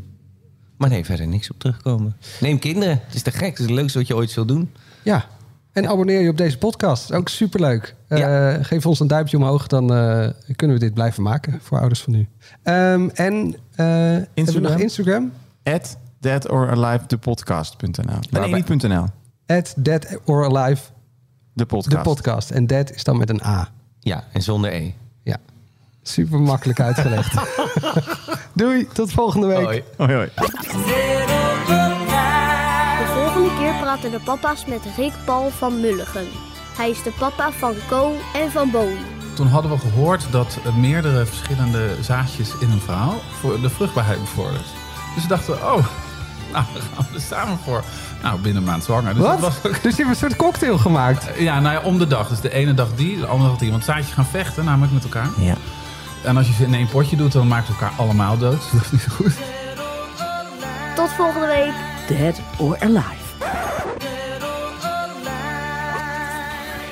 Maar 0.77 0.89
nee, 0.89 1.05
verder 1.05 1.27
niks 1.27 1.51
op 1.51 1.59
terugkomen. 1.59 2.17
Neem 2.41 2.59
kinderen. 2.59 3.01
Het 3.05 3.15
is 3.15 3.23
te 3.23 3.31
gek. 3.31 3.49
Het 3.49 3.59
is 3.59 3.65
het 3.65 3.75
leukste 3.75 3.99
wat 3.99 4.07
je 4.07 4.17
ooit 4.17 4.31
zult 4.31 4.49
doen. 4.49 4.71
Ja. 5.03 5.25
En 5.73 5.89
abonneer 5.89 6.21
je 6.21 6.29
op 6.29 6.37
deze 6.37 6.59
podcast. 6.59 7.13
Ook 7.13 7.29
superleuk. 7.29 7.95
Eh, 8.09 8.19
Ja. 8.19 8.63
Geef 8.63 8.87
ons 8.87 9.01
een 9.01 9.07
duimpje 9.07 9.37
omhoog, 9.37 9.67
dan 9.67 9.95
eh, 9.95 10.29
kunnen 10.57 10.77
we 10.79 10.83
dit 10.85 10.95
blijven 10.95 11.23
maken 11.23 11.59
voor 11.63 11.79
ouders 11.79 12.03
van 12.03 12.13
nu. 12.13 12.27
Ehm, 12.63 13.09
en 13.15 13.55
eh 13.75 13.87
hebben 13.87 14.25
we 14.55 14.59
nog 14.61 14.79
Instagram? 14.79 15.33
At 15.63 15.97
deadoralivethepodcast.nl. 16.21 17.91
Nee, 18.05 18.19
Waarbij- 18.31 18.65
niet 18.69 18.83
.nl. 18.83 19.05
At 19.49 19.75
Dead 19.77 20.19
or 20.25 20.45
Alive, 20.45 20.83
De 21.53 21.67
podcast. 21.67 21.97
de 21.97 22.03
podcast. 22.03 22.51
En 22.51 22.67
dead 22.67 22.91
is 22.91 23.05
dan 23.05 23.17
met 23.19 23.31
een 23.31 23.43
A. 23.45 23.69
Ja, 24.01 24.25
en 24.33 24.43
zonder 24.43 24.73
E. 24.73 24.93
Ja. 25.23 25.37
Super 26.03 26.41
makkelijk 26.41 26.81
uitgelegd. 26.81 27.35
Doei, 28.53 28.89
tot 28.93 29.13
volgende 29.13 29.47
week. 29.47 29.65
Hoi. 29.65 29.83
Hoi, 29.97 30.13
hoi. 30.15 30.29
De 32.99 33.11
volgende 33.15 33.57
keer 33.59 33.75
praten 33.81 34.11
de 34.11 34.21
papa's 34.25 34.65
met 34.67 34.81
Rick 34.97 35.13
Paul 35.25 35.51
van 35.51 35.81
Mulligen. 35.81 36.27
Hij 36.77 36.91
is 36.91 37.03
de 37.03 37.13
papa 37.19 37.53
van 37.53 37.75
Co 37.89 38.15
en 38.35 38.51
van 38.51 38.71
Bowie. 38.71 38.97
Toen 39.35 39.47
hadden 39.47 39.71
we 39.71 39.79
gehoord 39.79 40.27
dat 40.33 40.59
meerdere 40.77 41.27
verschillende 41.27 42.03
zaadjes 42.03 42.59
in 42.61 42.71
een 42.71 42.81
vrouw 42.81 43.15
voor 43.41 43.61
de 43.61 43.71
vruchtbaarheid 43.71 44.21
bevordert. 44.21 44.67
Dus 45.15 45.23
we 45.23 45.29
dachten, 45.29 45.55
oh, 45.55 45.87
nou, 46.53 46.65
daar 46.75 46.83
gaan 46.95 47.07
we 47.11 47.15
er 47.15 47.21
samen 47.21 47.59
voor. 47.65 47.83
Nou, 48.23 48.41
binnen 48.41 48.63
een 48.63 48.69
maand 48.69 48.85
zwanger. 48.85 49.15
Dus 49.15 49.23
Wat? 49.23 49.41
dat 49.41 49.61
was 49.63 49.73
ook- 49.73 49.83
Dus 49.83 49.97
je 49.97 50.03
hebt 50.05 50.09
een 50.15 50.29
soort 50.29 50.37
cocktail 50.37 50.79
gemaakt. 50.79 51.27
ja, 51.39 51.61
nou 51.61 51.75
ja, 51.75 51.81
om 51.83 51.99
de 51.99 52.07
dag. 52.07 52.29
Dus 52.29 52.41
de 52.41 52.53
ene 52.53 52.75
dag 52.75 52.89
die, 52.95 53.19
de 53.19 53.27
andere 53.27 53.51
dag 53.51 53.59
die. 53.59 53.71
Want 53.71 53.85
zaadjes 53.85 54.13
gaan 54.13 54.27
vechten, 54.27 54.65
namelijk 54.65 54.93
met 54.93 55.03
elkaar. 55.05 55.29
Ja. 55.39 55.55
En 56.25 56.37
als 56.37 56.47
je 56.47 56.53
ze 56.53 56.65
in 56.65 56.75
één 56.75 56.89
potje 56.89 57.17
doet, 57.17 57.33
dan 57.33 57.49
maakt 57.49 57.69
het 57.69 57.81
elkaar 57.81 57.97
allemaal 57.99 58.39
dood. 58.39 58.61
Dat 58.73 58.83
is 58.85 58.91
niet 58.91 59.01
zo 59.01 59.09
goed. 59.15 59.33
Tot 60.95 61.11
volgende 61.11 61.47
week. 61.47 61.73
Dead 62.19 62.41
or 62.57 62.77
Alive. 62.81 63.17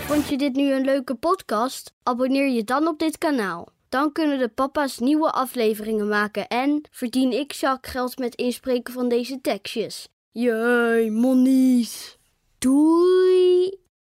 Vond 0.06 0.28
je 0.28 0.38
dit 0.38 0.54
nu 0.56 0.72
een 0.74 0.84
leuke 0.84 1.14
podcast? 1.14 1.92
Abonneer 2.02 2.48
je 2.50 2.64
dan 2.64 2.86
op 2.86 2.98
dit 2.98 3.18
kanaal. 3.18 3.68
Dan 3.88 4.12
kunnen 4.12 4.38
de 4.38 4.48
papa's 4.48 4.98
nieuwe 4.98 5.30
afleveringen 5.30 6.08
maken 6.08 6.46
en 6.48 6.82
verdien 6.90 7.32
ik 7.32 7.52
zakgeld 7.52 8.18
met 8.18 8.34
inspreken 8.34 8.92
van 8.92 9.08
deze 9.08 9.40
tekstjes. 9.40 10.08
Jee, 10.30 11.10
monies. 11.10 12.18
Doei! 12.58 13.85